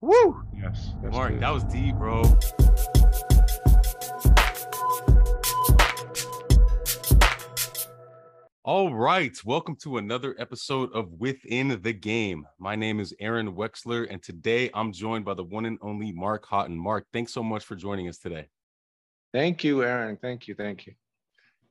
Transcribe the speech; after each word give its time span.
Woo! 0.00 0.44
Yes. 0.56 0.92
that's 1.02 1.12
Mark, 1.12 1.32
good. 1.32 1.40
that 1.40 1.50
was 1.52 1.64
deep, 1.64 1.96
bro. 1.96 2.22
All 8.64 8.94
right, 8.94 9.36
welcome 9.44 9.74
to 9.82 9.96
another 9.96 10.36
episode 10.38 10.92
of 10.92 11.10
Within 11.14 11.80
the 11.82 11.92
Game. 11.92 12.46
My 12.60 12.76
name 12.76 13.00
is 13.00 13.12
Aaron 13.18 13.54
Wexler, 13.54 14.06
and 14.08 14.22
today 14.22 14.70
I'm 14.72 14.92
joined 14.92 15.24
by 15.24 15.34
the 15.34 15.42
one 15.42 15.64
and 15.64 15.78
only 15.80 16.12
Mark 16.12 16.46
Houghton. 16.46 16.76
Mark, 16.76 17.06
thanks 17.12 17.32
so 17.32 17.42
much 17.42 17.64
for 17.64 17.74
joining 17.74 18.08
us 18.08 18.18
today. 18.18 18.46
Thank 19.32 19.64
you, 19.64 19.82
Aaron. 19.82 20.16
Thank 20.20 20.46
you. 20.46 20.54
Thank 20.54 20.86
you. 20.86 20.92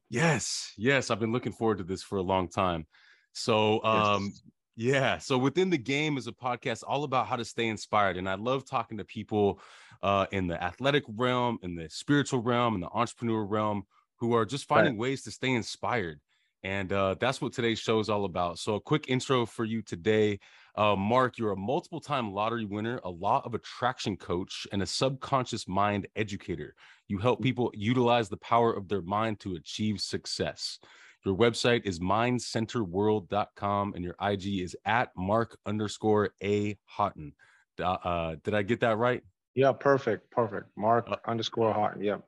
Yes, 0.10 0.74
yes, 0.76 1.12
I've 1.12 1.20
been 1.20 1.32
looking 1.32 1.54
forward 1.54 1.78
to 1.78 1.84
this 1.86 2.04
for 2.04 2.18
a 2.18 2.24
long 2.24 2.50
time. 2.50 2.88
So, 3.34 3.82
um, 3.84 4.26
Yes. 4.26 4.42
Yeah, 4.78 5.18
so 5.18 5.38
within 5.40 5.72
the 5.72 5.78
game 5.78 6.18
is 6.18 6.28
a 6.28 6.32
podcast 6.32 6.84
all 6.88 7.04
about 7.04 7.28
how 7.28 7.36
to 7.36 7.46
stay 7.46 7.68
inspired, 7.68 8.18
and 8.18 8.30
I 8.30 8.36
love 8.36 8.64
talking 8.66 9.00
to 9.00 9.06
people 9.06 9.60
uh, 10.04 10.28
in 10.32 10.48
the 10.48 10.64
athletic 10.64 11.04
realm, 11.10 11.60
in 11.64 11.76
the 11.76 11.90
spiritual 11.90 12.42
realm, 12.42 12.76
in 12.76 12.82
the 12.82 12.90
entrepreneur 12.90 13.44
realm, 13.44 13.84
who 14.20 14.34
are 14.36 14.46
just 14.46 14.68
Right. 14.74 14.94
finding 14.94 14.98
ways 14.98 15.24
to 15.24 15.32
stay 15.32 15.52
inspired. 15.52 16.22
And 16.64 16.94
uh, 16.94 17.16
that's 17.20 17.42
what 17.42 17.54
today's 17.54 17.80
show 17.80 18.00
is 18.00 18.10
all 18.10 18.26
about. 18.26 18.60
So, 18.60 18.76
a 18.76 18.82
quick 18.82 19.06
intro 19.10 19.46
for 19.48 19.66
you 19.66 19.82
today. 19.82 20.40
Uh, 20.76 20.96
Mark, 20.96 21.38
you're 21.40 21.52
a 21.54 21.58
multiple 21.58 22.00
time 22.02 22.32
lottery 22.34 22.66
winner, 22.66 23.00
a 23.04 23.10
law 23.10 23.42
of 23.46 23.56
attraction 23.56 24.18
coach, 24.18 24.68
and 24.72 24.82
a 24.84 24.88
subconscious 24.88 25.68
mind 25.68 26.08
educator. 26.16 26.76
You 27.08 27.20
help 27.20 27.42
people 27.42 27.72
utilize 27.76 28.30
the 28.30 28.38
power 28.38 28.74
of 28.74 28.90
their 28.90 29.02
mind 29.02 29.40
to 29.42 29.56
achieve 29.56 30.02
success. 30.02 30.80
Your 31.28 31.36
website 31.36 31.86
is 31.86 32.00
mindcenterworld.com 32.00 33.94
and 33.96 34.04
your 34.04 34.16
IG 34.22 34.62
is 34.62 34.78
at 34.86 35.10
mark 35.18 35.58
underscore 35.66 36.30
a 36.42 36.78
Houghton. 36.86 37.34
Uh, 37.78 38.38
did 38.46 38.54
I 38.54 38.62
get 38.62 38.80
that 38.80 38.98
right? 38.98 39.22
Yeah, 39.54 39.74
perfect. 39.74 40.32
Perfect. 40.32 40.70
Mark 40.78 41.10
Uh, 41.12 41.18
underscore 41.26 41.74
hot. 41.74 42.02
Yeah. 42.02 42.20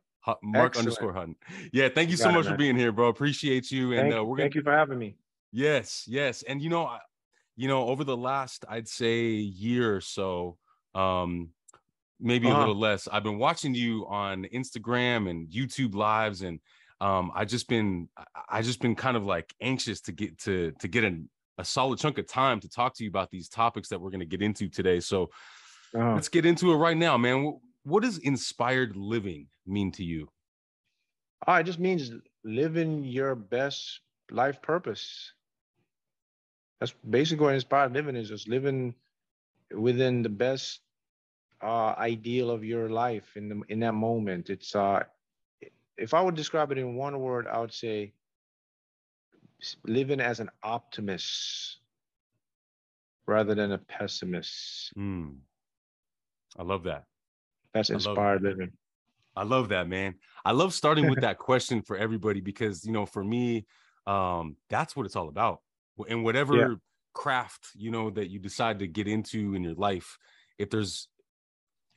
Mark 0.44 0.72
Excellent. 0.72 0.78
underscore 0.78 1.14
Hutton. 1.14 1.36
Yeah, 1.72 1.88
thank 1.88 2.10
you 2.10 2.14
You 2.14 2.18
so 2.18 2.26
got 2.26 2.32
it, 2.32 2.38
much 2.40 2.48
for 2.48 2.58
being 2.58 2.76
here, 2.76 2.92
bro. 2.92 3.08
Appreciate 3.08 3.72
you. 3.72 3.94
And 3.94 4.12
Thank, 4.12 4.16
uh, 4.16 4.26
we're 4.26 4.36
gonna 4.36 4.44
thank 4.48 4.56
you 4.56 4.64
for 4.64 4.74
having 4.74 5.00
me. 5.00 5.16
Yes, 5.54 6.04
yes. 6.06 6.44
And 6.44 6.62
you 6.62 6.68
know, 6.70 6.86
I- 6.86 7.00
you 7.56 7.70
know, 7.70 7.88
over 7.88 8.04
the 8.04 8.18
last, 8.18 8.66
I'd 8.68 8.88
say 8.90 9.28
year 9.32 9.96
or 9.96 10.02
so, 10.02 10.58
um, 10.94 11.50
maybe 12.20 12.48
a 12.48 12.52
Uh-huh. 12.52 12.60
little 12.60 12.76
less, 12.78 13.08
I've 13.08 13.24
been 13.24 13.38
watching 13.40 13.74
you 13.74 14.06
on 14.08 14.44
Instagram 14.54 15.30
and 15.30 15.48
YouTube 15.50 15.96
lives, 15.96 16.42
and 16.42 16.60
um, 17.02 17.32
I 17.34 17.46
just 17.46 17.68
been, 17.68 18.10
I- 18.50 18.62
just 18.62 18.82
been 18.82 18.96
kind 18.96 19.16
of 19.18 19.24
like 19.24 19.54
anxious 19.62 20.02
to 20.02 20.12
get 20.12 20.40
to 20.40 20.72
to 20.80 20.88
get 20.88 21.04
an, 21.04 21.30
a 21.58 21.64
solid 21.66 22.00
chunk 22.00 22.18
of 22.18 22.28
time 22.28 22.60
to 22.62 22.70
talk 22.70 22.96
to 22.96 23.04
you 23.04 23.10
about 23.10 23.30
these 23.32 23.50
topics 23.50 23.90
that 23.90 24.00
we're 24.00 24.10
going 24.12 24.20
to 24.22 24.26
get 24.26 24.42
into 24.42 24.68
today. 24.70 25.00
So 25.00 25.30
Uh, 25.94 26.14
let's 26.16 26.30
get 26.30 26.46
into 26.46 26.72
it 26.72 26.76
right 26.76 26.98
now, 26.98 27.18
man. 27.18 27.46
Wh- 27.46 27.88
What 27.88 28.04
does 28.04 28.18
inspired 28.20 28.96
living 28.96 29.48
mean 29.66 29.92
to 29.94 30.04
you? 30.04 30.30
ah, 31.48 31.60
it 31.60 31.64
just 31.64 31.80
means 31.80 32.12
living 32.44 33.04
your 33.04 33.36
best 33.36 34.02
life 34.32 34.62
purpose. 34.62 35.34
That's 36.80 36.94
basically 37.10 37.46
what 37.46 37.56
inspired 37.56 37.94
living 37.94 38.16
is 38.16 38.30
just 38.30 38.48
living 38.48 38.96
within 39.76 40.22
the 40.22 40.30
best 40.30 40.82
uh, 41.62 41.94
ideal 41.98 42.50
of 42.50 42.64
your 42.64 42.90
life 42.90 43.36
in 43.36 43.50
the 43.50 43.62
in 43.70 43.80
that 43.82 43.94
moment. 43.94 44.50
It's 44.50 44.76
uh, 44.76 45.04
if 46.00 46.14
I 46.14 46.22
would 46.22 46.36
describe 46.36 46.72
it 46.72 46.78
in 46.78 46.96
one 46.96 47.20
word, 47.20 47.48
I 47.48 47.60
would 47.60 47.74
say 47.74 48.14
living 49.86 50.22
as 50.22 50.40
an 50.40 50.50
optimist 50.64 51.78
rather 53.28 53.54
than 53.54 53.74
a 53.74 53.78
pessimist. 53.78 54.92
Hmm. 54.96 55.30
I 56.58 56.64
love 56.64 56.84
that. 56.84 57.06
That's 57.74 57.90
I 57.90 57.94
love 57.94 58.06
inspired 58.06 58.42
living. 58.42 58.72
I 59.36 59.44
love 59.44 59.70
that, 59.70 59.88
man. 59.88 60.16
I 60.44 60.52
love 60.52 60.74
starting 60.74 61.10
with 61.10 61.22
that 61.22 61.38
question 61.38 61.82
for 61.82 61.98
everybody 61.98 62.42
because 62.42 62.86
you 62.86 62.92
know, 62.92 63.06
for 63.06 63.24
me, 63.24 63.66
um, 64.08 64.56
that's 64.70 64.96
what 64.96 65.06
it's 65.06 65.16
all 65.16 65.30
about. 65.30 65.62
And 66.10 66.24
whatever 66.24 66.80
craft 67.14 67.68
you 67.76 67.92
know 67.92 68.10
that 68.12 68.30
you 68.30 68.40
decide 68.40 68.80
to 68.80 68.88
get 68.88 69.08
into 69.08 69.54
in 69.54 69.64
your 69.64 69.76
life, 69.76 70.18
if 70.58 70.70
there's 70.70 71.10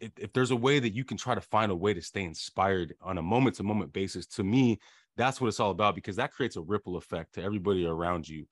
if, 0.03 0.13
if 0.19 0.33
there's 0.33 0.51
a 0.51 0.57
way 0.57 0.79
that 0.79 0.95
you 0.95 1.05
can 1.05 1.17
try 1.17 1.35
to 1.35 1.41
find 1.41 1.73
a 1.73 1.77
way 1.77 1.95
to 1.95 2.03
stay 2.03 2.23
inspired 2.25 2.95
on 3.01 3.19
a 3.19 3.23
moment 3.23 3.57
to 3.57 3.63
moment 3.63 3.93
basis, 3.93 4.27
to 4.29 4.45
me, 4.45 4.79
that's 5.17 5.41
what 5.41 5.49
it's 5.49 5.61
all 5.61 5.71
about 5.71 5.95
because 5.95 6.17
that 6.17 6.33
creates 6.33 6.57
a 6.57 6.63
ripple 6.63 6.97
effect 6.97 7.35
to 7.35 7.43
everybody 7.43 7.87
around 7.87 8.29
you, 8.29 8.47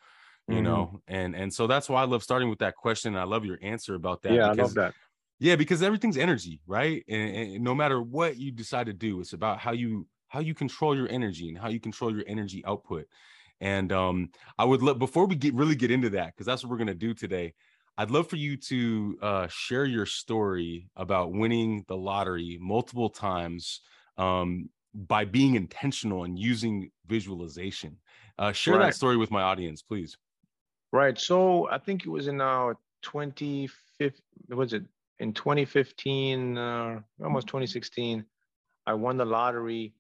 you 0.49 0.61
Mhm. 0.61 0.61
know. 0.63 1.01
And 1.09 1.35
and 1.37 1.53
so 1.53 1.67
that's 1.67 1.89
why 1.89 2.03
I 2.03 2.07
love 2.07 2.23
starting 2.23 2.51
with 2.51 2.61
that 2.61 2.77
question. 2.77 3.17
I 3.17 3.25
love 3.25 3.45
your 3.45 3.59
answer 3.63 3.95
about 3.95 4.23
that. 4.23 4.43
yeah, 4.43 4.49
I 4.49 4.53
because 4.53 4.53
love 4.53 4.75
that. 4.75 4.95
yeah, 5.39 5.57
because 5.57 5.83
everything's 5.83 6.19
energy, 6.19 6.61
right? 6.67 7.03
And, 7.09 7.37
and 7.55 7.65
no 7.65 7.75
matter 7.75 8.03
what 8.03 8.37
you 8.37 8.53
decide 8.53 8.87
to 8.87 8.93
do, 8.93 9.21
it's 9.21 9.33
about 9.33 9.59
how 9.59 9.73
you 9.73 10.09
how 10.29 10.41
you 10.41 10.55
control 10.55 10.97
your 10.97 11.09
energy 11.09 11.49
and 11.49 11.59
how 11.59 11.69
you 11.69 11.81
control 11.81 12.15
your 12.15 12.25
energy 12.27 12.65
output. 12.65 13.07
And 13.61 13.93
um, 13.93 14.31
I 14.59 14.65
would 14.65 14.83
love 14.83 14.99
before 14.99 15.27
we 15.27 15.37
get 15.37 15.55
really 15.55 15.75
get 15.77 15.91
into 15.91 16.11
that, 16.11 16.29
because 16.35 16.47
that's 16.47 16.63
what 16.63 16.71
we're 16.71 16.79
gonna 16.79 16.95
do 16.95 17.15
today. 17.15 17.55
I'd 18.01 18.11
love 18.11 18.31
for 18.31 18.37
you 18.37 18.57
to 18.57 19.19
uh, 19.21 19.47
share 19.49 19.85
your 19.85 20.07
story 20.07 20.89
about 20.97 21.33
winning 21.33 21.85
the 21.87 21.99
lottery 21.99 22.57
multiple 22.59 23.11
times 23.11 23.83
um, 24.17 24.71
by 24.95 25.27
being 25.27 25.55
intentional 25.55 26.25
and 26.25 26.39
using 26.39 26.91
visualization. 27.09 27.99
Uh, 28.39 28.53
share 28.53 28.79
that 28.79 28.95
story 28.95 29.19
with 29.19 29.31
my 29.31 29.43
audience, 29.43 29.83
please. 29.83 30.17
Right. 30.95 31.19
So 31.19 31.69
I 31.69 31.77
think 31.77 32.07
it 32.07 32.09
was 32.09 32.27
in 32.27 32.41
uh 32.41 32.73
2015. 33.03 34.23
Was 34.49 34.73
it 34.73 34.85
in 35.19 35.35
2015? 35.35 36.57
Uh, 36.57 37.01
almost 37.23 37.49
2016. 37.49 38.25
I 38.87 38.95
won 38.95 39.19
the 39.19 39.27
lottery, 39.27 39.93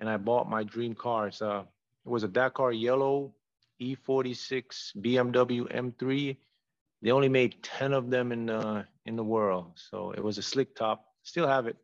and 0.00 0.08
I 0.08 0.16
bought 0.16 0.48
my 0.48 0.62
dream 0.62 0.94
car. 0.94 1.28
It's 1.28 1.42
a 1.42 1.66
it 2.06 2.08
was 2.08 2.22
a 2.22 2.28
Dakar 2.28 2.72
yellow 2.72 3.34
E46 3.82 4.96
BMW 4.96 5.70
M3. 5.70 6.38
They 7.02 7.10
only 7.12 7.28
made 7.28 7.62
10 7.62 7.92
of 7.92 8.10
them 8.10 8.32
in 8.32 8.46
the 8.46 8.86
in 9.06 9.16
the 9.16 9.24
world. 9.24 9.72
So 9.76 10.12
it 10.12 10.22
was 10.22 10.38
a 10.38 10.42
slick 10.42 10.74
top. 10.74 11.04
Still 11.22 11.46
have 11.46 11.66
it. 11.66 11.76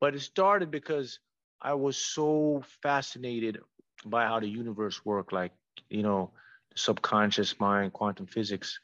But 0.00 0.14
it 0.14 0.20
started 0.20 0.70
because 0.70 1.18
I 1.60 1.74
was 1.74 1.96
so 1.96 2.62
fascinated 2.82 3.58
by 4.04 4.24
how 4.24 4.40
the 4.40 4.48
universe 4.48 5.04
worked, 5.04 5.32
like, 5.32 5.52
you 5.90 6.02
know, 6.02 6.30
subconscious 6.74 7.60
mind, 7.60 7.92
quantum 7.92 8.26
physics. 8.26 8.78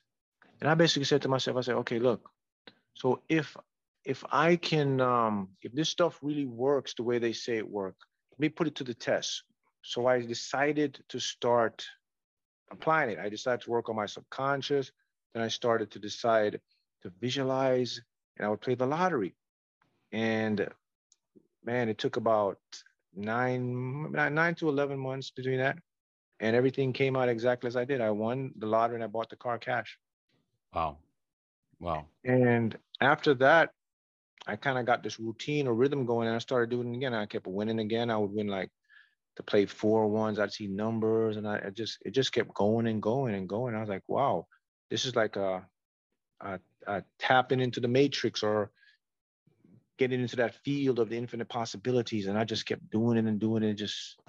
And 0.60 0.68
I 0.68 0.74
basically 0.74 1.04
said 1.04 1.22
to 1.22 1.28
myself, 1.28 1.56
I 1.56 1.60
said, 1.62 1.76
okay, 1.76 1.98
look, 1.98 2.28
so 2.94 3.22
if 3.28 3.56
if 4.04 4.24
I 4.30 4.56
can 4.56 5.00
um 5.00 5.50
if 5.62 5.72
this 5.72 5.88
stuff 5.88 6.18
really 6.22 6.46
works 6.46 6.94
the 6.94 7.02
way 7.02 7.18
they 7.18 7.32
say 7.32 7.56
it 7.58 7.68
work, 7.68 7.96
let 8.32 8.40
me 8.40 8.48
put 8.48 8.66
it 8.66 8.74
to 8.76 8.84
the 8.84 8.94
test. 8.94 9.42
So 9.82 10.06
I 10.06 10.20
decided 10.20 11.02
to 11.10 11.20
start 11.20 11.86
applying 12.70 13.10
it. 13.10 13.18
I 13.18 13.28
decided 13.28 13.62
to 13.62 13.70
work 13.70 13.88
on 13.88 13.96
my 13.96 14.06
subconscious. 14.06 14.90
Then 15.36 15.44
I 15.44 15.48
started 15.48 15.91
to 15.91 15.98
decide 15.98 16.58
to 17.02 17.12
visualize 17.20 18.00
and 18.38 18.47
I 18.47 18.48
would 18.48 18.62
play 18.62 18.74
the 18.74 18.86
lottery. 18.86 19.34
And 20.10 20.66
man, 21.62 21.91
it 21.91 21.98
took 21.98 22.16
about 22.16 22.58
nine, 23.14 24.10
nine 24.12 24.54
to 24.54 24.70
11 24.70 24.98
months 24.98 25.28
to 25.28 25.34
between 25.36 25.58
that. 25.58 25.76
And 26.41 26.56
everything 26.56 26.94
came 26.94 27.16
out 27.16 27.28
exactly 27.28 27.69
as 27.69 27.76
I 27.76 27.84
did. 27.84 28.00
I 28.00 28.12
won 28.12 28.52
the 28.56 28.66
lottery 28.66 28.94
and 28.94 29.04
I 29.04 29.08
bought 29.08 29.28
the 29.28 29.36
car 29.36 29.58
cash. 29.58 29.98
Wow, 30.75 30.96
wow, 31.80 32.06
And 32.25 32.75
after 33.02 33.34
that, 33.34 33.72
I 34.46 34.56
kind 34.56 34.78
of 34.78 34.86
got 34.86 35.02
this 35.02 35.20
routine 35.20 35.66
or 35.66 35.75
rhythm 35.75 36.06
going 36.06 36.28
and 36.28 36.36
I 36.36 36.38
started 36.38 36.70
doing 36.70 36.94
it 36.94 36.96
again. 36.96 37.12
I 37.12 37.26
kept 37.26 37.46
winning 37.46 37.80
again. 37.80 38.08
I 38.08 38.16
would 38.16 38.32
win 38.32 38.48
like 38.48 38.70
to 39.36 39.42
play 39.42 39.66
four 39.66 40.08
ones. 40.08 40.38
I'd 40.38 40.54
see 40.54 40.66
numbers 40.66 41.36
and 41.36 41.46
I, 41.46 41.60
I 41.66 41.69
just, 41.69 41.98
it 42.06 42.12
just 42.12 42.32
kept 42.32 42.54
going 42.54 42.86
and 42.86 43.02
going 43.02 43.34
and 43.34 43.46
going. 43.46 43.75
I 43.75 43.80
was 43.80 43.91
like, 43.91 44.04
wow, 44.08 44.46
this 44.91 45.04
is 45.04 45.16
like 45.16 45.36
a, 45.36 45.66
a, 46.41 46.58
a 46.86 47.02
tapping 47.19 47.60
into 47.60 47.80
the 47.80 47.88
matrix 47.88 48.42
or 48.42 48.70
getting 49.99 50.20
into 50.20 50.37
that 50.37 50.55
field 50.64 50.99
of 50.99 51.08
the 51.08 51.16
infinite 51.16 51.49
possibilities. 51.49 52.26
And 52.26 52.38
I 52.38 52.44
just 52.44 52.66
kept 52.66 52.90
doing 52.90 53.16
it 53.19 53.25
and 53.25 53.40
doing 53.40 53.62
it. 53.62 53.75
Just, 53.75 54.20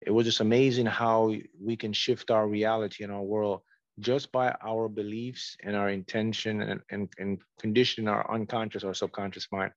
it 0.00 0.10
was 0.10 0.26
just 0.26 0.40
amazing 0.40 0.86
how 0.86 1.34
we 1.60 1.76
can 1.76 1.92
shift 1.92 2.30
our 2.30 2.46
reality 2.46 3.04
in 3.04 3.10
our 3.10 3.22
world 3.22 3.62
just 4.00 4.30
by 4.30 4.54
our 4.62 4.88
beliefs 4.88 5.56
and 5.64 5.74
our 5.74 5.88
intention 5.88 6.62
and, 6.62 6.80
and, 6.90 7.08
and 7.18 7.38
condition 7.58 8.06
our 8.06 8.32
unconscious 8.32 8.84
or 8.84 8.94
subconscious 8.94 9.48
mind. 9.50 9.72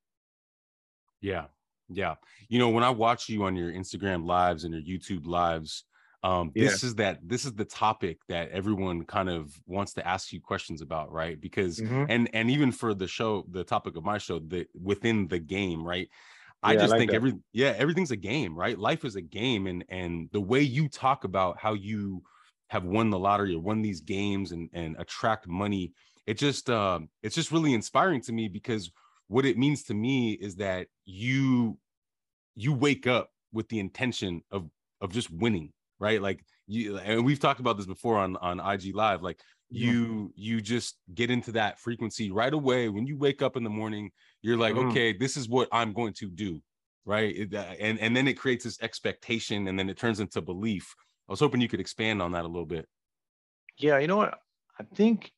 Yeah. 1.22 1.46
Yeah. 1.90 2.16
You 2.48 2.60
know, 2.60 2.70
when 2.70 2.84
I 2.84 2.90
watch 2.90 3.30
you 3.30 3.44
on 3.44 3.56
your 3.56 3.72
Instagram 3.72 4.26
lives 4.26 4.64
and 4.64 4.74
your 4.74 4.84
YouTube 4.84 5.26
lives, 5.26 5.86
um, 6.24 6.54
Yeah. 6.54 6.78
this 6.78 6.84
is 6.84 6.96
that 6.96 7.20
this 7.28 7.46
is 7.46 7.54
the 7.54 7.66
topic 7.66 8.20
that 8.28 8.50
everyone 8.52 9.06
kind 9.06 9.30
of 9.30 9.60
wants 9.66 9.94
to 9.96 10.08
ask 10.08 10.32
you 10.32 10.42
questions 10.42 10.82
about, 10.82 11.12
right? 11.12 11.40
Because 11.40 11.82
Mhm. 11.82 12.08
and 12.08 12.30
and 12.34 12.52
even 12.52 12.72
for 12.72 12.94
the 12.94 13.08
show, 13.08 13.46
the 13.50 13.64
topic 13.64 13.96
of 13.98 14.04
my 14.04 14.18
show, 14.20 14.40
the 14.40 14.68
within 14.80 15.28
the 15.28 15.40
game, 15.40 15.84
right? 15.84 16.10
I 16.64 16.76
Yeah, 16.76 16.84
I 16.84 16.86
just 16.86 16.96
like 16.96 16.98
think 16.98 17.12
that. 17.12 17.14
every 17.14 17.34
yeah, 17.54 17.74
everything's 17.78 18.12
a 18.12 18.16
game, 18.18 18.58
right? 18.58 18.78
Life 18.78 19.04
is 19.06 19.16
a 19.16 19.22
game, 19.22 19.68
and 19.68 19.84
and 19.90 20.30
the 20.32 20.42
way 20.42 20.62
you 20.62 20.90
talk 20.90 21.24
about 21.24 21.60
how 21.60 21.74
you 21.74 22.22
have 22.70 22.86
won 22.86 23.10
the 23.10 23.20
lottery 23.20 23.54
or 23.56 23.60
won 23.62 23.82
these 23.82 24.02
games 24.02 24.52
and 24.52 24.70
and 24.74 24.96
attract 24.98 25.48
money 25.48 25.92
it 26.28 26.36
just 26.36 26.70
um 26.70 27.10
it's 27.24 27.36
just 27.36 27.52
really 27.52 27.74
inspiring 27.74 28.22
to 28.22 28.32
me 28.32 28.48
because 28.48 28.92
what 29.28 29.46
it 29.46 29.58
means 29.58 29.84
to 29.84 29.94
me 29.94 30.34
is 30.34 30.56
that 30.56 30.88
you 31.04 31.78
you 32.56 32.74
wake 32.74 33.08
up 33.08 33.32
with 33.52 33.70
the 33.70 33.80
intention 33.80 34.42
of 34.52 34.70
of 35.02 35.12
just 35.12 35.30
winning 35.32 35.74
right? 36.02 36.22
Like 36.22 36.44
you 36.68 36.98
and 36.98 37.24
we've 37.24 37.40
talked 37.40 37.62
about 37.62 37.78
this 37.78 37.86
before 37.86 38.18
on 38.18 38.36
on 38.38 38.60
ig 38.74 38.94
live 38.96 39.22
like 39.22 39.40
you 39.70 40.34
you 40.36 40.60
just 40.60 40.98
get 41.16 41.32
into 41.32 41.54
that 41.54 41.80
frequency 41.80 42.30
right 42.30 42.54
away. 42.54 42.90
When 42.90 43.08
you 43.08 43.18
wake 43.18 43.42
up 43.42 43.56
in 43.56 43.64
the 43.64 43.70
morning 43.70 44.12
you're 44.42 44.58
like 44.58 44.76
mm-hmm. 44.76 44.90
okay 44.90 45.14
this 45.14 45.38
is 45.38 45.48
what 45.48 45.70
i'm 45.72 45.94
going 45.94 46.14
to 46.14 46.28
do 46.28 46.60
right? 47.06 47.36
It, 47.36 47.54
uh, 47.54 47.74
and 47.80 48.00
and 48.00 48.16
then 48.16 48.28
it 48.28 48.34
creates 48.34 48.64
this 48.64 48.82
expectation 48.82 49.68
and 49.68 49.78
then 49.78 49.90
it 49.90 49.98
turns 49.98 50.20
into 50.20 50.42
belief. 50.42 50.94
I 51.28 51.32
was 51.32 51.40
hoping 51.40 51.62
you 51.62 51.70
could 51.70 51.80
expand 51.80 52.22
on 52.22 52.32
that 52.34 52.46
a 52.46 52.48
little 52.48 52.66
bit. 52.66 52.88
Yeah 53.78 53.98
you 53.98 54.08
know 54.08 54.18
what? 54.18 54.38
I 54.80 54.84
think 54.96 55.32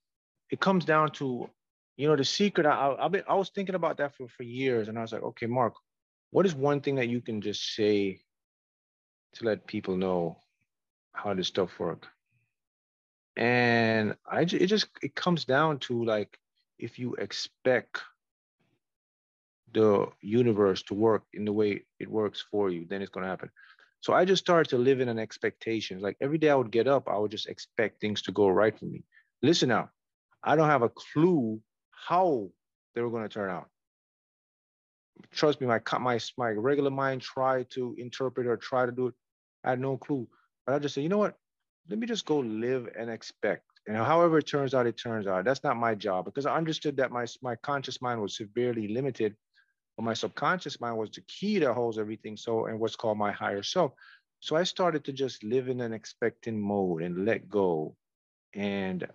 it 0.50 0.60
comes 0.60 0.86
down 0.86 1.12
to 1.12 1.50
you 1.98 2.08
know 2.08 2.16
the 2.16 2.26
secret. 2.26 2.66
I 2.66 2.96
I've 3.00 3.12
been, 3.12 3.24
I 3.28 3.36
was 3.36 3.50
thinking 3.50 3.76
about 3.76 3.98
that 3.98 4.16
for, 4.16 4.28
for 4.28 4.44
years 4.44 4.88
and 4.88 4.98
i 4.98 5.02
was 5.02 5.12
like 5.12 5.24
okay 5.24 5.46
mark 5.46 5.74
what 6.32 6.46
is 6.46 6.56
one 6.56 6.82
thing 6.82 6.96
that 6.96 7.10
you 7.10 7.22
can 7.22 7.42
just 7.42 7.76
say 7.76 8.20
to 9.34 9.46
let 9.46 9.68
people 9.68 9.96
know 9.96 10.38
how 11.14 11.34
this 11.34 11.48
stuff 11.48 11.80
work 11.80 12.08
and 13.36 14.16
I 14.30 14.42
it 14.42 14.68
just 14.68 14.88
it 15.02 15.16
comes 15.16 15.46
down 15.46 15.80
to 15.80 16.04
like 16.04 16.38
if 16.78 17.00
you 17.00 17.16
expect 17.16 18.02
the 19.74 20.08
universe 20.22 20.84
to 20.84 20.94
work 20.94 21.24
in 21.34 21.46
the 21.46 21.54
way 21.54 21.84
it 22.00 22.08
works 22.08 22.46
for 22.52 22.70
you, 22.70 22.86
then 22.88 23.02
it's 23.02 23.10
gonna 23.10 23.28
happen. 23.28 23.50
So 24.02 24.14
I 24.14 24.26
just 24.26 24.44
started 24.44 24.70
to 24.70 24.78
live 24.78 25.00
in 25.00 25.10
an 25.10 25.18
expectation. 25.18 26.00
Like 26.00 26.18
every 26.22 26.38
day 26.38 26.50
I 26.50 26.56
would 26.56 26.72
get 26.72 26.88
up, 26.88 27.08
I 27.08 27.18
would 27.18 27.32
just 27.32 27.48
expect 27.48 28.00
things 28.00 28.22
to 28.24 28.32
go 28.32 28.50
right 28.50 28.78
for 28.78 28.86
me. 28.86 29.04
Listen 29.42 29.70
now, 29.70 29.90
I 30.44 30.56
don't 30.56 30.70
have 30.70 30.84
a 30.84 30.90
clue 30.90 31.60
how 31.90 32.50
they 32.94 33.02
were 33.02 33.10
gonna 33.10 33.30
turn 33.30 33.50
out. 33.50 33.70
Trust 35.32 35.60
me, 35.60 35.68
my 35.68 35.82
my 36.00 36.20
my 36.38 36.50
regular 36.50 36.92
mind 36.92 37.22
tried 37.22 37.70
to 37.72 37.96
interpret 37.98 38.46
or 38.46 38.58
try 38.58 38.86
to 38.86 38.92
do 38.92 39.08
it. 39.08 39.16
I 39.64 39.72
had 39.72 39.80
no 39.80 39.98
clue. 39.98 40.28
But 40.66 40.76
I 40.76 40.80
just 40.80 40.96
said, 40.96 41.04
you 41.04 41.10
know 41.10 41.18
what? 41.18 41.36
let 41.90 42.00
me 42.00 42.08
just 42.08 42.26
go 42.26 42.40
live 42.40 42.88
and 42.98 43.10
expect. 43.10 43.64
And 43.88 43.98
however 43.98 44.38
it 44.38 44.48
turns 44.48 44.74
out, 44.74 44.88
it 44.88 44.98
turns 44.98 45.28
out. 45.28 45.44
That's 45.44 45.64
not 45.64 45.76
my 45.76 45.96
job 45.96 46.26
because 46.26 46.46
I 46.46 46.56
understood 46.56 46.98
that 46.98 47.12
my, 47.12 47.26
my 47.42 47.56
conscious 47.58 48.02
mind 48.02 48.22
was 48.22 48.38
severely 48.38 48.88
limited, 48.88 49.36
but 49.98 50.04
my 50.04 50.14
subconscious 50.14 50.80
mind 50.80 50.98
was 50.98 51.10
the 51.12 51.22
key 51.22 51.60
that 51.60 51.74
holds 51.74 51.98
everything. 51.98 52.38
So, 52.38 52.68
and 52.68 52.80
what's 52.80 52.96
called 52.96 53.18
my 53.18 53.32
higher 53.32 53.64
self. 53.64 53.92
So 54.40 54.56
I 54.56 54.64
started 54.64 55.04
to 55.06 55.14
just 55.14 55.44
live 55.44 55.68
in 55.68 55.82
an 55.82 55.94
expecting 55.94 56.60
mode 56.60 57.02
and 57.02 57.26
let 57.26 57.50
go. 57.50 57.96
And 58.54 59.06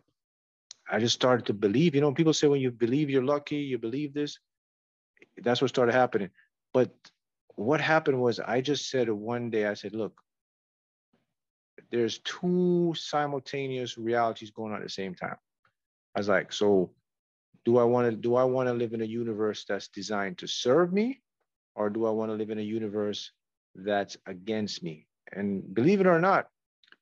I 0.91 0.99
just 0.99 1.15
started 1.15 1.47
to 1.47 1.55
believe, 1.55 1.95
you 1.95 2.01
know, 2.01 2.13
people 2.13 2.35
say 2.35 2.49
when 2.49 2.61
you 2.61 2.71
believe 2.71 3.09
you're 3.09 3.25
lucky, 3.25 3.57
you 3.57 3.79
believe 3.79 4.13
this, 4.13 4.39
that's 5.39 5.63
what 5.63 5.69
started 5.69 5.95
happening. 5.95 6.31
But 6.75 6.91
what 7.57 7.81
happened 7.81 8.21
was 8.21 8.39
I 8.41 8.61
just 8.61 8.91
said 8.91 9.09
one 9.09 9.51
day, 9.51 9.67
I 9.67 9.75
said, 9.75 9.95
look, 9.95 10.21
there's 11.91 12.19
two 12.19 12.95
simultaneous 12.97 13.97
realities 13.97 14.51
going 14.51 14.73
on 14.73 14.79
at 14.79 14.85
the 14.85 14.91
same 14.91 15.15
time. 15.15 15.37
I 16.15 16.21
was 16.21 16.29
like, 16.29 16.53
so 16.53 16.91
do 17.65 17.79
I 17.79 17.85
want 17.85 18.11
to 18.11 18.17
do 18.17 18.37
I 18.37 18.45
want 18.45 18.69
to 18.69 18.73
live 18.73 18.95
in 18.95 19.03
a 19.03 19.07
universe 19.07 19.65
that's 19.69 19.89
designed 19.89 20.39
to 20.39 20.47
serve 20.47 20.93
me, 20.93 21.21
or 21.75 21.91
do 21.91 22.07
I 22.07 22.11
want 22.11 22.31
to 22.31 22.37
live 22.37 22.51
in 22.51 22.59
a 22.59 22.63
universe 22.63 23.33
that's 23.75 24.17
against 24.27 24.83
me? 24.83 25.07
And 25.33 25.75
believe 25.75 26.01
it 26.01 26.07
or 26.07 26.19
not, 26.19 26.49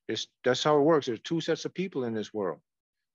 it's, 0.07 0.27
that's 0.43 0.63
how 0.63 0.77
it 0.77 0.81
works. 0.81 1.05
There's 1.05 1.19
two 1.21 1.41
sets 1.41 1.65
of 1.65 1.73
people 1.73 2.03
in 2.03 2.13
this 2.13 2.33
world. 2.33 2.59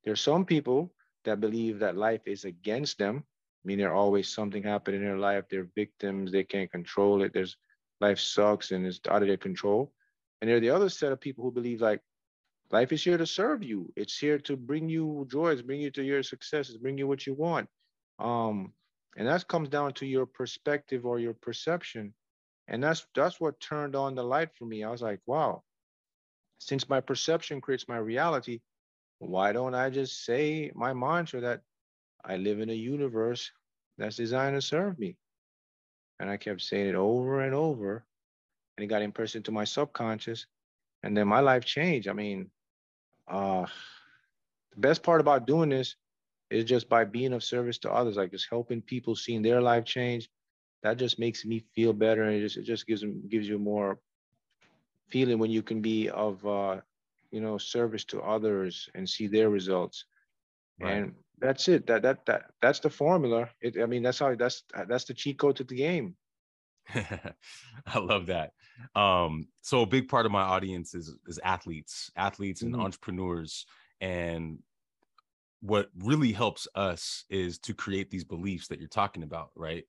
There's 0.05 0.21
some 0.21 0.45
people 0.45 0.93
that 1.25 1.41
believe 1.41 1.79
that 1.81 1.97
life 1.97 2.27
is 2.27 2.45
against 2.45 2.99
them, 2.99 3.25
I 3.63 3.69
mean, 3.69 3.79
there's 3.79 3.93
always 3.93 4.29
something 4.29 4.63
happening 4.63 5.03
in 5.03 5.07
their 5.07 5.19
life. 5.19 5.45
They're 5.49 5.69
victims. 5.77 6.33
They 6.33 6.43
can't 6.43 6.71
control 6.71 7.23
it. 7.23 7.33
There's 7.33 7.57
life 8.01 8.19
sucks 8.19 8.73
and 8.73 8.85
it's 8.85 9.01
out 9.09 9.23
of 9.23 9.29
their 9.29 9.37
control. 9.37 9.93
And 10.43 10.49
there 10.49 10.57
are 10.57 10.61
the 10.61 10.71
other 10.71 10.89
set 10.89 11.13
of 11.13 11.21
people 11.21 11.45
who 11.45 11.53
believe 11.53 11.81
like 11.81 12.01
life 12.73 12.91
is 12.91 13.05
here 13.05 13.17
to 13.17 13.27
serve 13.27 13.63
you. 13.63 13.93
It's 13.95 14.19
here 14.19 14.41
to 14.41 14.57
bring 14.57 14.89
you 14.89 15.25
joys, 15.31 15.63
bring 15.63 15.81
you 15.81 15.93
to 15.93 16.03
your 16.03 16.25
successes, 16.25 16.77
bring 16.77 16.99
you 16.99 17.07
what 17.07 17.29
you 17.29 17.35
want. 17.35 17.69
Um, 18.19 18.73
and 19.17 19.29
that 19.29 19.47
comes 19.47 19.69
down 19.69 19.93
to 19.95 20.07
your 20.07 20.27
perspective 20.27 21.07
or 21.07 21.21
your 21.21 21.35
perception. 21.35 22.13
And 22.67 22.83
that's 22.83 23.07
that's 23.15 23.41
what 23.41 23.61
turned 23.61 23.95
on 23.95 24.17
the 24.17 24.25
light 24.25 24.49
for 24.57 24.65
me. 24.65 24.83
I 24.83 24.91
was 24.91 25.01
like, 25.01 25.21
wow, 25.27 25.63
since 26.59 26.89
my 26.89 27.01
perception 27.01 27.61
creates 27.61 27.87
my 27.87 27.99
reality, 27.99 28.63
why 29.21 29.53
don't 29.53 29.77
I 29.77 29.91
just 29.91 30.25
say 30.25 30.73
my 30.75 30.93
mantra 30.93 31.41
that 31.43 31.61
I 32.25 32.37
live 32.37 32.59
in 32.59 32.69
a 32.69 32.75
universe 32.75 33.53
that's 33.97 34.17
designed 34.17 34.57
to 34.57 34.63
serve 34.63 34.99
me? 34.99 35.17
And 36.19 36.29
I 36.29 36.37
kept 36.37 36.63
saying 36.63 36.89
it 36.89 36.97
over 36.97 37.43
and 37.43 37.55
over 37.55 38.05
and 38.83 38.91
it 38.91 38.93
got 38.93 39.03
impressed 39.03 39.37
into 39.37 39.53
my 39.53 39.65
subconscious 39.65 40.47
and 41.05 41.17
then 41.17 41.29
my 41.29 41.39
life 41.39 41.65
changed. 41.65 42.09
I 42.09 42.13
mean 42.13 42.51
uh 43.29 43.67
the 44.73 44.81
best 44.81 45.03
part 45.03 45.21
about 45.21 45.47
doing 45.47 45.69
this 45.69 45.95
is 46.51 46.65
just 46.65 46.89
by 46.89 47.05
being 47.05 47.33
of 47.33 47.45
service 47.45 47.79
to 47.79 47.93
others 47.93 48.17
like 48.17 48.33
just 48.33 48.49
helping 48.51 48.83
people 48.83 49.15
seeing 49.15 49.43
their 49.43 49.61
life 49.61 49.85
change. 49.85 50.29
That 50.83 50.97
just 50.97 51.19
makes 51.21 51.45
me 51.45 51.65
feel 51.75 51.93
better 51.93 52.25
and 52.25 52.35
it 52.35 52.41
just 52.41 52.57
it 52.57 52.65
just 52.65 52.87
gives 52.87 53.03
them 53.03 53.23
gives 53.29 53.49
you 53.49 53.59
more 53.59 54.01
feeling 55.11 55.39
when 55.39 55.51
you 55.51 55.63
can 55.63 55.81
be 55.81 56.09
of 56.09 56.45
uh 56.45 56.81
you 57.31 57.41
know 57.41 57.59
service 57.59 58.05
to 58.07 58.21
others 58.21 58.89
and 58.95 59.09
see 59.09 59.29
their 59.29 59.49
results. 59.49 60.07
Right. 60.81 60.95
and 60.95 61.15
that's 61.39 61.69
it. 61.69 61.87
That 61.87 62.03
that 62.03 62.27
that 62.27 62.51
that's 62.61 62.81
the 62.81 62.91
formula. 62.91 63.49
It, 63.61 63.81
i 63.81 63.87
mean 63.87 64.03
that's 64.03 64.19
how 64.19 64.35
that's 64.35 64.65
that's 64.89 65.05
the 65.05 65.15
cheat 65.15 65.39
code 65.39 65.57
to 65.57 65.65
the 65.65 65.77
game. 65.77 66.17
I 66.95 67.99
love 67.99 68.27
that. 68.27 68.53
Um, 68.95 69.49
so 69.61 69.83
a 69.83 69.87
big 69.87 70.09
part 70.09 70.27
of 70.27 70.33
my 70.33 70.43
audience 70.43 70.95
is 70.95 71.15
is 71.27 71.39
athletes, 71.43 72.11
athletes 72.17 72.63
and 72.63 72.73
mm-hmm. 72.73 72.83
entrepreneurs. 72.83 73.67
And 74.01 74.59
what 75.61 75.91
really 75.99 76.33
helps 76.33 76.67
us 76.75 77.25
is 77.31 77.59
to 77.61 77.75
create 77.75 78.11
these 78.11 78.25
beliefs 78.25 78.69
that 78.69 78.81
you're 78.81 78.89
talking 78.89 79.23
about, 79.23 79.51
right? 79.55 79.85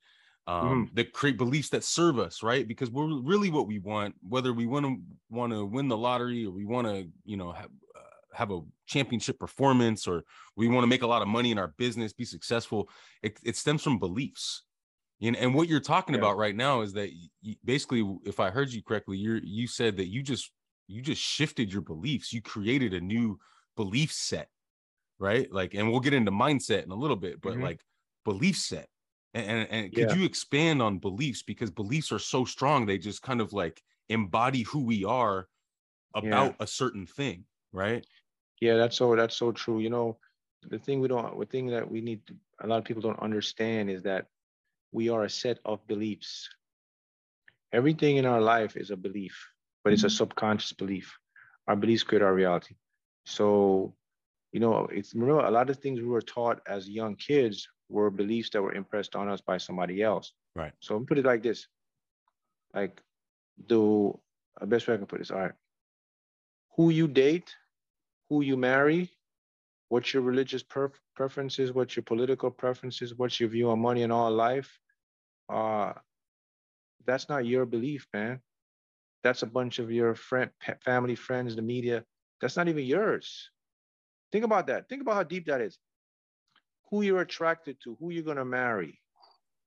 Um, 0.45 0.87
mm-hmm. 0.87 0.95
that 0.95 1.13
create 1.13 1.37
beliefs 1.37 1.69
that 1.69 1.83
serve 1.83 2.19
us, 2.19 2.43
right? 2.43 2.67
Because 2.67 2.91
we're 2.91 3.21
really 3.21 3.49
what 3.49 3.65
we 3.65 3.79
want, 3.79 4.15
whether 4.27 4.53
we 4.53 4.65
want 4.65 4.85
to 4.85 4.97
want 5.29 5.53
to 5.53 5.65
win 5.65 5.87
the 5.87 5.97
lottery 5.97 6.45
or 6.45 6.51
we 6.51 6.65
want 6.65 6.85
to, 6.87 7.07
you 7.23 7.37
know, 7.37 7.51
have 7.53 7.69
uh, 7.95 8.35
have 8.35 8.51
a 8.51 8.59
championship 8.85 9.39
performance 9.39 10.05
or 10.05 10.23
we 10.57 10.67
want 10.67 10.83
to 10.83 10.87
make 10.87 11.01
a 11.01 11.07
lot 11.07 11.21
of 11.21 11.29
money 11.29 11.51
in 11.51 11.57
our 11.57 11.73
business, 11.77 12.11
be 12.11 12.25
successful. 12.25 12.89
It, 13.21 13.39
it 13.43 13.55
stems 13.55 13.83
from 13.83 13.99
beliefs, 13.99 14.63
and, 15.23 15.37
and 15.37 15.55
what 15.55 15.69
you're 15.69 15.79
talking 15.79 16.15
yeah. 16.15 16.19
about 16.19 16.37
right 16.37 16.55
now 16.55 16.81
is 16.81 16.93
that 16.93 17.11
you, 17.41 17.55
basically, 17.63 18.05
if 18.25 18.39
I 18.39 18.49
heard 18.49 18.71
you 18.71 18.83
correctly, 18.83 19.17
you 19.17 19.39
you 19.43 19.67
said 19.67 19.95
that 19.97 20.07
you 20.07 20.21
just 20.21 20.51
you 20.87 21.01
just 21.01 21.21
shifted 21.21 21.71
your 21.71 21.81
beliefs. 21.81 22.33
You 22.33 22.41
created 22.41 22.93
a 22.93 22.99
new 22.99 23.39
belief 23.77 24.11
set, 24.11 24.49
right? 25.19 25.51
Like, 25.51 25.73
and 25.73 25.89
we'll 25.89 26.01
get 26.01 26.13
into 26.13 26.31
mindset 26.31 26.83
in 26.83 26.91
a 26.91 26.95
little 26.95 27.15
bit, 27.15 27.41
but 27.41 27.53
mm-hmm. 27.53 27.63
like 27.63 27.81
belief 28.25 28.57
set. 28.57 28.87
And, 29.33 29.45
and, 29.45 29.67
and 29.71 29.95
could 29.95 30.09
yeah. 30.09 30.15
you 30.15 30.25
expand 30.25 30.81
on 30.81 30.99
beliefs 30.99 31.41
because 31.41 31.71
beliefs 31.71 32.11
are 32.11 32.19
so 32.19 32.45
strong 32.45 32.85
they 32.85 32.99
just 32.99 33.23
kind 33.23 33.41
of 33.41 33.51
like 33.51 33.81
embody 34.09 34.61
who 34.61 34.83
we 34.83 35.05
are 35.05 35.47
about 36.13 36.51
yeah. 36.51 36.63
a 36.63 36.67
certain 36.67 37.07
thing, 37.07 37.45
right? 37.71 38.05
Yeah, 38.61 38.75
that's 38.75 38.97
so 38.97 39.15
that's 39.15 39.35
so 39.35 39.51
true. 39.51 39.79
You 39.79 39.89
know, 39.89 40.17
the 40.69 40.77
thing 40.77 40.99
we 40.99 41.07
don't 41.07 41.39
the 41.39 41.45
thing 41.45 41.67
that 41.67 41.89
we 41.89 42.01
need 42.01 42.27
to, 42.27 42.35
a 42.59 42.67
lot 42.67 42.77
of 42.77 42.83
people 42.83 43.01
don't 43.01 43.21
understand 43.21 43.89
is 43.89 44.03
that 44.03 44.27
we 44.93 45.09
are 45.09 45.23
a 45.23 45.29
set 45.29 45.59
of 45.65 45.85
beliefs. 45.87 46.49
Everything 47.73 48.17
in 48.17 48.25
our 48.25 48.39
life 48.39 48.77
is 48.77 48.91
a 48.91 48.95
belief, 48.95 49.49
but 49.83 49.91
it's 49.91 50.03
a 50.03 50.05
mm-hmm. 50.05 50.15
subconscious 50.15 50.73
belief. 50.73 51.17
Our 51.67 51.75
beliefs 51.75 52.03
create 52.03 52.21
our 52.21 52.33
reality. 52.33 52.75
So, 53.25 53.95
you 54.51 54.59
know, 54.59 54.87
it's 54.91 55.15
remember 55.15 55.39
a 55.39 55.51
lot 55.51 55.69
of 55.69 55.77
things 55.79 55.99
we 55.99 56.05
were 56.05 56.21
taught 56.21 56.61
as 56.67 56.87
young 56.87 57.15
kids 57.15 57.67
were 57.89 58.11
beliefs 58.11 58.51
that 58.51 58.61
were 58.61 58.73
impressed 58.73 59.15
on 59.15 59.27
us 59.27 59.41
by 59.41 59.57
somebody 59.57 60.03
else. 60.03 60.31
Right. 60.55 60.73
So 60.79 60.95
I'm 60.95 61.05
put 61.05 61.17
it 61.17 61.25
like 61.25 61.41
this. 61.41 61.67
Like 62.73 63.01
the 63.67 64.13
best 64.61 64.87
way 64.87 64.93
I 64.93 64.97
can 64.97 65.07
put 65.07 65.19
this. 65.19 65.31
All 65.31 65.39
right. 65.39 65.51
Who 66.75 66.91
you 66.91 67.07
date, 67.07 67.55
who 68.29 68.41
you 68.41 68.57
marry, 68.57 69.09
what 69.89 70.13
your 70.13 70.23
religious 70.23 70.63
preferences, 71.15 71.71
what 71.71 71.95
your 71.95 72.03
political 72.03 72.51
preferences, 72.51 73.15
what's 73.15 73.39
your 73.39 73.49
view 73.49 73.69
on 73.69 73.79
money 73.79 74.03
and 74.03 74.11
all 74.11 74.31
life, 74.31 74.79
uh, 75.53 75.93
that's 77.05 77.29
not 77.29 77.45
your 77.45 77.65
belief, 77.65 78.07
man. 78.13 78.41
That's 79.23 79.43
a 79.43 79.47
bunch 79.47 79.79
of 79.79 79.91
your 79.91 80.15
friend, 80.15 80.49
family, 80.83 81.15
friends, 81.15 81.55
the 81.55 81.61
media. 81.61 82.03
That's 82.41 82.57
not 82.57 82.67
even 82.67 82.83
yours. 82.83 83.49
Think 84.31 84.43
about 84.43 84.67
that. 84.67 84.89
Think 84.89 85.01
about 85.01 85.15
how 85.15 85.23
deep 85.23 85.45
that 85.45 85.61
is. 85.61 85.77
Who 86.89 87.03
you're 87.03 87.21
attracted 87.21 87.77
to, 87.83 87.95
who 87.99 88.11
you're 88.11 88.23
gonna 88.23 88.45
marry, 88.45 88.99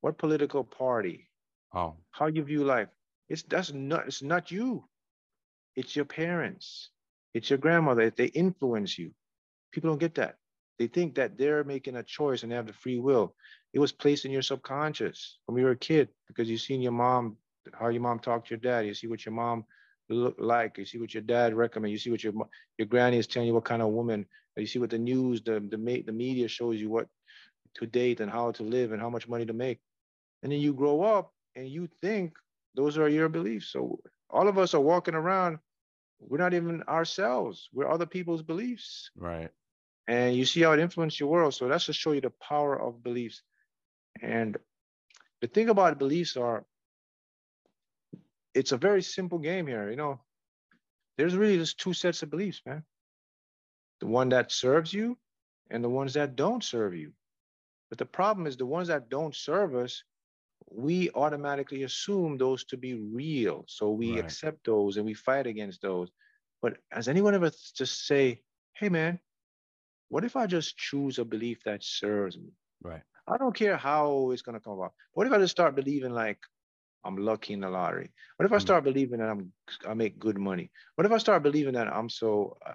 what 0.00 0.18
political 0.18 0.64
party, 0.64 1.28
oh. 1.74 1.94
how 2.10 2.26
you 2.26 2.42
view 2.42 2.64
life. 2.64 2.88
It's 3.28 3.42
that's 3.42 3.72
not 3.72 4.06
it's 4.06 4.22
not 4.22 4.50
you. 4.50 4.84
It's 5.74 5.96
your 5.96 6.04
parents. 6.04 6.90
It's 7.34 7.50
your 7.50 7.58
grandmother. 7.58 8.10
They 8.10 8.26
influence 8.26 8.98
you. 8.98 9.12
People 9.72 9.90
don't 9.90 10.00
get 10.00 10.14
that. 10.16 10.36
They 10.78 10.86
think 10.86 11.14
that 11.14 11.38
they're 11.38 11.64
making 11.64 11.96
a 11.96 12.02
choice 12.02 12.42
and 12.42 12.52
they 12.52 12.56
have 12.56 12.66
the 12.66 12.72
free 12.72 12.98
will. 12.98 13.34
It 13.76 13.78
was 13.78 13.92
placed 13.92 14.24
in 14.24 14.30
your 14.30 14.40
subconscious 14.40 15.36
when 15.44 15.58
you 15.58 15.66
were 15.66 15.72
a 15.72 15.76
kid 15.76 16.08
because 16.28 16.48
you 16.48 16.56
seen 16.56 16.80
your 16.80 16.92
mom, 16.92 17.36
how 17.78 17.88
your 17.88 18.00
mom 18.00 18.18
talked 18.18 18.48
to 18.48 18.54
your 18.54 18.58
dad. 18.58 18.86
You 18.86 18.94
see 18.94 19.06
what 19.06 19.26
your 19.26 19.34
mom 19.34 19.66
look 20.08 20.36
like. 20.38 20.78
You 20.78 20.86
see 20.86 20.96
what 20.96 21.12
your 21.12 21.22
dad 21.22 21.52
recommend. 21.52 21.92
You 21.92 21.98
see 21.98 22.10
what 22.10 22.24
your 22.24 22.32
your 22.78 22.86
granny 22.86 23.18
is 23.18 23.26
telling 23.26 23.48
you 23.48 23.52
what 23.52 23.66
kind 23.66 23.82
of 23.82 23.88
woman. 23.88 24.24
You 24.56 24.64
see 24.64 24.78
what 24.78 24.88
the 24.88 24.98
news, 24.98 25.42
the 25.42 25.60
the 25.60 25.76
the 26.06 26.12
media 26.12 26.48
shows 26.48 26.80
you 26.80 26.88
what 26.88 27.06
to 27.74 27.84
date 27.84 28.20
and 28.20 28.30
how 28.30 28.52
to 28.52 28.62
live 28.62 28.92
and 28.92 29.02
how 29.02 29.10
much 29.10 29.28
money 29.28 29.44
to 29.44 29.52
make. 29.52 29.78
And 30.42 30.50
then 30.50 30.60
you 30.60 30.72
grow 30.72 31.02
up 31.02 31.34
and 31.54 31.68
you 31.68 31.86
think 32.00 32.32
those 32.76 32.96
are 32.96 33.10
your 33.10 33.28
beliefs. 33.28 33.66
So 33.66 34.00
all 34.30 34.48
of 34.48 34.56
us 34.56 34.72
are 34.72 34.80
walking 34.80 35.14
around. 35.14 35.58
We're 36.18 36.38
not 36.38 36.54
even 36.54 36.82
ourselves. 36.84 37.68
We're 37.74 37.90
other 37.90 38.06
people's 38.06 38.42
beliefs. 38.42 39.10
Right. 39.18 39.50
And 40.08 40.34
you 40.34 40.46
see 40.46 40.62
how 40.62 40.72
it 40.72 40.80
influenced 40.80 41.20
your 41.20 41.28
world. 41.28 41.52
So 41.52 41.68
that's 41.68 41.84
to 41.86 41.92
show 41.92 42.12
you 42.12 42.22
the 42.22 42.32
power 42.40 42.80
of 42.80 43.02
beliefs. 43.02 43.42
And 44.22 44.56
the 45.40 45.48
thing 45.48 45.68
about 45.68 45.98
beliefs 45.98 46.36
are 46.36 46.64
it's 48.54 48.72
a 48.72 48.76
very 48.76 49.02
simple 49.02 49.38
game 49.38 49.66
here. 49.66 49.90
You 49.90 49.96
know, 49.96 50.20
there's 51.18 51.36
really 51.36 51.58
just 51.58 51.78
two 51.78 51.92
sets 51.92 52.22
of 52.22 52.30
beliefs, 52.30 52.62
man. 52.64 52.82
The 54.00 54.06
one 54.06 54.30
that 54.30 54.52
serves 54.52 54.92
you 54.92 55.18
and 55.70 55.82
the 55.82 55.88
ones 55.88 56.14
that 56.14 56.36
don't 56.36 56.64
serve 56.64 56.94
you. 56.94 57.12
But 57.90 57.98
the 57.98 58.06
problem 58.06 58.46
is 58.46 58.56
the 58.56 58.66
ones 58.66 58.88
that 58.88 59.08
don't 59.08 59.34
serve 59.34 59.74
us, 59.74 60.02
we 60.70 61.10
automatically 61.10 61.84
assume 61.84 62.36
those 62.36 62.64
to 62.64 62.76
be 62.76 62.94
real. 62.94 63.64
So 63.68 63.90
we 63.90 64.12
right. 64.12 64.24
accept 64.24 64.64
those 64.64 64.96
and 64.96 65.06
we 65.06 65.14
fight 65.14 65.46
against 65.46 65.82
those. 65.82 66.10
But 66.62 66.78
has 66.90 67.08
anyone 67.08 67.34
ever 67.34 67.50
just 67.74 68.06
say, 68.06 68.42
hey 68.74 68.88
man, 68.88 69.20
what 70.08 70.24
if 70.24 70.36
I 70.36 70.46
just 70.46 70.76
choose 70.76 71.18
a 71.18 71.24
belief 71.24 71.62
that 71.64 71.84
serves 71.84 72.36
me? 72.36 72.52
Right. 72.82 73.02
I 73.28 73.36
don't 73.36 73.54
care 73.54 73.76
how 73.76 74.30
it's 74.30 74.42
gonna 74.42 74.60
come 74.60 74.74
about. 74.74 74.92
What 75.12 75.26
if 75.26 75.32
I 75.32 75.38
just 75.38 75.52
start 75.52 75.74
believing 75.74 76.12
like 76.12 76.38
I'm 77.04 77.16
lucky 77.16 77.54
in 77.54 77.60
the 77.60 77.70
lottery? 77.70 78.10
What 78.36 78.46
if 78.46 78.52
I 78.52 78.56
hmm. 78.56 78.60
start 78.60 78.84
believing 78.84 79.20
that 79.20 79.28
I'm 79.28 79.52
I 79.86 79.94
make 79.94 80.18
good 80.18 80.38
money? 80.38 80.70
What 80.94 81.06
if 81.06 81.12
I 81.12 81.18
start 81.18 81.42
believing 81.42 81.74
that 81.74 81.88
I'm 81.88 82.08
so 82.08 82.56
uh, 82.66 82.74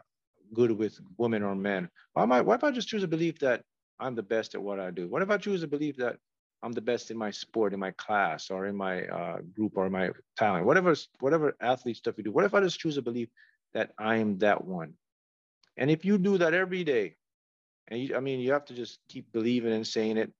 good 0.54 0.72
with 0.72 1.00
women 1.18 1.44
or 1.44 1.56
men? 1.56 1.90
Why 2.14 2.24
am 2.24 2.32
I, 2.32 2.42
what 2.42 2.56
if 2.56 2.64
I 2.64 2.72
just 2.72 2.88
choose 2.88 3.04
a 3.04 3.08
belief 3.08 3.40
that 3.40 3.64
I'm 4.00 4.16
the 4.16 4.24
best 4.24 4.56
at 4.56 4.62
what 4.62 4.80
I 4.80 4.92
do? 4.92 5.08
What 5.08 5.22
if 5.22 5.30
I 5.30 5.38
choose 5.38 5.64
a 5.64 5.68
belief 5.68 5.98
that 5.98 6.18
I'm 6.64 6.72
the 6.72 6.82
best 6.82 7.12
in 7.12 7.18
my 7.18 7.32
sport, 7.32 7.74
in 7.74 7.80
my 7.80 7.92
class, 7.92 8.50
or 8.50 8.68
in 8.68 8.76
my 8.76 9.06
uh, 9.06 9.38
group, 9.56 9.74
or 9.76 9.90
my 9.90 10.10
talent? 10.38 10.66
Whatever, 10.66 10.96
whatever 11.20 11.56
athlete 11.62 11.98
stuff 11.98 12.16
you 12.18 12.24
do. 12.24 12.32
What 12.32 12.46
if 12.46 12.54
I 12.54 12.62
just 12.62 12.80
choose 12.80 12.98
a 12.98 13.02
belief 13.02 13.30
that 13.74 13.92
I 13.98 14.18
am 14.18 14.38
that 14.40 14.64
one? 14.64 14.94
And 15.78 15.90
if 15.90 16.06
you 16.06 16.18
do 16.18 16.38
that 16.38 16.54
every 16.54 16.84
day, 16.84 17.16
and 17.88 18.02
you, 18.02 18.16
I 18.16 18.20
mean, 18.20 18.40
you 18.40 18.52
have 18.54 18.66
to 18.66 18.74
just 18.74 19.00
keep 19.10 19.32
believing 19.32 19.74
and 19.74 19.86
saying 19.86 20.18
it 20.18 20.32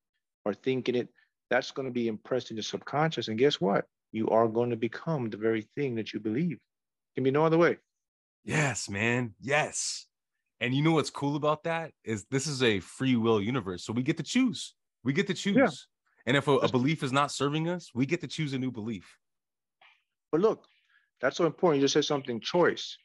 or 0.46 0.54
thinking 0.54 0.96
it 0.96 1.10
that's 1.50 1.72
going 1.72 1.88
to 1.88 1.94
be 1.94 2.08
impressed 2.08 2.50
in 2.50 2.58
your 2.58 2.64
subconscious. 2.64 3.28
And 3.28 3.38
guess 3.38 3.60
what? 3.60 3.86
You 4.12 4.30
are 4.30 4.48
going 4.48 4.70
to 4.70 4.76
become 4.76 5.30
the 5.30 5.38
very 5.38 5.68
thing 5.76 5.96
that 5.96 6.14
you 6.14 6.20
believe. 6.20 6.58
Can 7.16 7.24
be 7.24 7.32
no 7.32 7.46
other 7.46 7.58
way. 7.58 7.78
Yes, 8.46 8.90
man. 8.90 9.36
Yes. 9.40 10.08
And 10.62 10.74
you 10.74 10.82
know 10.82 10.94
what's 10.94 11.10
cool 11.10 11.36
about 11.36 11.64
that 11.64 11.92
is 12.06 12.26
this 12.32 12.48
is 12.48 12.64
a 12.64 12.80
free 12.80 13.16
will 13.16 13.42
universe. 13.42 13.84
So 13.84 13.94
we 13.94 14.04
get 14.04 14.18
to 14.18 14.24
choose. 14.24 14.76
We 15.04 15.12
get 15.12 15.28
to 15.28 15.34
choose. 15.34 15.56
Yeah. 15.56 15.70
And 16.26 16.38
if 16.38 16.48
a, 16.48 16.52
a 16.52 16.70
belief 16.70 17.04
is 17.04 17.12
not 17.12 17.32
serving 17.32 17.68
us, 17.68 17.92
we 17.94 18.06
get 18.06 18.22
to 18.22 18.28
choose 18.28 18.54
a 18.54 18.60
new 18.60 18.72
belief. 18.72 19.18
But 20.32 20.42
look, 20.42 20.66
that's 21.20 21.38
so 21.38 21.46
important. 21.46 21.82
You 21.82 21.86
just 21.86 21.94
said 21.94 22.06
something 22.06 22.40
choice. 22.40 22.98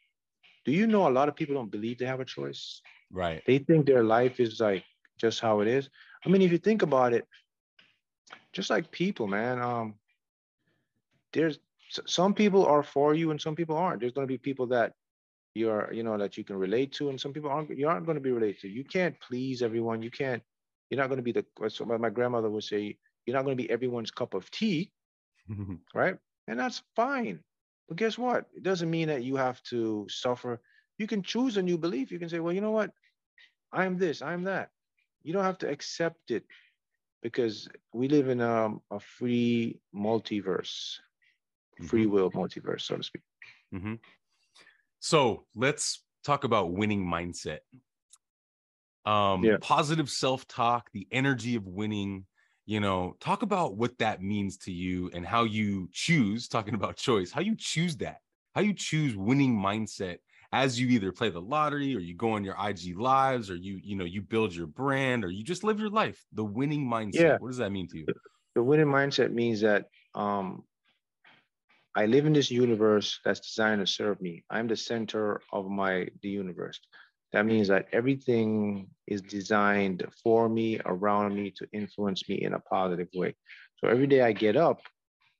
Do 0.64 0.72
you 0.72 0.86
know 0.86 1.08
a 1.08 1.10
lot 1.10 1.28
of 1.28 1.36
people 1.36 1.54
don't 1.54 1.70
believe 1.70 1.98
they 1.98 2.06
have 2.06 2.20
a 2.20 2.24
choice? 2.24 2.80
Right. 3.10 3.42
They 3.46 3.58
think 3.58 3.86
their 3.86 4.04
life 4.04 4.38
is 4.38 4.60
like 4.60 4.84
just 5.18 5.40
how 5.40 5.60
it 5.60 5.68
is. 5.68 5.88
I 6.24 6.28
mean, 6.28 6.42
if 6.42 6.52
you 6.52 6.58
think 6.58 6.82
about 6.82 7.12
it, 7.12 7.26
just 8.52 8.70
like 8.70 8.90
people, 8.90 9.26
man. 9.26 9.60
Um, 9.60 9.94
there's 11.32 11.58
some 12.06 12.34
people 12.34 12.66
are 12.66 12.82
for 12.82 13.14
you 13.14 13.30
and 13.30 13.40
some 13.40 13.54
people 13.54 13.76
aren't. 13.76 14.00
There's 14.00 14.12
going 14.12 14.26
to 14.26 14.32
be 14.32 14.38
people 14.38 14.66
that 14.68 14.94
you're, 15.54 15.92
you 15.92 16.02
know, 16.02 16.18
that 16.18 16.36
you 16.36 16.44
can 16.44 16.56
relate 16.56 16.92
to, 16.94 17.08
and 17.08 17.20
some 17.20 17.32
people 17.32 17.50
aren't. 17.50 17.76
You 17.76 17.88
aren't 17.88 18.06
going 18.06 18.16
to 18.16 18.22
be 18.22 18.32
related 18.32 18.60
to. 18.62 18.68
You 18.68 18.84
can't 18.84 19.18
please 19.20 19.62
everyone. 19.62 20.02
You 20.02 20.10
can't. 20.10 20.42
You're 20.90 21.00
not 21.00 21.08
going 21.08 21.18
to 21.18 21.22
be 21.22 21.32
the. 21.32 21.44
So 21.68 21.84
my 21.84 22.10
grandmother 22.10 22.50
would 22.50 22.64
say, 22.64 22.96
you're 23.24 23.36
not 23.36 23.44
going 23.44 23.56
to 23.56 23.62
be 23.62 23.70
everyone's 23.70 24.10
cup 24.10 24.34
of 24.34 24.50
tea, 24.50 24.90
right? 25.94 26.16
And 26.48 26.58
that's 26.58 26.82
fine. 26.94 27.40
But 27.88 27.98
guess 27.98 28.18
what? 28.18 28.46
It 28.54 28.62
doesn't 28.62 28.90
mean 28.90 29.08
that 29.08 29.24
you 29.24 29.36
have 29.36 29.62
to 29.64 30.06
suffer. 30.08 30.60
You 30.98 31.06
can 31.06 31.22
choose 31.22 31.56
a 31.56 31.62
new 31.62 31.78
belief. 31.78 32.10
You 32.10 32.18
can 32.18 32.28
say, 32.28 32.40
well, 32.40 32.52
you 32.52 32.60
know 32.60 32.70
what? 32.70 32.90
I'm 33.72 33.98
this. 33.98 34.22
I'm 34.22 34.44
that. 34.44 34.70
You 35.26 35.32
don't 35.32 35.42
have 35.42 35.58
to 35.58 35.68
accept 35.68 36.30
it 36.30 36.44
because 37.20 37.68
we 37.92 38.06
live 38.06 38.28
in 38.28 38.40
a, 38.40 38.70
a 38.92 39.00
free 39.00 39.80
multiverse, 39.92 40.98
free 41.88 42.04
mm-hmm. 42.04 42.12
will 42.12 42.30
multiverse, 42.30 42.82
so 42.82 42.96
to 42.96 43.02
speak. 43.02 43.22
Mm-hmm. 43.74 43.94
So 45.00 45.46
let's 45.56 46.04
talk 46.24 46.44
about 46.44 46.74
winning 46.74 47.04
mindset. 47.04 47.58
Um, 49.04 49.42
yeah. 49.42 49.56
Positive 49.60 50.08
self 50.08 50.46
talk, 50.46 50.90
the 50.92 51.08
energy 51.10 51.56
of 51.56 51.66
winning. 51.66 52.26
You 52.64 52.78
know, 52.78 53.16
talk 53.18 53.42
about 53.42 53.76
what 53.76 53.98
that 53.98 54.22
means 54.22 54.58
to 54.58 54.72
you 54.72 55.10
and 55.12 55.26
how 55.26 55.42
you 55.42 55.88
choose, 55.92 56.46
talking 56.46 56.74
about 56.74 56.96
choice, 56.96 57.32
how 57.32 57.40
you 57.40 57.56
choose 57.56 57.96
that, 57.96 58.18
how 58.54 58.60
you 58.60 58.74
choose 58.74 59.16
winning 59.16 59.56
mindset 59.56 60.18
as 60.56 60.80
you 60.80 60.88
either 60.88 61.12
play 61.12 61.28
the 61.28 61.40
lottery 61.40 61.94
or 61.94 62.00
you 62.00 62.14
go 62.14 62.32
on 62.32 62.42
your 62.42 62.56
IG 62.58 62.96
lives 62.96 63.50
or 63.50 63.56
you 63.56 63.78
you 63.82 63.94
know 63.94 64.06
you 64.06 64.22
build 64.22 64.54
your 64.54 64.66
brand 64.66 65.24
or 65.24 65.30
you 65.30 65.44
just 65.44 65.64
live 65.64 65.78
your 65.78 65.90
life 65.90 66.18
the 66.32 66.44
winning 66.44 66.84
mindset 66.86 67.14
yeah. 67.14 67.36
what 67.38 67.48
does 67.48 67.58
that 67.58 67.70
mean 67.70 67.86
to 67.88 67.98
you? 67.98 68.06
The 68.54 68.62
winning 68.62 68.86
mindset 68.86 69.32
means 69.32 69.60
that 69.60 69.86
um 70.14 70.64
I 71.94 72.06
live 72.06 72.26
in 72.26 72.32
this 72.32 72.50
universe 72.50 73.20
that's 73.24 73.40
designed 73.40 73.80
to 73.80 73.86
serve 73.86 74.20
me. 74.20 74.44
I'm 74.50 74.66
the 74.68 74.76
center 74.76 75.40
of 75.52 75.70
my 75.70 76.08
the 76.22 76.28
universe. 76.28 76.78
That 77.32 77.46
means 77.46 77.68
that 77.68 77.86
everything 77.92 78.88
is 79.06 79.20
designed 79.22 80.06
for 80.22 80.48
me 80.48 80.80
around 80.84 81.34
me 81.34 81.52
to 81.58 81.66
influence 81.72 82.28
me 82.28 82.36
in 82.46 82.52
a 82.54 82.60
positive 82.60 83.08
way. 83.14 83.34
So 83.78 83.88
every 83.88 84.06
day 84.06 84.22
I 84.22 84.32
get 84.32 84.56
up 84.56 84.80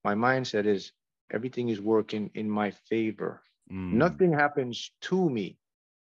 my 0.05 0.15
mindset 0.15 0.67
is 0.67 0.93
everything 1.37 1.69
is 1.71 1.81
working 1.81 2.31
in 2.35 2.49
my 2.49 2.71
favor 2.91 3.43
Mm. 3.73 3.93
Nothing 3.93 4.33
happens 4.33 4.93
to 5.03 5.29
me. 5.29 5.59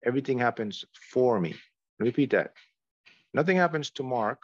Everything 0.05 0.39
happens 0.39 0.85
for 1.11 1.39
me. 1.39 1.55
Repeat 1.99 2.31
that. 2.31 2.53
Nothing 3.33 3.57
happens 3.57 3.89
to 3.91 4.03
Mark. 4.03 4.41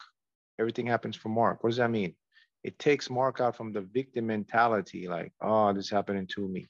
Everything 0.60 0.88
happens 0.88 1.16
for 1.16 1.30
Mark. 1.30 1.64
What 1.64 1.70
does 1.70 1.78
that 1.78 1.92
mean? 1.92 2.16
It 2.64 2.78
takes 2.80 3.10
Mark 3.10 3.40
out 3.40 3.56
from 3.56 3.72
the 3.72 3.82
victim 3.82 4.28
mentality, 4.28 5.08
like, 5.08 5.32
oh, 5.42 5.74
this 5.74 5.86
is 5.86 5.92
happening 5.92 6.28
to 6.36 6.48
me. 6.48 6.68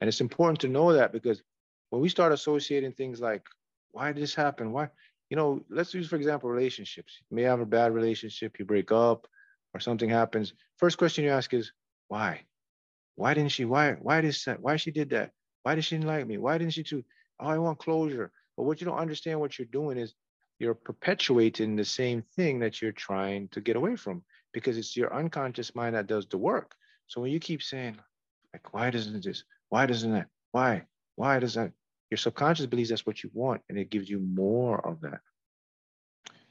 And 0.00 0.08
it's 0.08 0.20
important 0.20 0.60
to 0.60 0.68
know 0.68 0.92
that 0.92 1.12
because 1.12 1.42
when 1.90 2.00
we 2.00 2.08
start 2.08 2.32
associating 2.32 2.92
things 2.92 3.20
like, 3.20 3.46
why 3.92 4.12
did 4.12 4.22
this 4.22 4.34
happen? 4.34 4.72
Why? 4.72 4.88
You 5.30 5.36
know, 5.36 5.62
let's 5.68 5.92
use, 5.92 6.08
for 6.08 6.16
example, 6.16 6.48
relationships. 6.48 7.18
You 7.30 7.36
may 7.36 7.42
have 7.42 7.60
a 7.60 7.66
bad 7.66 7.92
relationship, 7.92 8.58
you 8.58 8.64
break 8.64 8.92
up, 8.92 9.26
or 9.74 9.80
something 9.80 10.08
happens. 10.08 10.54
First 10.76 10.96
question 10.96 11.24
you 11.24 11.30
ask 11.30 11.52
is, 11.52 11.72
why? 12.08 12.42
Why 13.16 13.34
didn't 13.34 13.52
she? 13.52 13.64
Why? 13.64 13.92
Why 13.92 14.20
this? 14.22 14.46
Why 14.60 14.76
she 14.76 14.90
did 14.90 15.10
that? 15.10 15.32
Why 15.68 15.74
did 15.74 15.84
she 15.84 15.96
didn't 15.96 16.08
like 16.08 16.26
me? 16.26 16.38
Why 16.38 16.56
didn't 16.56 16.72
she 16.72 16.82
do? 16.82 17.04
Oh, 17.38 17.46
I 17.46 17.58
want 17.58 17.78
closure. 17.78 18.32
But 18.56 18.62
what 18.62 18.80
you 18.80 18.86
don't 18.86 18.96
understand 18.96 19.38
what 19.38 19.58
you're 19.58 19.66
doing 19.66 19.98
is 19.98 20.14
you're 20.58 20.72
perpetuating 20.72 21.76
the 21.76 21.84
same 21.84 22.22
thing 22.22 22.60
that 22.60 22.80
you're 22.80 22.90
trying 22.90 23.48
to 23.48 23.60
get 23.60 23.76
away 23.76 23.94
from 23.94 24.22
because 24.54 24.78
it's 24.78 24.96
your 24.96 25.14
unconscious 25.14 25.74
mind 25.74 25.94
that 25.94 26.06
does 26.06 26.26
the 26.26 26.38
work. 26.38 26.74
So 27.06 27.20
when 27.20 27.32
you 27.32 27.38
keep 27.38 27.62
saying, 27.62 27.98
like, 28.54 28.72
why 28.72 28.88
doesn't 28.88 29.22
this? 29.22 29.44
Why 29.68 29.84
doesn't 29.84 30.10
that? 30.12 30.28
Why? 30.52 30.86
Why 31.16 31.38
does 31.38 31.52
that? 31.52 31.72
Your 32.10 32.16
subconscious 32.16 32.64
believes 32.64 32.88
that's 32.88 33.04
what 33.04 33.22
you 33.22 33.30
want 33.34 33.60
and 33.68 33.76
it 33.76 33.90
gives 33.90 34.08
you 34.08 34.20
more 34.20 34.80
of 34.88 35.02
that. 35.02 35.20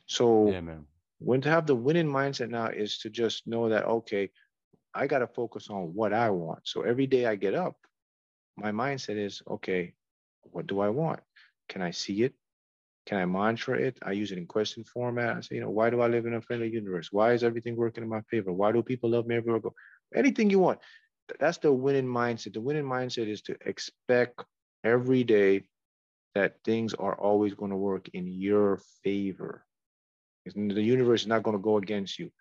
So 0.05 0.51
yeah, 0.51 0.75
when 1.17 1.41
to 1.41 1.50
have 1.50 1.65
the 1.65 1.75
winning 1.75 2.05
mindset 2.05 2.51
now 2.51 2.67
is 2.67 3.00
to 3.00 3.09
just 3.09 3.47
know 3.47 3.69
that, 3.69 3.86
okay, 3.86 4.29
I 4.93 5.07
got 5.07 5.19
to 5.19 5.27
focus 5.27 5.71
on 5.71 5.95
what 5.95 6.13
I 6.13 6.29
want. 6.29 6.67
So 6.67 6.83
every 6.83 7.07
day 7.07 7.25
I 7.25 7.36
get 7.36 7.55
up, 7.55 7.77
my 8.58 8.72
mindset 8.72 9.18
is 9.18 9.42
okay, 9.48 9.94
what 10.44 10.68
do 10.68 10.80
I 10.80 10.90
want? 10.90 11.20
Can 11.70 11.82
I 11.82 11.92
see 11.92 12.24
it? 12.24 12.34
Can 13.06 13.20
I 13.20 13.26
mantra 13.26 13.78
it? 13.80 13.98
I 14.04 14.12
use 14.12 14.32
it 14.32 14.38
in 14.38 14.48
question 14.48 14.84
format. 14.84 15.38
I 15.38 15.42
say, 15.42 15.56
you 15.56 15.62
know, 15.62 15.70
why 15.70 15.90
do 15.90 16.02
I 16.02 16.08
live 16.08 16.26
in 16.26 16.34
a 16.34 16.42
friendly 16.42 16.70
universe? 16.70 17.10
Why 17.12 17.34
is 17.34 17.44
everything 17.44 17.76
working 17.76 18.04
in 18.04 18.10
my 18.10 18.22
favor? 18.30 18.52
Why 18.52 18.72
do 18.72 18.82
people 18.84 19.12
love 19.12 19.28
me 19.28 19.36
everywhere 19.36 19.62
go? 19.62 19.74
Anything 20.14 20.50
you 20.50 20.60
want. 20.60 20.80
That's 21.40 21.58
the 21.58 21.72
winning 21.72 22.08
mindset. 22.08 22.54
The 22.54 22.62
winning 22.62 22.84
mindset 22.84 23.28
is 23.30 23.42
to 23.44 23.56
expect 23.66 24.44
every 24.84 25.24
day 25.24 25.68
that 26.36 26.58
things 26.64 26.94
are 26.94 27.16
always 27.16 27.54
going 27.54 27.72
to 27.72 27.78
work 27.78 28.10
in 28.14 28.28
your 28.28 28.82
favor. 29.04 29.66
The 30.46 30.82
universe 30.82 31.22
is 31.22 31.28
not 31.28 31.44
going 31.44 31.58
to 31.58 31.64
go 31.64 31.78
against 31.78 32.20
you. 32.20 32.32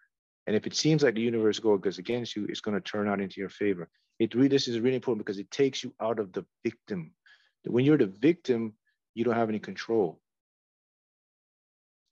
And 0.46 0.54
if 0.54 0.66
it 0.66 0.74
seems 0.74 1.02
like 1.02 1.14
the 1.14 1.20
universe 1.20 1.58
goes 1.58 1.98
against 1.98 2.36
you, 2.36 2.46
it's 2.48 2.60
going 2.60 2.76
to 2.76 2.80
turn 2.80 3.08
out 3.08 3.20
into 3.20 3.40
your 3.40 3.48
favor. 3.48 3.88
It 4.18 4.34
really 4.34 4.48
this 4.48 4.68
is 4.68 4.80
really 4.80 4.96
important 4.96 5.24
because 5.24 5.38
it 5.38 5.50
takes 5.50 5.84
you 5.84 5.94
out 6.00 6.18
of 6.18 6.32
the 6.32 6.44
victim. 6.64 7.12
When 7.64 7.84
you're 7.84 7.98
the 7.98 8.06
victim, 8.06 8.74
you 9.14 9.24
don't 9.24 9.34
have 9.34 9.48
any 9.48 9.58
control. 9.58 10.20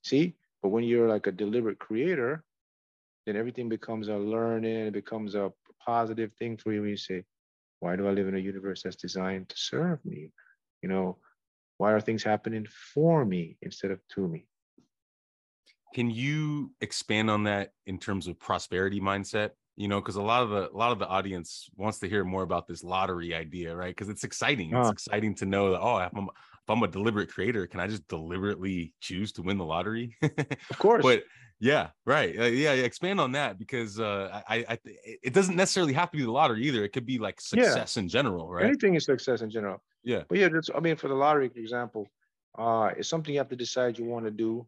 See? 0.03 0.35
But 0.61 0.69
when 0.69 0.83
you're 0.83 1.07
like 1.07 1.27
a 1.27 1.31
deliberate 1.31 1.79
creator, 1.79 2.43
then 3.25 3.35
everything 3.35 3.69
becomes 3.69 4.07
a 4.07 4.17
learning, 4.17 4.87
it 4.87 4.93
becomes 4.93 5.35
a 5.35 5.51
positive 5.83 6.31
thing 6.37 6.57
for 6.57 6.73
you 6.73 6.81
when 6.81 6.89
you 6.89 6.97
say, 6.97 7.23
why 7.79 7.95
do 7.95 8.07
I 8.07 8.11
live 8.11 8.27
in 8.27 8.35
a 8.35 8.39
universe 8.39 8.83
that's 8.83 8.95
designed 8.95 9.49
to 9.49 9.57
serve 9.57 10.03
me? 10.05 10.31
You 10.81 10.89
know, 10.89 11.17
why 11.77 11.91
are 11.91 12.01
things 12.01 12.23
happening 12.23 12.65
for 12.93 13.25
me 13.25 13.57
instead 13.61 13.91
of 13.91 13.99
to 14.15 14.27
me? 14.27 14.47
Can 15.93 16.09
you 16.09 16.71
expand 16.81 17.29
on 17.29 17.43
that 17.43 17.73
in 17.85 17.99
terms 17.99 18.27
of 18.27 18.39
prosperity 18.39 18.99
mindset? 18.99 19.51
You 19.77 19.87
know, 19.89 19.99
because 19.99 20.15
a 20.15 20.21
lot 20.21 20.43
of 20.43 20.49
the 20.49 20.71
a 20.71 20.77
lot 20.77 20.91
of 20.91 20.99
the 20.99 21.07
audience 21.07 21.69
wants 21.75 21.99
to 21.99 22.09
hear 22.09 22.23
more 22.23 22.43
about 22.43 22.67
this 22.67 22.83
lottery 22.83 23.35
idea, 23.35 23.75
right? 23.75 23.93
Because 23.93 24.09
it's 24.09 24.23
exciting. 24.23 24.73
It's 24.73 24.89
exciting 24.89 25.35
to 25.35 25.45
know 25.45 25.71
that 25.71 25.81
oh, 25.81 25.97
if 25.97 26.15
I'm, 26.15 26.23
if 26.25 26.69
I'm 26.69 26.81
a 26.81 26.87
deliberate 26.87 27.29
creator, 27.29 27.67
can 27.67 27.79
I 27.79 27.87
just 27.87 28.07
deliberately 28.07 28.93
choose 29.01 29.33
to 29.33 29.41
win 29.41 29.57
the 29.57 29.65
lottery? 29.65 30.15
of 30.23 30.77
course. 30.79 31.03
But 31.03 31.23
yeah, 31.59 31.89
right. 32.05 32.37
Uh, 32.37 32.45
yeah, 32.45 32.71
expand 32.71 33.19
on 33.19 33.31
that 33.33 33.57
because 33.57 33.99
uh, 33.99 34.41
I, 34.47 34.65
I, 34.69 34.79
it 34.85 35.33
doesn't 35.33 35.55
necessarily 35.55 35.93
have 35.93 36.11
to 36.11 36.17
be 36.17 36.23
the 36.23 36.31
lottery 36.31 36.63
either. 36.63 36.83
It 36.83 36.89
could 36.89 37.05
be 37.05 37.17
like 37.17 37.39
success 37.39 37.95
yeah. 37.95 38.01
in 38.01 38.09
general, 38.09 38.49
right? 38.49 38.65
Anything 38.65 38.95
is 38.95 39.05
success 39.05 39.41
in 39.41 39.49
general. 39.49 39.81
Yeah. 40.03 40.23
But 40.27 40.37
yeah, 40.37 40.49
just 40.49 40.69
I 40.75 40.79
mean, 40.79 40.95
for 40.95 41.07
the 41.07 41.15
lottery, 41.15 41.49
for 41.49 41.59
example, 41.59 42.07
uh, 42.57 42.91
it's 42.97 43.07
something 43.07 43.33
you 43.33 43.39
have 43.39 43.49
to 43.49 43.55
decide 43.55 43.97
you 43.97 44.05
want 44.05 44.25
to 44.25 44.31
do. 44.31 44.65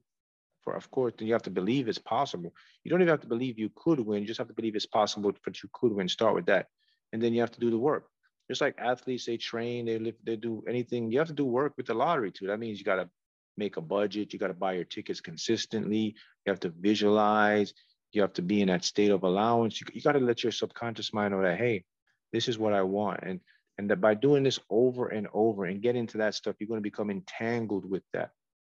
For 0.67 0.75
of 0.75 0.91
course, 0.91 1.13
then 1.17 1.29
you 1.29 1.33
have 1.33 1.43
to 1.43 1.49
believe 1.49 1.87
it's 1.87 1.97
possible. 1.97 2.53
You 2.83 2.91
don't 2.91 3.01
even 3.01 3.13
have 3.13 3.21
to 3.21 3.27
believe 3.27 3.57
you 3.57 3.71
could 3.73 4.01
win. 4.01 4.21
You 4.21 4.27
just 4.27 4.37
have 4.37 4.49
to 4.49 4.53
believe 4.53 4.75
it's 4.75 4.85
possible, 4.85 5.31
but 5.45 5.63
you 5.63 5.69
could 5.71 5.93
win. 5.93 6.09
Start 6.09 6.35
with 6.35 6.47
that, 6.47 6.67
and 7.13 7.23
then 7.23 7.33
you 7.33 7.39
have 7.39 7.51
to 7.51 7.61
do 7.61 7.71
the 7.71 7.77
work. 7.77 8.09
Just 8.49 8.59
like 8.59 8.75
athletes, 8.77 9.25
they 9.25 9.37
train, 9.37 9.85
they 9.85 9.97
live, 9.97 10.15
they 10.25 10.35
do 10.35 10.65
anything. 10.67 11.09
You 11.09 11.19
have 11.19 11.29
to 11.29 11.33
do 11.33 11.45
work 11.45 11.71
with 11.77 11.85
the 11.85 11.93
lottery 11.93 12.33
too. 12.33 12.47
That 12.47 12.59
means 12.59 12.79
you 12.79 12.83
got 12.83 12.97
to 12.97 13.09
make 13.55 13.77
a 13.77 13.81
budget. 13.81 14.33
You 14.33 14.39
got 14.39 14.47
to 14.47 14.53
buy 14.53 14.73
your 14.73 14.83
tickets 14.83 15.21
consistently. 15.21 16.15
You 16.45 16.49
have 16.51 16.59
to 16.59 16.69
visualize. 16.69 17.73
You 18.11 18.21
have 18.23 18.33
to 18.33 18.41
be 18.41 18.61
in 18.61 18.67
that 18.67 18.83
state 18.83 19.11
of 19.11 19.23
allowance. 19.23 19.79
You, 19.79 19.87
you 19.93 20.01
got 20.01 20.13
to 20.13 20.19
let 20.19 20.43
your 20.43 20.51
subconscious 20.51 21.13
mind 21.13 21.33
know 21.33 21.43
that, 21.43 21.57
hey, 21.57 21.85
this 22.33 22.49
is 22.49 22.57
what 22.57 22.73
I 22.73 22.81
want. 22.81 23.21
And 23.23 23.39
and 23.77 23.89
that 23.89 24.01
by 24.01 24.15
doing 24.15 24.43
this 24.43 24.59
over 24.69 25.07
and 25.07 25.29
over 25.33 25.63
and 25.63 25.81
get 25.81 25.95
into 25.95 26.17
that 26.17 26.35
stuff, 26.35 26.57
you're 26.59 26.67
going 26.67 26.83
to 26.83 26.91
become 26.91 27.09
entangled 27.09 27.89
with 27.89 28.03
that. 28.11 28.31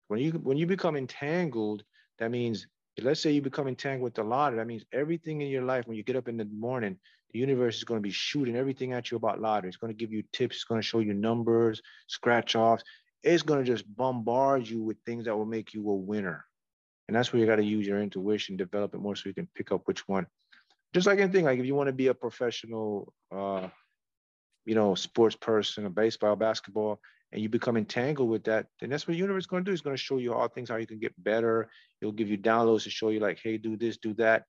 When 0.07 0.19
you 0.19 0.31
when 0.31 0.57
you 0.57 0.67
become 0.67 0.95
entangled, 0.95 1.83
that 2.19 2.31
means 2.31 2.67
let's 3.01 3.21
say 3.21 3.31
you 3.31 3.41
become 3.41 3.67
entangled 3.67 4.03
with 4.03 4.13
the 4.13 4.23
lottery. 4.23 4.57
That 4.57 4.67
means 4.67 4.85
everything 4.91 5.41
in 5.41 5.47
your 5.49 5.63
life, 5.63 5.87
when 5.87 5.97
you 5.97 6.03
get 6.03 6.15
up 6.15 6.27
in 6.27 6.37
the 6.37 6.45
morning, 6.45 6.97
the 7.31 7.39
universe 7.39 7.77
is 7.77 7.83
going 7.83 7.99
to 7.99 8.03
be 8.03 8.11
shooting 8.11 8.55
everything 8.55 8.93
at 8.93 9.09
you 9.09 9.17
about 9.17 9.41
lottery. 9.41 9.69
It's 9.69 9.77
going 9.77 9.91
to 9.91 9.97
give 9.97 10.13
you 10.13 10.23
tips. 10.31 10.57
It's 10.57 10.63
going 10.65 10.81
to 10.81 10.87
show 10.87 10.99
you 10.99 11.13
numbers, 11.13 11.81
scratch 12.07 12.55
offs 12.55 12.83
it's 13.23 13.43
going 13.43 13.63
to 13.63 13.65
just 13.65 13.85
bombard 13.95 14.67
you 14.67 14.83
with 14.83 14.97
things 15.05 15.25
that 15.25 15.35
will 15.35 15.45
make 15.45 15.73
you 15.73 15.89
a 15.89 15.95
winner. 15.95 16.45
And 17.07 17.15
that's 17.15 17.31
where 17.31 17.39
you 17.39 17.45
got 17.45 17.55
to 17.55 17.63
use 17.63 17.87
your 17.87 18.01
intuition, 18.01 18.57
develop 18.57 18.93
it 18.93 18.99
more 18.99 19.15
so 19.15 19.29
you 19.29 19.33
can 19.33 19.47
pick 19.55 19.71
up 19.71 19.81
which 19.85 20.07
one. 20.07 20.27
Just 20.93 21.07
like 21.07 21.19
anything, 21.19 21.45
like 21.45 21.59
if 21.59 21.65
you 21.65 21.75
want 21.75 21.87
to 21.87 21.93
be 21.93 22.07
a 22.07 22.13
professional, 22.13 23.13
uh, 23.33 23.67
you 24.65 24.75
know, 24.75 24.95
sports 24.95 25.35
person, 25.35 25.85
a 25.85 25.89
baseball, 25.89 26.35
basketball, 26.35 26.99
and 27.33 27.41
you 27.41 27.49
become 27.49 27.77
entangled 27.77 28.29
with 28.29 28.43
that, 28.43 28.67
then 28.79 28.91
that's 28.91 29.07
what 29.07 29.13
the 29.13 29.17
universe 29.17 29.43
is 29.43 29.47
going 29.47 29.65
to 29.65 29.69
do. 29.69 29.73
It's 29.73 29.81
going 29.81 29.95
to 29.95 30.01
show 30.01 30.17
you 30.17 30.33
all 30.33 30.47
things 30.47 30.69
how 30.69 30.75
you 30.75 30.85
can 30.85 30.99
get 30.99 31.13
better. 31.21 31.67
It'll 31.99 32.11
give 32.11 32.29
you 32.29 32.37
downloads 32.37 32.83
to 32.83 32.91
show 32.91 33.09
you 33.09 33.19
like, 33.19 33.39
hey, 33.43 33.57
do 33.57 33.75
this, 33.75 33.97
do 33.97 34.13
that. 34.15 34.43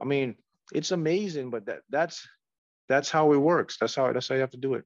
I 0.00 0.04
mean, 0.04 0.36
it's 0.74 0.90
amazing, 0.92 1.48
but 1.48 1.64
that 1.66 1.80
that's 1.88 2.28
that's 2.88 3.10
how 3.10 3.32
it 3.32 3.38
works. 3.38 3.78
That's 3.80 3.94
how 3.94 4.12
that's 4.12 4.28
how 4.28 4.34
you 4.34 4.42
have 4.42 4.50
to 4.50 4.58
do 4.58 4.74
it. 4.74 4.84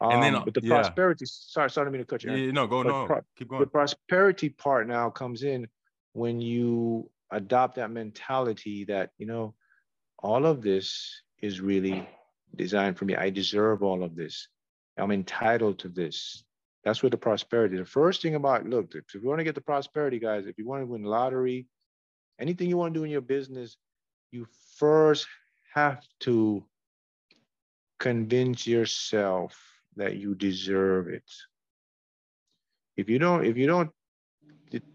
Um, 0.00 0.10
and 0.10 0.22
then, 0.22 0.34
um, 0.34 0.44
but 0.44 0.54
the 0.54 0.60
yeah. 0.62 0.74
prosperity, 0.74 1.24
sorry, 1.26 1.70
sorry, 1.70 1.86
I 1.86 1.90
mean 1.90 2.00
to 2.00 2.04
cut 2.06 2.24
you. 2.24 2.32
Yeah, 2.32 2.50
no, 2.50 2.66
go, 2.66 2.82
no, 2.82 3.06
pro- 3.06 3.22
keep 3.38 3.48
going. 3.48 3.60
The 3.60 3.66
prosperity 3.68 4.48
part 4.48 4.88
now 4.88 5.08
comes 5.08 5.44
in 5.44 5.68
when 6.12 6.40
you 6.40 7.08
adopt 7.30 7.76
that 7.76 7.90
mentality 7.90 8.84
that, 8.86 9.10
you 9.18 9.26
know, 9.26 9.54
all 10.18 10.44
of 10.44 10.62
this 10.62 11.22
is 11.40 11.60
really 11.60 12.08
designed 12.56 12.98
for 12.98 13.04
me. 13.04 13.14
I 13.14 13.30
deserve 13.30 13.82
all 13.82 14.02
of 14.02 14.16
this. 14.16 14.48
I'm 14.98 15.12
entitled 15.12 15.78
to 15.80 15.88
this. 15.88 16.42
That's 16.86 17.02
where 17.02 17.10
the 17.10 17.16
prosperity. 17.16 17.76
The 17.76 17.84
first 17.84 18.22
thing 18.22 18.36
about 18.36 18.64
look, 18.64 18.94
if 18.94 19.12
you 19.12 19.28
want 19.28 19.40
to 19.40 19.44
get 19.44 19.56
the 19.56 19.60
prosperity, 19.60 20.20
guys, 20.20 20.46
if 20.46 20.56
you 20.56 20.64
want 20.68 20.82
to 20.82 20.86
win 20.86 21.02
lottery, 21.02 21.66
anything 22.38 22.68
you 22.68 22.76
want 22.76 22.94
to 22.94 23.00
do 23.00 23.04
in 23.04 23.10
your 23.10 23.22
business, 23.22 23.76
you 24.30 24.46
first 24.76 25.26
have 25.74 26.00
to 26.20 26.64
convince 27.98 28.68
yourself 28.68 29.58
that 29.96 30.16
you 30.18 30.36
deserve 30.36 31.08
it. 31.08 31.28
If 32.96 33.08
you 33.08 33.18
don't, 33.18 33.44
if 33.44 33.56
you 33.56 33.66
don't 33.66 33.90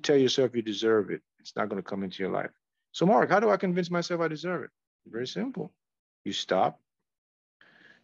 tell 0.01 0.15
yourself 0.15 0.56
you 0.56 0.62
deserve 0.62 1.12
it, 1.12 1.21
it's 1.41 1.58
not 1.58 1.67
going 1.67 1.84
to 1.84 1.89
come 1.89 2.04
into 2.04 2.23
your 2.23 2.32
life. 2.32 2.51
So, 2.93 3.06
Mark, 3.06 3.30
how 3.30 3.41
do 3.41 3.49
I 3.49 3.58
convince 3.58 3.91
myself 3.91 4.21
I 4.21 4.30
deserve 4.30 4.63
it? 4.63 4.69
Very 5.08 5.27
simple. 5.27 5.73
You 6.23 6.32
stop, 6.32 6.80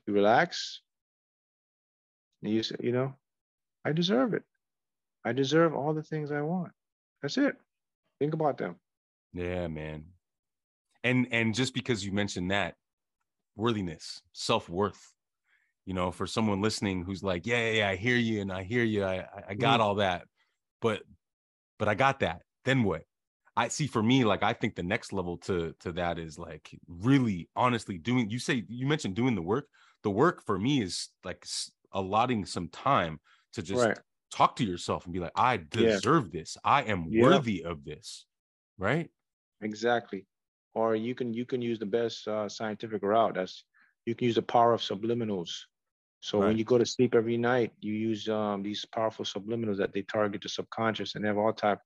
you 0.06 0.14
relax, 0.14 0.82
and 2.44 2.52
you 2.52 2.62
you 2.82 2.92
know, 2.92 3.16
I 3.88 3.94
deserve 3.94 4.34
it. 4.34 4.44
I 5.24 5.32
deserve 5.32 5.74
all 5.74 5.94
the 5.94 6.04
things 6.04 6.30
I 6.30 6.42
want. 6.42 6.74
That's 7.22 7.38
it. 7.38 7.56
Think 8.20 8.34
about 8.34 8.58
them. 8.58 8.76
Yeah, 9.34 9.68
man. 9.68 10.04
And 11.06 11.28
and 11.32 11.56
just 11.56 11.74
because 11.74 12.06
you 12.06 12.12
mentioned 12.12 12.52
that, 12.52 12.76
worthiness, 13.56 14.22
self-worth, 14.34 15.14
you 15.86 15.94
know, 15.94 16.12
for 16.12 16.28
someone 16.28 16.62
listening 16.62 17.06
who's 17.06 17.24
like, 17.24 17.48
yeah, 17.48 17.70
yeah, 17.70 17.72
yeah 17.72 17.90
I 17.90 17.96
hear 17.96 18.18
you 18.18 18.42
and 18.42 18.52
I 18.52 18.64
hear 18.64 18.84
you. 18.84 19.06
I, 19.06 19.26
I 19.48 19.54
got 19.54 19.80
mm. 19.80 19.84
all 19.84 19.96
that, 19.96 20.26
but, 20.82 21.04
but 21.80 21.88
I 21.88 21.96
got 21.96 22.20
that. 22.20 22.42
Then 22.66 22.84
what? 22.84 23.04
I 23.56 23.70
see 23.70 23.88
for 23.88 24.04
me, 24.04 24.26
like, 24.26 24.44
I 24.44 24.52
think 24.52 24.76
the 24.76 24.84
next 24.84 25.14
level 25.14 25.38
to, 25.38 25.74
to 25.80 25.94
that 25.94 26.20
is 26.20 26.38
like 26.38 26.78
really 26.90 27.48
honestly 27.56 27.98
doing, 27.98 28.30
you 28.30 28.38
say, 28.38 28.66
you 28.68 28.86
mentioned 28.86 29.16
doing 29.16 29.34
the 29.34 29.42
work. 29.42 29.70
The 30.04 30.12
work 30.12 30.46
for 30.46 30.60
me 30.60 30.82
is 30.82 31.08
like 31.24 31.48
allotting 31.94 32.46
some 32.46 32.68
time 32.68 33.20
to 33.58 33.62
just 33.62 33.86
right. 33.86 34.00
talk 34.34 34.56
to 34.56 34.66
yourself 34.66 35.06
and 35.06 35.14
be 35.14 35.20
like, 35.20 35.34
I 35.36 35.58
deserve 35.70 36.30
yeah. 36.32 36.40
this. 36.40 36.58
I 36.64 36.84
am 36.84 37.06
yeah. 37.10 37.24
worthy 37.24 37.64
of 37.64 37.86
this. 37.86 38.26
Right. 38.78 39.10
Exactly. 39.62 40.26
Or 40.74 40.96
you 40.96 41.14
can, 41.14 41.34
you 41.34 41.46
can 41.46 41.62
use 41.62 41.80
the 41.80 41.86
best 41.86 42.28
uh, 42.28 42.50
scientific 42.50 43.04
route. 43.04 43.36
That's, 43.36 43.64
you 44.06 44.16
can 44.16 44.26
use 44.26 44.36
the 44.36 44.42
power 44.42 44.74
of 44.74 44.82
subliminals 44.82 45.52
so 46.20 46.40
right. 46.40 46.48
when 46.48 46.58
you 46.58 46.64
go 46.64 46.78
to 46.78 46.86
sleep 46.86 47.14
every 47.16 47.38
night, 47.38 47.72
you 47.80 47.94
use 47.94 48.28
um, 48.28 48.64
these 48.64 48.86
powerful 48.86 49.26
subliminals 49.26 49.78
that 49.78 49.94
they 49.94 50.02
target 50.02 50.42
the 50.42 50.50
subconscious 50.50 51.16
and 51.16 51.24
they 51.24 51.28
have 51.28 51.38
all 51.38 51.54
type. 51.54 51.80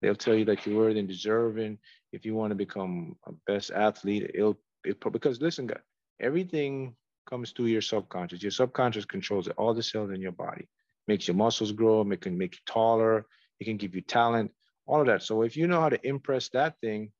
They'll 0.00 0.14
tell 0.14 0.34
you 0.34 0.44
that 0.46 0.66
you're 0.66 0.76
worthy 0.76 0.98
and 0.98 1.08
deserving. 1.08 1.78
If 2.12 2.24
you 2.24 2.34
want 2.34 2.50
to 2.50 2.54
become 2.54 3.16
a 3.26 3.32
best 3.46 3.70
athlete, 3.70 4.30
it'll, 4.34 4.58
it 4.84 4.98
because 5.12 5.40
listen, 5.40 5.66
guys, 5.66 5.78
everything 6.20 6.94
comes 7.28 7.52
through 7.52 7.66
your 7.66 7.82
subconscious. 7.82 8.42
Your 8.42 8.50
subconscious 8.50 9.04
controls 9.04 9.46
it, 9.46 9.54
all 9.56 9.74
the 9.74 9.82
cells 9.82 10.10
in 10.10 10.20
your 10.20 10.32
body, 10.32 10.68
makes 11.08 11.26
your 11.26 11.36
muscles 11.36 11.72
grow, 11.72 12.08
it 12.10 12.20
can 12.20 12.38
make 12.38 12.54
you 12.54 12.60
taller, 12.66 13.26
it 13.60 13.64
can 13.64 13.76
give 13.76 13.94
you 13.94 14.00
talent, 14.00 14.50
all 14.86 15.00
of 15.00 15.06
that. 15.06 15.22
So 15.22 15.42
if 15.42 15.56
you 15.56 15.66
know 15.66 15.80
how 15.80 15.88
to 15.88 16.06
impress 16.06 16.48
that 16.50 16.78
thing, 16.80 17.10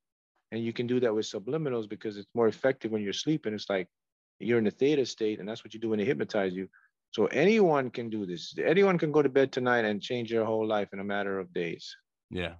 and 0.53 0.63
you 0.63 0.73
can 0.73 0.87
do 0.87 1.01
that 1.01 1.15
with 1.15 1.27
subliminals 1.27 1.89
because 1.89 2.17
it's 2.19 2.29
more 2.35 2.47
effective 2.47 2.93
when 2.93 3.03
you're 3.03 3.15
sleeping. 3.15 3.55
It's 3.55 3.71
like 3.71 3.89
you're 4.39 4.59
in 4.59 4.67
a 4.67 4.71
theta 4.71 5.07
state, 5.07 5.41
and 5.41 5.49
that's 5.49 5.65
what 5.65 5.73
you 5.73 5.81
do 5.81 5.89
when 5.89 5.99
they 5.99 6.05
hypnotize 6.05 6.53
you. 6.53 6.69
So 7.11 7.27
anyone 7.27 7.91
can 7.91 8.11
do 8.11 8.27
this. 8.27 8.55
Anyone 8.63 8.99
can 8.99 9.13
go 9.13 9.23
to 9.23 9.29
bed 9.29 9.51
tonight 9.51 9.85
and 9.87 10.01
change 10.01 10.31
their 10.31 10.45
whole 10.45 10.67
life 10.67 10.89
in 10.93 11.01
a 11.01 11.05
matter 11.05 11.39
of 11.39 11.53
days. 11.55 11.97
Yeah, 12.31 12.55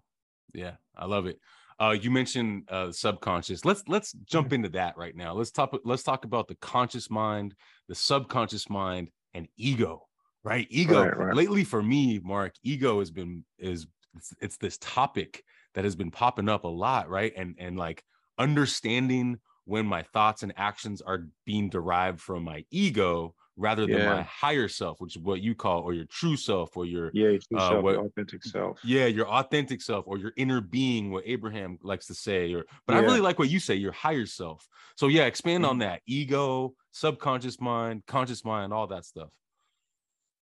yeah, 0.55 0.73
I 0.97 1.05
love 1.05 1.27
it. 1.27 1.39
Uh, 1.79 1.97
you 1.99 2.11
mentioned 2.11 2.65
uh, 2.71 2.93
subconscious. 2.93 3.65
Let's 3.65 3.83
let's 3.89 4.13
jump 4.13 4.49
mm-hmm. 4.49 4.57
into 4.57 4.69
that 4.71 4.97
right 4.97 5.17
now. 5.17 5.35
Let's 5.35 5.51
talk. 5.51 5.79
Let's 5.85 6.03
talk 6.03 6.25
about 6.25 6.49
the 6.49 6.55
conscious 6.57 7.11
mind, 7.11 7.55
the 7.89 7.95
subconscious 7.95 8.71
mind, 8.71 9.11
and 9.35 9.49
ego. 9.57 10.07
Right, 10.45 10.67
ego. 10.71 11.03
Right, 11.03 11.17
right. 11.17 11.37
Lately, 11.37 11.65
for 11.65 11.83
me, 11.83 12.21
Mark, 12.23 12.55
ego 12.63 12.99
has 12.99 13.11
been 13.11 13.45
is 13.59 13.87
it's, 14.17 14.35
it's 14.41 14.57
this 14.57 14.79
topic 14.79 15.45
that 15.75 15.85
has 15.85 15.95
been 15.95 16.11
popping 16.11 16.49
up 16.49 16.65
a 16.65 16.69
lot. 16.69 17.09
Right, 17.09 17.33
and 17.37 17.55
and 17.59 17.77
like 17.77 18.03
understanding 18.39 19.39
when 19.65 19.87
my 19.87 20.03
thoughts 20.03 20.43
and 20.43 20.53
actions 20.57 21.01
are 21.01 21.27
being 21.47 21.69
derived 21.71 22.21
from 22.21 22.43
my 22.43 22.65
ego 22.71 23.35
rather 23.57 23.87
than 23.87 23.99
yeah. 23.99 24.15
my 24.15 24.23
higher 24.23 24.67
self, 24.67 25.01
which 25.01 25.17
is 25.17 25.23
what 25.23 25.41
you 25.41 25.55
call 25.55 25.83
or 25.83 25.93
your 25.93 26.07
true 26.07 26.37
self 26.37 26.77
or 26.77 26.87
your 26.87 27.11
yeah, 27.13 27.29
your 27.29 27.41
uh, 27.57 27.69
self, 27.69 27.85
what, 27.85 27.97
authentic 27.97 28.43
self. 28.43 28.81
Yeah, 28.83 29.07
your 29.07 29.29
authentic 29.29 29.83
self 29.83 30.07
or 30.09 30.19
your 30.19 30.33
inner 30.37 30.61
being, 30.61 31.11
what 31.11 31.25
Abraham 31.27 31.79
likes 31.83 32.07
to 32.07 32.15
say. 32.15 32.53
Or 32.55 32.65
but 32.87 32.95
yeah. 32.95 33.01
I 33.01 33.03
really 33.03 33.21
like 33.21 33.39
what 33.39 33.51
you 33.51 33.61
say, 33.61 33.75
your 33.75 33.93
higher 33.93 34.27
self. 34.27 34.67
So 34.97 35.09
yeah, 35.09 35.25
expand 35.25 35.65
mm-hmm. 35.65 35.71
on 35.71 35.79
that. 35.79 36.01
Ego, 36.07 36.75
subconscious 36.93 37.61
mind, 37.61 38.03
conscious 38.07 38.45
mind, 38.45 38.73
all 38.73 38.87
that 38.89 39.05
stuff. 39.05 39.29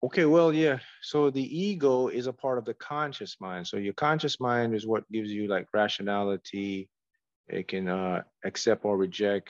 Okay, 0.04 0.26
well, 0.26 0.54
yeah. 0.54 0.80
So 1.02 1.30
the 1.30 1.60
ego 1.60 2.10
is 2.10 2.28
a 2.28 2.34
part 2.34 2.58
of 2.58 2.66
the 2.66 2.74
conscious 2.74 3.38
mind. 3.40 3.68
So 3.68 3.78
your 3.78 3.94
conscious 3.94 4.40
mind 4.40 4.76
is 4.76 4.86
what 4.86 5.10
gives 5.12 5.32
you 5.32 5.48
like 5.48 5.68
rationality, 5.74 6.90
it 7.48 7.68
can 7.70 7.88
uh, 7.88 8.24
accept 8.46 8.86
or 8.86 8.98
reject. 8.98 9.50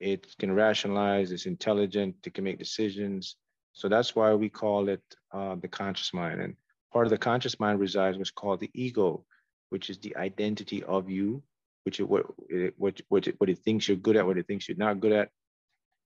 It 0.00 0.26
can 0.38 0.52
rationalize. 0.54 1.32
It's 1.32 1.46
intelligent. 1.46 2.16
It 2.26 2.34
can 2.34 2.44
make 2.44 2.58
decisions. 2.58 3.36
So 3.72 3.88
that's 3.88 4.16
why 4.16 4.34
we 4.34 4.48
call 4.48 4.88
it 4.88 5.02
uh, 5.32 5.56
the 5.56 5.68
conscious 5.68 6.12
mind. 6.14 6.40
And 6.40 6.56
part 6.92 7.06
of 7.06 7.10
the 7.10 7.18
conscious 7.18 7.58
mind 7.60 7.80
resides 7.80 8.18
what's 8.18 8.30
called 8.30 8.60
the 8.60 8.70
ego. 8.74 9.24
which 9.70 9.88
is 9.88 9.98
the 9.98 10.14
identity 10.16 10.84
of 10.84 11.08
you, 11.08 11.42
which 11.84 11.98
is 11.98 12.06
what 12.06 12.26
it, 12.50 12.74
what 12.76 13.00
what 13.08 13.26
what 13.38 13.48
it 13.48 13.58
thinks 13.60 13.88
you're 13.88 13.96
good 13.96 14.16
at, 14.16 14.26
what 14.26 14.38
it 14.38 14.46
thinks 14.46 14.68
you're 14.68 14.76
not 14.76 15.00
good 15.00 15.12
at. 15.12 15.30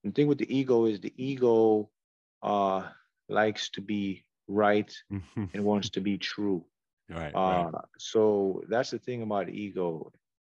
And 0.04 0.12
the 0.12 0.16
thing 0.16 0.28
with 0.28 0.38
the 0.38 0.56
ego 0.56 0.86
is 0.86 1.00
the 1.00 1.12
ego 1.16 1.90
uh, 2.42 2.84
likes 3.28 3.70
to 3.70 3.80
be 3.80 4.24
right 4.48 4.92
and 5.52 5.64
wants 5.64 5.90
to 5.90 6.00
be 6.00 6.18
true. 6.18 6.64
Right, 7.08 7.34
Uh, 7.34 7.70
right. 7.70 7.70
so 7.98 8.62
that's 8.68 8.90
the 8.90 8.98
thing 8.98 9.22
about 9.22 9.48
ego. 9.48 10.12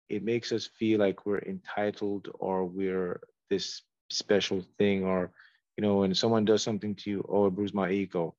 It 0.08 0.22
makes 0.22 0.52
us 0.52 0.66
feel 0.66 0.98
like 1.00 1.26
we're 1.26 1.40
entitled 1.40 2.28
or 2.38 2.64
we're 2.66 3.20
this 3.50 3.82
special 4.10 4.62
thing, 4.78 5.04
or 5.04 5.30
you 5.76 5.82
know, 5.82 5.96
when 5.98 6.14
someone 6.14 6.44
does 6.44 6.62
something 6.62 6.94
to 6.96 7.10
you, 7.10 7.24
oh, 7.28 7.46
it 7.46 7.50
bruised 7.54 7.74
my 7.74 7.90
ego. 7.90 8.34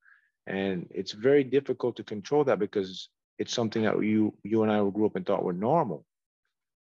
And 0.47 0.87
it's 0.91 1.11
very 1.13 1.43
difficult 1.43 1.95
to 1.97 2.03
control 2.03 2.43
that 2.45 2.59
because 2.59 3.09
it's 3.37 3.53
something 3.53 3.83
that 3.83 3.99
you 4.03 4.33
you 4.43 4.63
and 4.63 4.71
I 4.71 4.77
grew 4.89 5.05
up 5.05 5.15
and 5.15 5.25
thought 5.25 5.43
were 5.43 5.53
normal. 5.53 6.05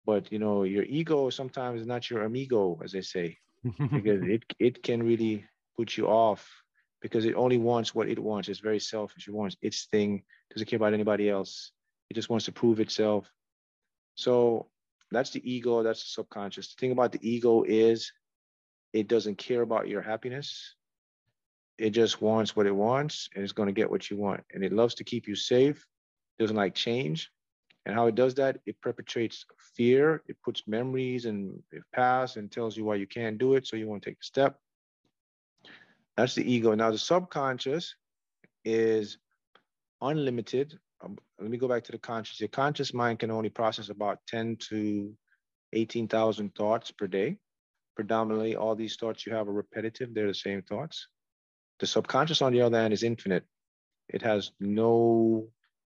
But 0.06 0.32
you 0.32 0.40
know, 0.40 0.64
your 0.64 0.84
ego 0.84 1.30
sometimes 1.30 1.82
is 1.82 1.88
not 1.88 2.10
your 2.10 2.24
amigo, 2.24 2.80
as 2.84 2.92
they 2.92 3.02
say, 3.02 3.38
because 3.94 4.22
it 4.24 4.44
it 4.60 4.84
can 4.84 5.04
really 5.04 5.46
put 5.78 5.98
you 5.98 6.08
off 6.08 6.64
because 7.02 7.26
it 7.26 7.36
only 7.36 7.58
wants 7.58 7.96
what 7.96 8.08
it 8.08 8.20
wants. 8.20 8.48
It's 8.48 8.60
very 8.60 8.80
selfish. 8.80 9.28
It 9.28 9.34
wants 9.34 9.58
its 9.62 9.86
thing, 9.86 10.24
doesn't 10.54 10.68
care 10.68 10.78
about 10.78 10.94
anybody 10.94 11.30
else. 11.30 11.72
It 12.10 12.14
just 12.14 12.30
wants 12.30 12.46
to 12.46 12.52
prove 12.52 12.80
itself. 12.80 13.32
So 14.16 14.68
that's 15.12 15.32
the 15.32 15.52
ego, 15.52 15.84
that's 15.84 16.04
the 16.04 16.10
subconscious. 16.10 16.74
The 16.74 16.80
thing 16.80 16.92
about 16.92 17.12
the 17.12 17.20
ego 17.28 17.64
is 17.64 18.12
it 18.94 19.08
doesn't 19.08 19.38
care 19.38 19.62
about 19.62 19.88
your 19.88 20.02
happiness. 20.02 20.76
It 21.78 21.92
just 21.92 22.22
wants 22.22 22.56
what 22.56 22.68
it 22.68 22.76
wants 22.76 23.30
and 23.34 23.44
it's 23.44 23.54
going 23.54 23.68
to 23.68 23.74
get 23.74 23.90
what 23.90 24.10
you 24.10 24.18
want. 24.18 24.44
And 24.54 24.64
it 24.64 24.74
loves 24.74 24.96
to 24.96 25.04
keep 25.04 25.28
you 25.28 25.36
safe, 25.36 25.86
doesn't 26.40 26.56
like 26.56 26.76
change. 26.76 27.32
And 27.86 27.96
how 27.96 28.06
it 28.06 28.16
does 28.16 28.36
that, 28.36 28.60
it 28.68 28.80
perpetrates 28.82 29.44
fear, 29.76 30.22
it 30.28 30.38
puts 30.44 30.68
memories 30.68 31.26
and 31.26 31.64
past 31.94 32.38
and 32.38 32.52
tells 32.52 32.78
you 32.78 32.86
why 32.86 32.96
you 32.96 33.08
can't 33.08 33.40
do 33.40 33.56
it. 33.56 33.66
So 33.66 33.76
you 33.76 33.88
won't 33.88 34.04
take 34.04 34.20
the 34.20 34.26
step. 34.26 34.60
That's 36.18 36.36
the 36.36 36.50
ego. 36.50 36.74
Now, 36.76 36.92
the 36.92 36.98
subconscious 36.98 37.96
is 38.66 39.18
unlimited. 40.02 40.78
Um, 41.04 41.18
let 41.40 41.50
me 41.50 41.58
go 41.58 41.68
back 41.68 41.84
to 41.86 41.92
the 41.92 41.98
conscious. 41.98 42.40
Your 42.40 42.50
conscious 42.50 42.94
mind 42.94 43.20
can 43.20 43.32
only 43.32 43.50
process 43.50 43.90
about 43.90 44.20
10 44.28 44.58
to 44.70 45.16
18,000 45.74 46.54
thoughts 46.56 46.92
per 46.92 47.08
day. 47.08 47.38
Predominantly, 47.96 48.56
all 48.56 48.76
these 48.76 48.96
thoughts 48.96 49.26
you 49.26 49.34
have 49.34 49.48
are 49.48 49.54
repetitive, 49.54 50.14
they're 50.14 50.28
the 50.28 50.34
same 50.34 50.62
thoughts. 50.62 51.08
The 51.80 51.88
subconscious, 51.88 52.42
on 52.42 52.54
the 52.54 52.62
other 52.62 52.78
hand, 52.78 52.94
is 52.94 53.04
infinite. 53.04 53.44
It 54.08 54.22
has 54.22 54.52
no, 54.60 55.48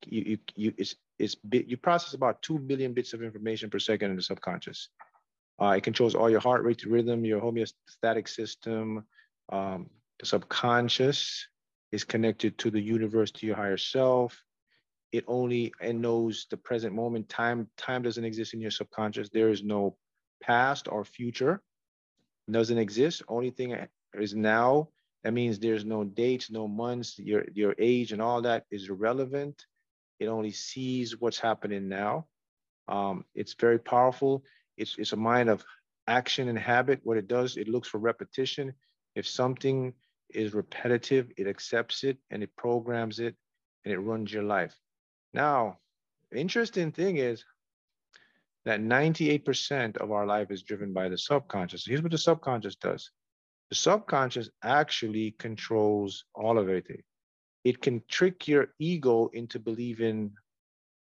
you, 0.05 0.21
you, 0.21 0.37
you 0.55 0.73
it's, 0.77 0.95
it's 1.17 1.35
bit, 1.35 1.67
you 1.67 1.77
process 1.77 2.13
about 2.13 2.41
2 2.41 2.59
billion 2.59 2.93
bits 2.93 3.13
of 3.13 3.23
information 3.23 3.69
per 3.69 3.79
second 3.79 4.11
in 4.11 4.17
the 4.17 4.21
subconscious. 4.21 4.89
Uh, 5.59 5.69
it 5.69 5.83
controls 5.83 6.13
all 6.13 6.29
your 6.29 6.39
heart 6.39 6.63
rate 6.63 6.83
rhythm, 6.85 7.25
your 7.25 7.41
homeostatic 7.41 8.27
system. 8.27 9.05
Um, 9.49 9.89
subconscious 10.23 11.47
is 11.91 12.03
connected 12.03 12.57
to 12.59 12.71
the 12.71 12.81
universe, 12.81 13.31
to 13.31 13.45
your 13.45 13.55
higher 13.55 13.77
self. 13.77 14.43
It 15.11 15.23
only 15.27 15.73
and 15.79 16.01
knows 16.01 16.47
the 16.49 16.57
present 16.57 16.93
moment. 16.93 17.29
Time 17.29 17.69
time 17.77 18.01
doesn't 18.01 18.25
exist 18.25 18.53
in 18.53 18.61
your 18.61 18.71
subconscious. 18.71 19.29
There 19.29 19.49
is 19.49 19.63
no 19.63 19.95
past 20.41 20.87
or 20.89 21.05
future. 21.05 21.61
Doesn't 22.49 22.77
exist. 22.77 23.23
Only 23.27 23.51
thing 23.51 23.75
is 24.13 24.35
now. 24.35 24.89
That 25.23 25.33
means 25.33 25.59
there's 25.59 25.85
no 25.85 26.03
dates, 26.03 26.51
no 26.51 26.67
months. 26.67 27.17
Your 27.19 27.45
your 27.53 27.73
age 27.79 28.11
and 28.11 28.21
all 28.21 28.41
that 28.43 28.65
is 28.69 28.89
irrelevant. 28.89 29.65
It 30.19 30.27
only 30.27 30.51
sees 30.51 31.19
what's 31.19 31.39
happening 31.39 31.87
now. 31.87 32.27
Um, 32.87 33.25
it's 33.35 33.53
very 33.53 33.79
powerful. 33.79 34.43
It's 34.77 34.95
it's 34.97 35.13
a 35.13 35.17
mind 35.17 35.49
of 35.49 35.63
action 36.07 36.47
and 36.47 36.57
habit. 36.57 36.99
What 37.03 37.17
it 37.17 37.27
does, 37.27 37.57
it 37.57 37.67
looks 37.67 37.87
for 37.87 37.99
repetition. 37.99 38.73
If 39.15 39.27
something 39.27 39.93
is 40.29 40.53
repetitive, 40.53 41.31
it 41.37 41.47
accepts 41.47 42.03
it 42.03 42.17
and 42.29 42.43
it 42.43 42.55
programs 42.55 43.19
it 43.19 43.35
and 43.85 43.93
it 43.93 43.99
runs 43.99 44.31
your 44.31 44.43
life. 44.43 44.75
Now, 45.33 45.79
interesting 46.35 46.91
thing 46.91 47.17
is 47.17 47.43
that 48.65 48.81
98% 48.81 49.97
of 49.97 50.11
our 50.11 50.25
life 50.25 50.51
is 50.51 50.63
driven 50.63 50.93
by 50.93 51.09
the 51.09 51.17
subconscious. 51.17 51.85
Here's 51.85 52.01
what 52.01 52.11
the 52.11 52.17
subconscious 52.17 52.75
does 52.75 53.11
the 53.69 53.75
subconscious 53.75 54.49
actually 54.63 55.31
controls 55.39 56.23
all 56.33 56.57
of 56.57 56.69
everything. 56.69 57.03
It 57.65 57.81
can 57.81 58.01
trick 58.07 58.47
your 58.47 58.69
ego 58.79 59.29
into 59.33 59.59
believing 59.59 60.31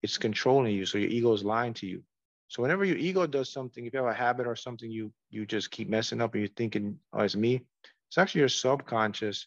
it's 0.02 0.18
controlling 0.18 0.74
you. 0.74 0.84
So 0.84 0.98
your 0.98 1.10
ego 1.10 1.32
is 1.32 1.44
lying 1.44 1.74
to 1.74 1.86
you. 1.86 2.02
So 2.48 2.62
whenever 2.62 2.84
your 2.84 2.96
ego 2.96 3.26
does 3.26 3.52
something, 3.52 3.86
if 3.86 3.94
you 3.94 4.00
have 4.00 4.10
a 4.10 4.14
habit 4.14 4.46
or 4.46 4.56
something 4.56 4.90
you 4.90 5.12
you 5.30 5.46
just 5.46 5.70
keep 5.70 5.88
messing 5.88 6.20
up 6.20 6.34
and 6.34 6.42
you're 6.42 6.52
thinking, 6.56 6.98
oh, 7.12 7.20
it's 7.20 7.36
me, 7.36 7.62
it's 8.10 8.18
actually 8.18 8.40
your 8.40 8.48
subconscious 8.48 9.46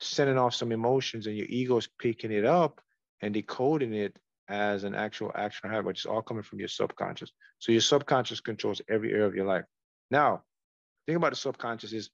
sending 0.00 0.38
off 0.38 0.54
some 0.54 0.70
emotions 0.70 1.26
and 1.26 1.36
your 1.36 1.48
ego 1.48 1.76
is 1.76 1.88
picking 1.98 2.30
it 2.30 2.44
up 2.44 2.80
and 3.20 3.34
decoding 3.34 3.92
it 3.92 4.16
as 4.48 4.84
an 4.84 4.94
actual 4.94 5.32
action 5.34 5.68
habit, 5.68 5.86
which 5.86 6.00
is 6.00 6.06
all 6.06 6.22
coming 6.22 6.44
from 6.44 6.60
your 6.60 6.68
subconscious. 6.68 7.32
So 7.58 7.72
your 7.72 7.80
subconscious 7.80 8.38
controls 8.38 8.80
every 8.88 9.12
area 9.12 9.26
of 9.26 9.34
your 9.34 9.46
life. 9.46 9.64
Now, 10.12 10.44
the 11.06 11.12
thing 11.12 11.16
about 11.16 11.30
the 11.30 11.36
subconscious 11.36 11.92
is 11.92 12.10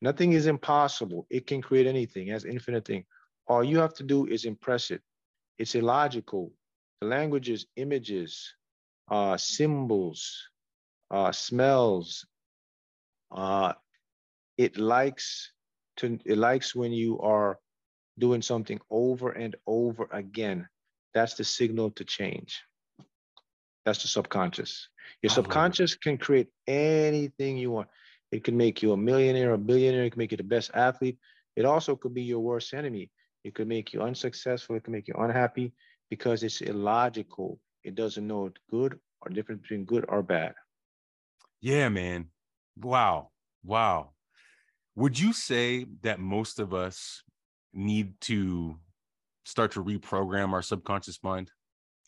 nothing 0.00 0.34
is 0.34 0.46
impossible. 0.46 1.26
It 1.30 1.48
can 1.48 1.62
create 1.62 1.88
anything, 1.88 2.28
it 2.28 2.32
has 2.32 2.44
infinite 2.44 2.84
thing. 2.84 3.04
All 3.48 3.64
you 3.64 3.78
have 3.78 3.94
to 3.94 4.04
do 4.04 4.26
is 4.26 4.44
impress 4.44 4.92
it. 4.92 5.02
It's 5.58 5.74
illogical. 5.74 6.52
The 7.00 7.08
language 7.08 7.50
is 7.50 7.66
images, 7.74 8.54
uh, 9.10 9.36
symbols, 9.36 10.48
uh, 11.10 11.32
smells. 11.32 12.24
Uh, 13.32 13.72
it 14.58 14.76
likes 14.76 15.52
to 15.98 16.18
it 16.26 16.36
likes 16.36 16.74
when 16.74 16.92
you 16.92 17.18
are 17.20 17.58
doing 18.18 18.42
something 18.42 18.80
over 18.90 19.30
and 19.30 19.56
over 19.66 20.08
again. 20.12 20.68
That's 21.14 21.34
the 21.34 21.44
signal 21.44 21.92
to 21.92 22.04
change. 22.04 22.60
That's 23.86 24.02
the 24.02 24.08
subconscious. 24.08 24.88
Your 25.22 25.30
oh, 25.30 25.32
it. 25.32 25.34
subconscious 25.34 25.94
can 25.94 26.18
create 26.18 26.48
anything 26.66 27.56
you 27.56 27.70
want. 27.70 27.88
It 28.30 28.44
can 28.44 28.56
make 28.56 28.82
you 28.82 28.92
a 28.92 28.96
millionaire, 28.96 29.54
a 29.54 29.58
billionaire. 29.58 30.04
It 30.04 30.10
can 30.10 30.18
make 30.18 30.32
you 30.32 30.36
the 30.36 30.42
best 30.42 30.70
athlete. 30.74 31.16
It 31.56 31.64
also 31.64 31.96
could 31.96 32.12
be 32.12 32.22
your 32.22 32.40
worst 32.40 32.74
enemy. 32.74 33.10
It 33.44 33.54
could 33.54 33.68
make 33.68 33.92
you 33.94 34.02
unsuccessful. 34.02 34.76
It 34.76 34.84
can 34.84 34.92
make 34.92 35.08
you 35.08 35.14
unhappy 35.14 35.72
because 36.10 36.42
it's 36.42 36.60
illogical. 36.60 37.58
It 37.84 37.94
doesn't 37.94 38.26
know 38.26 38.50
good 38.70 38.98
or 39.22 39.30
difference 39.30 39.62
between 39.62 39.84
good 39.84 40.04
or 40.08 40.22
bad. 40.22 40.54
Yeah, 41.60 41.88
man. 41.88 42.26
Wow. 42.76 43.30
Wow. 43.64 44.10
Would 44.98 45.16
you 45.16 45.32
say 45.32 45.86
that 46.02 46.18
most 46.18 46.58
of 46.58 46.74
us 46.74 47.22
need 47.72 48.20
to 48.22 48.76
start 49.44 49.70
to 49.72 49.84
reprogram 49.84 50.52
our 50.52 50.60
subconscious 50.60 51.22
mind? 51.22 51.52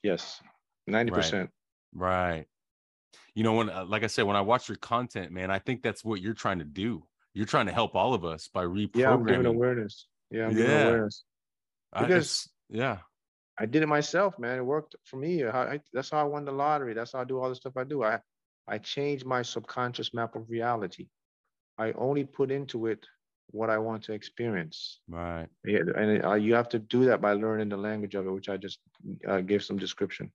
Yes, 0.03 0.43
90%. 0.89 1.49
Right. 1.95 2.47
You 3.37 3.45
know, 3.45 3.53
when, 3.55 3.71
uh, 3.71 3.85
like 3.85 4.03
I 4.03 4.09
said, 4.09 4.25
when 4.25 4.35
I 4.35 4.41
watch 4.41 4.69
your 4.69 4.77
content, 4.79 5.31
man, 5.31 5.53
I 5.53 5.61
think 5.61 5.83
that's 5.83 6.05
what 6.05 6.21
you're 6.21 6.35
trying 6.35 6.59
to 6.59 6.65
do. 6.65 7.05
You're 7.33 7.47
trying 7.47 7.67
to 7.67 7.73
help 7.73 7.95
all 7.95 8.13
of 8.13 8.25
us 8.25 8.49
by 8.49 8.65
reprogramming. 8.65 8.97
Yeah, 8.97 9.11
I'm 9.13 9.25
giving 9.25 9.47
awareness. 9.47 10.09
Yeah, 10.33 10.47
I'm 10.47 10.55
giving 10.57 10.67
awareness. 10.89 11.23
I- 11.93 12.01
because- 12.01 12.25
it's- 12.25 12.49
yeah. 12.71 12.99
I 13.57 13.67
did 13.67 13.83
it 13.83 13.89
myself, 13.89 14.37
man. 14.37 14.59
It 14.59 14.65
worked 14.65 14.97
for 15.05 15.17
me. 15.17 15.45
I, 15.47 15.79
that's 15.93 16.11
how 16.11 16.19
I 16.19 16.25
won 16.25 16.45
the 16.45 16.51
lottery. 16.53 16.95
That's 16.95 17.13
how 17.13 17.21
I 17.21 17.25
do 17.25 17.39
all 17.39 17.51
the 17.51 17.55
stuff 17.55 17.77
I 17.77 17.85
do. 17.85 18.03
I 18.03 18.19
I 18.67 18.79
changed 18.79 19.27
my 19.27 19.43
subconscious 19.43 20.13
map 20.15 20.35
of 20.35 20.51
reality. 20.51 21.07
I 21.81 21.93
only 21.93 22.25
put 22.25 22.51
into 22.51 22.87
it 22.87 23.07
what 23.53 23.71
I 23.71 23.79
want 23.79 24.05
to 24.05 24.13
experience. 24.13 25.01
Right. 25.09 25.49
Yeah, 25.65 25.81
and 25.97 26.25
uh, 26.25 26.35
you 26.35 26.55
have 26.55 26.69
to 26.69 26.79
do 26.79 27.07
that 27.07 27.21
by 27.21 27.33
learning 27.33 27.71
the 27.71 27.77
language 27.77 28.15
of 28.15 28.27
it, 28.27 28.31
which 28.31 28.49
I 28.49 28.57
just 28.57 28.79
uh, 29.27 29.41
gave 29.41 29.65
some 29.65 29.79
description. 29.79 30.31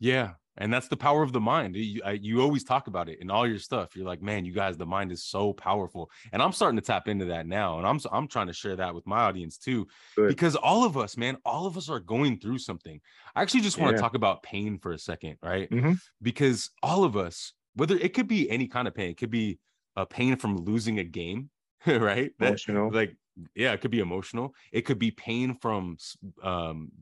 Yeah. 0.00 0.30
And 0.56 0.72
that's 0.72 0.86
the 0.86 0.96
power 0.96 1.24
of 1.24 1.32
the 1.32 1.40
mind. 1.40 1.74
You, 1.74 2.00
I, 2.04 2.12
you 2.12 2.40
always 2.40 2.62
talk 2.62 2.86
about 2.86 3.08
it 3.08 3.20
in 3.20 3.28
all 3.28 3.44
your 3.44 3.58
stuff. 3.58 3.96
You're 3.96 4.06
like, 4.06 4.22
man, 4.22 4.44
you 4.44 4.52
guys, 4.52 4.76
the 4.76 4.86
mind 4.86 5.10
is 5.10 5.24
so 5.24 5.52
powerful. 5.52 6.10
And 6.32 6.40
I'm 6.40 6.52
starting 6.52 6.76
to 6.76 6.82
tap 6.82 7.08
into 7.08 7.24
that 7.24 7.48
now. 7.48 7.78
And 7.78 7.86
I'm, 7.86 7.98
I'm 8.12 8.28
trying 8.28 8.46
to 8.46 8.52
share 8.52 8.76
that 8.76 8.94
with 8.94 9.04
my 9.04 9.22
audience 9.22 9.58
too, 9.58 9.88
Good. 10.14 10.28
because 10.28 10.54
all 10.54 10.84
of 10.84 10.96
us, 10.96 11.16
man, 11.16 11.38
all 11.44 11.66
of 11.66 11.76
us 11.76 11.88
are 11.88 11.98
going 11.98 12.38
through 12.38 12.58
something. 12.58 13.00
I 13.34 13.42
actually 13.42 13.62
just 13.62 13.78
want 13.78 13.90
to 13.90 13.96
Yeah. 13.96 14.02
talk 14.02 14.14
about 14.14 14.44
pain 14.44 14.78
for 14.78 14.92
a 14.92 14.98
second, 14.98 15.38
right? 15.42 15.68
Mhm. 15.70 15.98
Because 16.22 16.70
all 16.84 17.02
of 17.02 17.16
us, 17.16 17.52
whether 17.74 17.96
it 17.96 18.14
could 18.14 18.28
be 18.28 18.48
any 18.48 18.68
kind 18.68 18.86
of 18.86 18.94
pain, 18.94 19.10
it 19.10 19.16
could 19.16 19.30
be 19.32 19.58
a 19.96 20.06
pain 20.06 20.36
from 20.36 20.56
losing 20.56 20.98
a 20.98 21.04
game, 21.04 21.50
right? 21.86 22.32
That, 22.38 22.48
Emotional. 22.48 22.90
like 22.92 23.16
yeah 23.56 23.72
it 23.72 23.80
could 23.80 23.90
be 23.90 23.98
emotional 23.98 24.54
it 24.70 24.82
could 24.82 24.98
be 24.98 25.10
pain 25.10 25.58
from 25.60 25.96
um 26.40 26.92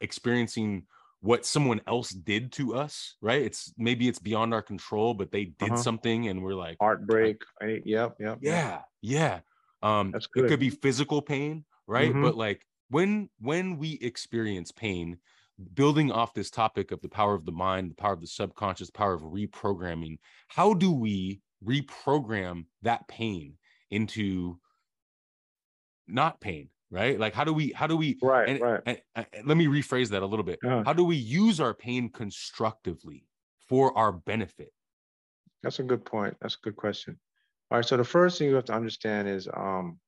experiencing 0.00 0.86
what 1.20 1.44
someone 1.44 1.80
else 1.86 2.10
did 2.10 2.52
to 2.52 2.74
us 2.74 3.16
right 3.20 3.42
it's 3.42 3.72
maybe 3.76 4.08
it's 4.08 4.18
beyond 4.18 4.54
our 4.54 4.62
control 4.62 5.12
but 5.12 5.30
they 5.30 5.44
did 5.44 5.72
Uh-huh. 5.72 5.82
something 5.82 6.28
and 6.28 6.42
we're 6.42 6.54
like 6.54 6.78
Heartbreak. 6.80 7.42
I, 7.60 7.82
yep, 7.84 8.16
yep. 8.18 8.38
yeah 8.40 8.82
yeah 9.02 9.40
um 9.82 10.12
That's 10.12 10.28
it 10.34 10.46
could 10.48 10.60
be 10.60 10.70
physical 10.70 11.22
pain 11.22 11.64
right 11.86 12.12
Mhm. 12.12 12.22
but 12.22 12.34
like 12.36 12.66
when 12.88 13.28
when 13.40 13.76
we 13.78 13.98
experience 14.00 14.72
pain 14.72 15.18
building 15.74 16.10
off 16.10 16.34
this 16.34 16.50
topic 16.50 16.90
of 16.90 17.00
the 17.00 17.08
power 17.08 17.34
of 17.34 17.44
the 17.44 17.52
mind, 17.52 17.88
the 17.90 17.94
power 17.94 18.12
of 18.12 18.20
the 18.20 18.26
subconscious, 18.26 18.90
power 18.90 19.14
of 19.14 19.22
reprogramming, 19.22 20.18
how 20.48 20.74
do 20.74 20.90
we 20.92 21.40
reprogram 21.64 22.66
that 22.82 23.06
pain 23.08 23.54
into 23.90 24.58
not 26.06 26.40
pain? 26.40 26.68
Right? 26.90 27.18
Like, 27.18 27.34
how 27.34 27.42
do 27.42 27.52
we, 27.52 27.72
how 27.72 27.88
do 27.88 27.96
we, 27.96 28.18
right, 28.22 28.48
and, 28.48 28.60
right. 28.60 28.80
And, 28.86 28.98
and, 29.16 29.26
let 29.44 29.56
me 29.56 29.66
rephrase 29.66 30.10
that 30.10 30.22
a 30.22 30.26
little 30.26 30.44
bit. 30.44 30.60
Yeah. 30.62 30.84
How 30.84 30.92
do 30.92 31.02
we 31.02 31.16
use 31.16 31.58
our 31.58 31.74
pain 31.74 32.08
constructively 32.08 33.26
for 33.68 33.96
our 33.98 34.12
benefit? 34.12 34.72
That's 35.64 35.80
a 35.80 35.82
good 35.82 36.04
point. 36.04 36.36
That's 36.40 36.54
a 36.54 36.60
good 36.62 36.76
question. 36.76 37.18
All 37.70 37.78
right. 37.78 37.84
So 37.84 37.96
the 37.96 38.04
first 38.04 38.38
thing 38.38 38.48
you 38.48 38.54
have 38.54 38.66
to 38.66 38.74
understand 38.74 39.26
is 39.28 39.48
um, 39.52 39.98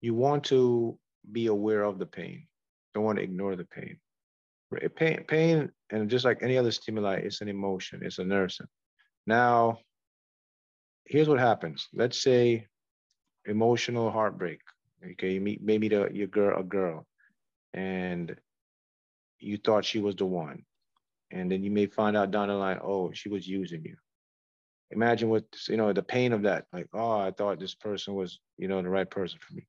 you 0.00 0.14
want 0.14 0.44
to 0.44 0.98
be 1.32 1.46
aware 1.46 1.82
of 1.82 1.98
the 1.98 2.06
pain. 2.06 2.46
Don't 2.94 3.04
want 3.04 3.18
to 3.18 3.24
ignore 3.24 3.56
the 3.56 3.64
pain. 3.64 3.98
Pain, 4.96 5.24
pain, 5.26 5.72
and 5.90 6.08
just 6.08 6.24
like 6.24 6.42
any 6.42 6.56
other 6.56 6.70
stimuli, 6.70 7.16
it's 7.16 7.40
an 7.40 7.48
emotion. 7.48 8.00
It's 8.04 8.18
a 8.18 8.24
nursing. 8.24 8.68
Now, 9.26 9.78
here's 11.10 11.28
what 11.28 11.40
happens. 11.40 11.88
Let's 11.92 12.22
say 12.22 12.68
emotional 13.44 14.10
heartbreak. 14.10 14.60
Okay, 15.12 15.32
you 15.32 15.40
meet 15.40 15.62
maybe 15.62 15.88
the 15.88 16.08
your 16.12 16.28
girl 16.28 16.58
a 16.60 16.62
girl, 16.62 17.06
and 17.74 18.36
you 19.38 19.56
thought 19.58 19.84
she 19.84 19.98
was 19.98 20.14
the 20.14 20.26
one, 20.26 20.64
and 21.30 21.50
then 21.50 21.64
you 21.64 21.70
may 21.70 21.86
find 21.86 22.16
out 22.16 22.30
down 22.30 22.48
the 22.48 22.54
line, 22.54 22.78
oh, 22.82 23.10
she 23.12 23.28
was 23.28 23.48
using 23.48 23.82
you. 23.84 23.96
Imagine 24.92 25.28
what 25.30 25.44
you 25.68 25.76
know 25.76 25.92
the 25.92 26.02
pain 26.02 26.32
of 26.32 26.42
that. 26.42 26.66
Like 26.72 26.88
oh 26.94 27.18
i 27.18 27.30
thought 27.30 27.60
this 27.60 27.74
person 27.74 28.14
was 28.14 28.40
you 28.58 28.68
know 28.68 28.82
the 28.82 28.88
right 28.88 29.08
person 29.10 29.38
for 29.40 29.54
me. 29.54 29.66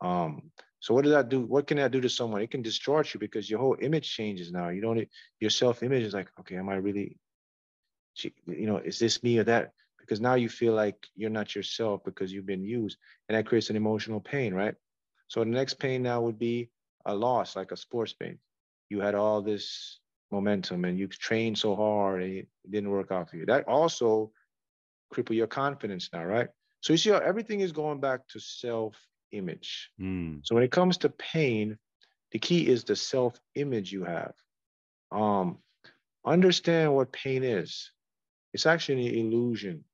Um 0.00 0.50
so 0.80 0.94
what 0.94 1.02
does 1.02 1.12
that 1.12 1.28
do? 1.28 1.40
What 1.40 1.66
can 1.66 1.78
that 1.78 1.90
do 1.90 2.00
to 2.00 2.08
someone? 2.08 2.42
It 2.42 2.50
can 2.50 2.62
distort 2.62 3.12
you 3.14 3.20
because 3.20 3.50
your 3.50 3.58
whole 3.58 3.76
image 3.80 4.08
changes 4.12 4.52
now. 4.52 4.68
You 4.68 4.80
don't 4.80 5.08
your 5.40 5.50
self-image 5.50 6.02
is 6.04 6.14
like 6.14 6.28
okay 6.40 6.56
am 6.56 6.68
i 6.68 6.74
really 6.74 7.16
you 8.46 8.66
know 8.66 8.78
is 8.78 8.98
this 8.98 9.22
me 9.22 9.38
or 9.38 9.44
that 9.44 9.72
because 10.08 10.20
now 10.20 10.34
you 10.34 10.48
feel 10.48 10.72
like 10.72 11.06
you're 11.14 11.30
not 11.30 11.54
yourself 11.54 12.00
because 12.04 12.32
you've 12.32 12.46
been 12.46 12.64
used 12.64 12.96
and 13.28 13.36
that 13.36 13.46
creates 13.46 13.70
an 13.70 13.76
emotional 13.76 14.20
pain 14.20 14.54
right 14.54 14.74
so 15.26 15.40
the 15.40 15.46
next 15.46 15.74
pain 15.74 16.02
now 16.02 16.20
would 16.20 16.38
be 16.38 16.70
a 17.06 17.14
loss 17.14 17.56
like 17.56 17.72
a 17.72 17.76
sports 17.76 18.12
pain 18.12 18.38
you 18.88 19.00
had 19.00 19.14
all 19.14 19.42
this 19.42 20.00
momentum 20.30 20.84
and 20.84 20.98
you 20.98 21.06
trained 21.06 21.58
so 21.58 21.74
hard 21.76 22.22
and 22.22 22.32
it 22.32 22.48
didn't 22.70 22.90
work 22.90 23.12
out 23.12 23.28
for 23.28 23.36
you 23.36 23.46
that 23.46 23.66
also 23.68 24.30
cripple 25.12 25.34
your 25.34 25.46
confidence 25.46 26.10
now, 26.12 26.24
right? 26.24 26.48
So 26.80 26.92
you 26.92 26.96
see 26.96 27.10
how 27.10 27.18
everything 27.18 27.60
is 27.60 27.72
going 27.72 28.00
back 28.00 28.26
to 28.28 28.40
self-image. 28.40 29.90
Mm. 30.00 30.40
So 30.44 30.54
when 30.54 30.64
it 30.64 30.70
comes 30.70 30.98
to 30.98 31.08
pain, 31.08 31.78
the 32.32 32.38
key 32.38 32.68
is 32.68 32.84
the 32.84 32.96
self-image 32.96 33.92
you 33.92 34.04
have. 34.04 34.34
Um, 35.10 35.58
understand 36.24 36.94
what 36.94 37.12
pain 37.12 37.42
is. 37.42 37.90
It's 38.52 38.66
actually 38.66 39.08
an 39.08 39.14
illusion. 39.14 39.84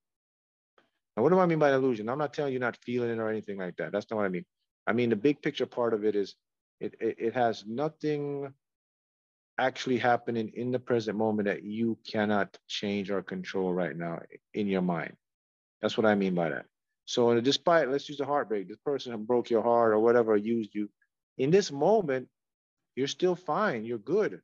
Now, 1.17 1.23
what 1.23 1.31
do 1.31 1.39
I 1.39 1.47
mean 1.47 1.59
by 1.59 1.73
illusion? 1.73 2.09
I'm 2.09 2.19
not 2.19 2.35
telling 2.35 2.53
you 2.53 2.59
not 2.59 2.77
feeling 2.85 3.11
it 3.11 3.19
or 3.19 3.29
anything 3.29 3.59
like 3.59 3.77
that. 3.77 3.93
That's 3.93 4.07
not 4.11 4.17
what 4.17 4.27
I 4.27 4.31
mean. 4.31 4.45
I 4.87 4.93
mean 4.93 5.11
the 5.11 5.17
big 5.17 5.41
picture 5.43 5.67
part 5.67 5.95
of 5.95 6.05
it 6.05 6.15
is 6.17 6.35
it 6.81 6.95
it, 7.01 7.17
it 7.19 7.35
has 7.35 7.65
nothing 7.67 8.53
actually 9.59 9.99
happening 9.99 10.51
in 10.55 10.73
the 10.73 10.79
present 10.79 11.17
moment 11.17 11.47
that 11.47 11.63
you 11.63 11.97
cannot 12.11 12.57
change 12.69 13.11
or 13.11 13.23
control 13.23 13.73
right 13.73 13.97
now 13.97 14.21
in 14.53 14.67
your 14.67 14.83
mind. 14.83 15.15
That's 15.81 15.97
what 15.97 16.07
I 16.07 16.15
mean 16.15 16.35
by 16.35 16.51
that. 16.51 16.67
So 17.07 17.39
despite, 17.41 17.91
let's 17.91 18.09
use 18.09 18.21
a 18.21 18.25
heartbreak, 18.25 18.69
this 18.69 18.79
person 18.85 19.25
broke 19.25 19.51
your 19.51 19.63
heart 19.63 19.93
or 19.93 19.99
whatever, 20.01 20.37
used 20.37 20.75
you. 20.75 20.89
In 21.39 21.51
this 21.51 21.71
moment, 21.71 22.29
you're 22.97 23.07
still 23.07 23.37
fine. 23.37 23.85
You're 23.85 23.99
good. 23.99 24.41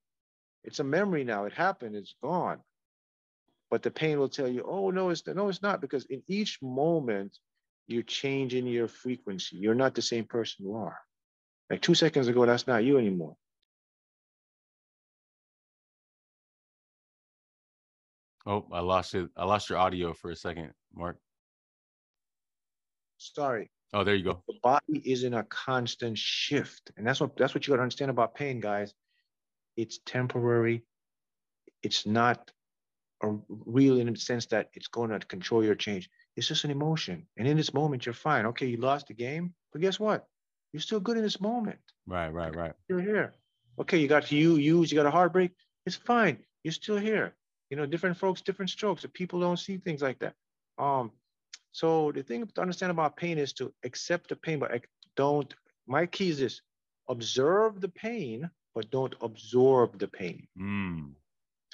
It's 0.64 0.80
a 0.80 0.84
memory 0.84 1.24
now. 1.24 1.44
It 1.44 1.52
happened. 1.52 1.96
It's 1.96 2.14
gone. 2.22 2.60
But 3.70 3.82
the 3.82 3.90
pain 3.90 4.18
will 4.18 4.28
tell 4.28 4.48
you, 4.48 4.64
oh 4.66 4.90
no, 4.90 5.10
it's 5.10 5.26
no, 5.26 5.48
it's 5.48 5.62
not, 5.62 5.80
because 5.80 6.04
in 6.06 6.22
each 6.26 6.60
moment 6.60 7.38
you're 7.86 8.02
changing 8.02 8.66
your 8.66 8.88
frequency. 8.88 9.56
You're 9.56 9.74
not 9.74 9.94
the 9.94 10.02
same 10.02 10.24
person 10.24 10.66
you 10.66 10.74
are. 10.74 10.98
Like 11.70 11.80
two 11.80 11.94
seconds 11.94 12.26
ago, 12.28 12.44
that's 12.46 12.66
not 12.66 12.84
you 12.84 12.98
anymore. 12.98 13.36
Oh, 18.46 18.66
I 18.72 18.80
lost 18.80 19.14
it. 19.14 19.28
I 19.36 19.44
lost 19.44 19.68
your 19.68 19.78
audio 19.78 20.12
for 20.14 20.30
a 20.30 20.36
second, 20.36 20.72
Mark. 20.94 21.18
Sorry. 23.18 23.70
Oh, 23.92 24.02
there 24.02 24.14
you 24.14 24.24
go. 24.24 24.42
The 24.48 24.54
body 24.62 25.02
is 25.04 25.24
in 25.24 25.34
a 25.34 25.44
constant 25.44 26.16
shift. 26.16 26.90
And 26.96 27.06
that's 27.06 27.20
what 27.20 27.36
that's 27.36 27.54
what 27.54 27.66
you 27.66 27.72
gotta 27.72 27.82
understand 27.82 28.10
about 28.10 28.34
pain, 28.34 28.60
guys. 28.60 28.94
It's 29.76 30.00
temporary. 30.04 30.84
It's 31.82 32.06
not 32.06 32.50
a 33.22 33.36
real 33.48 33.98
in 33.98 34.12
the 34.12 34.18
sense 34.18 34.46
that 34.46 34.70
it's 34.74 34.88
going 34.88 35.10
to 35.10 35.18
control 35.20 35.64
your 35.64 35.74
change. 35.74 36.08
It's 36.36 36.48
just 36.48 36.64
an 36.64 36.70
emotion. 36.70 37.26
And 37.36 37.46
in 37.46 37.56
this 37.56 37.74
moment, 37.74 38.06
you're 38.06 38.14
fine. 38.14 38.46
Okay, 38.46 38.66
you 38.66 38.76
lost 38.76 39.08
the 39.08 39.14
game, 39.14 39.54
but 39.72 39.82
guess 39.82 40.00
what? 40.00 40.26
You're 40.72 40.80
still 40.80 41.00
good 41.00 41.16
in 41.16 41.22
this 41.22 41.40
moment. 41.40 41.78
Right, 42.06 42.32
right, 42.32 42.54
right. 42.54 42.72
You're 42.88 43.00
here. 43.00 43.34
Okay, 43.78 43.98
you 43.98 44.08
got 44.08 44.30
you 44.30 44.56
use, 44.56 44.90
you 44.90 44.96
got 44.96 45.06
a 45.06 45.10
heartbreak. 45.10 45.52
It's 45.86 45.96
fine. 45.96 46.38
You're 46.62 46.72
still 46.72 46.96
here 46.98 47.34
you 47.70 47.76
know, 47.76 47.86
different 47.86 48.16
folks, 48.16 48.42
different 48.42 48.70
strokes. 48.70 49.04
If 49.04 49.12
people 49.12 49.40
don't 49.40 49.58
see 49.58 49.78
things 49.78 50.02
like 50.02 50.18
that. 50.18 50.34
Um, 50.76 51.12
so 51.72 52.12
the 52.12 52.22
thing 52.22 52.46
to 52.46 52.60
understand 52.60 52.90
about 52.90 53.16
pain 53.16 53.38
is 53.38 53.52
to 53.54 53.72
accept 53.84 54.28
the 54.28 54.36
pain, 54.36 54.58
but 54.58 54.84
don't. 55.16 55.54
My 55.86 56.06
key 56.06 56.30
is 56.30 56.38
this: 56.38 56.60
observe 57.08 57.80
the 57.80 57.88
pain, 57.88 58.50
but 58.74 58.90
don't 58.90 59.14
absorb 59.20 59.98
the 59.98 60.08
pain. 60.08 60.48
Mm, 60.58 61.12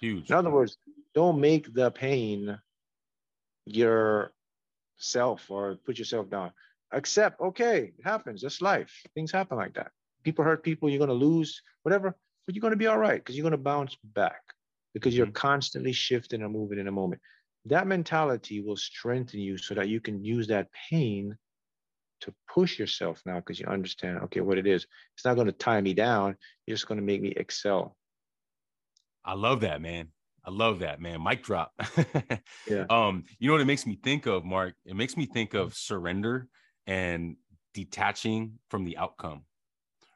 huge. 0.00 0.30
In 0.30 0.36
other 0.36 0.50
words, 0.50 0.76
don't 1.16 1.40
make 1.40 1.72
the 1.72 1.90
pain 1.90 2.58
your 3.64 4.32
self 4.98 5.50
or 5.50 5.76
put 5.86 5.98
yourself 5.98 6.28
down. 6.28 6.52
Accept, 6.92 7.40
okay, 7.40 7.92
it 7.98 8.04
happens. 8.04 8.42
That's 8.42 8.60
life. 8.60 8.92
Things 9.14 9.32
happen 9.32 9.56
like 9.56 9.74
that. 9.74 9.90
People 10.22 10.44
hurt 10.44 10.62
people. 10.62 10.90
You're 10.90 11.00
gonna 11.00 11.14
lose 11.14 11.62
whatever, 11.82 12.14
but 12.44 12.54
you're 12.54 12.60
gonna 12.60 12.76
be 12.76 12.86
all 12.86 12.98
right 12.98 13.18
because 13.18 13.34
you're 13.34 13.44
gonna 13.44 13.56
bounce 13.56 13.96
back 14.04 14.42
because 14.92 15.16
you're 15.16 15.26
mm-hmm. 15.26 15.32
constantly 15.32 15.92
shifting 15.92 16.42
and 16.42 16.52
moving 16.52 16.78
in 16.78 16.86
a 16.86 16.92
moment. 16.92 17.20
That 17.64 17.86
mentality 17.86 18.60
will 18.60 18.76
strengthen 18.76 19.40
you 19.40 19.56
so 19.56 19.74
that 19.74 19.88
you 19.88 20.00
can 20.00 20.22
use 20.22 20.46
that 20.48 20.68
pain 20.90 21.36
to 22.20 22.34
push 22.52 22.78
yourself 22.78 23.22
now 23.26 23.36
because 23.36 23.58
you 23.58 23.66
understand, 23.66 24.18
okay, 24.24 24.40
what 24.40 24.58
it 24.58 24.66
is. 24.66 24.86
It's 25.14 25.24
not 25.24 25.34
going 25.34 25.48
to 25.48 25.52
tie 25.52 25.80
me 25.80 25.94
down. 25.94 26.36
You're 26.66 26.76
just 26.76 26.86
going 26.86 27.00
to 27.00 27.04
make 27.04 27.20
me 27.20 27.30
excel. 27.36 27.96
I 29.24 29.34
love 29.34 29.60
that, 29.60 29.82
man. 29.82 30.08
I 30.46 30.50
love 30.50 30.78
that, 30.78 31.00
man. 31.00 31.22
Mic 31.22 31.42
drop. 31.42 31.72
yeah. 32.70 32.84
Um, 32.88 33.24
you 33.38 33.48
know 33.48 33.54
what 33.54 33.60
it 33.60 33.66
makes 33.66 33.84
me 33.84 33.98
think 34.00 34.26
of, 34.26 34.44
Mark? 34.44 34.74
It 34.84 34.94
makes 34.94 35.16
me 35.16 35.26
think 35.26 35.54
of 35.54 35.74
surrender 35.74 36.48
and 36.86 37.36
detaching 37.74 38.58
from 38.70 38.84
the 38.84 38.96
outcome 38.96 39.42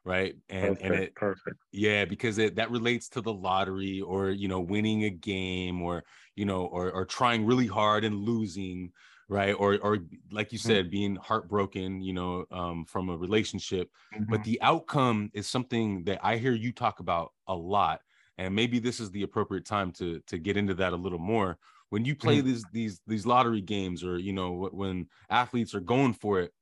right 0.05 0.37
and 0.49 0.79
perfect, 0.79 0.85
and 0.85 0.95
it 0.95 1.15
perfect 1.15 1.57
yeah 1.73 2.07
because 2.07 2.39
it 2.39 2.57
that 2.57 2.71
relates 2.71 3.09
to 3.11 3.21
the 3.21 3.33
lottery 3.33 4.01
or 4.01 4.31
you 4.31 4.49
know 4.49 4.61
winning 4.61 5.05
a 5.05 5.11
game 5.11 5.83
or 5.83 6.03
you 6.37 6.47
know 6.47 6.65
or 6.65 6.91
or 6.91 7.05
trying 7.05 7.45
really 7.45 7.67
hard 7.67 8.03
and 8.03 8.15
losing 8.17 8.91
right 9.29 9.53
or 9.53 9.79
or 9.79 9.99
like 10.33 10.53
you 10.53 10.59
mm-hmm. 10.59 10.69
said 10.69 10.85
mm-hmm. 10.85 10.91
being 10.91 11.17
heartbroken 11.17 12.01
you 12.01 12.15
know 12.15 12.47
um, 12.51 12.87
from 12.87 13.11
a 13.11 13.17
relationship 13.17 13.91
mm-hmm. 14.15 14.25
but 14.31 14.43
the 14.45 14.61
outcome 14.63 15.31
is 15.35 15.47
something 15.47 16.03
that 16.05 16.19
i 16.23 16.37
hear 16.37 16.53
you 16.53 16.73
talk 16.73 17.01
about 17.01 17.33
a 17.47 17.55
lot 17.55 18.01
and 18.41 18.55
maybe 18.55 18.79
this 18.79 19.01
is 19.01 19.11
the 19.11 19.23
appropriate 19.23 19.65
time 19.65 19.93
to 19.93 20.21
to 20.27 20.39
get 20.39 20.57
into 20.57 20.75
that 20.75 20.93
a 20.93 20.97
little 20.97 21.19
more 21.19 21.59
when 21.91 22.05
you 22.05 22.15
play 22.15 22.39
mm-hmm. 22.39 22.49
these 22.49 22.65
these 22.73 23.01
these 23.07 23.27
lottery 23.27 23.61
games 23.61 24.03
or 24.03 24.19
you 24.19 24.33
know 24.33 24.69
when 24.73 25.07
athletes 25.31 25.75
are 25.75 25.81
going 25.81 26.13
for 26.13 26.41
it 26.41 26.53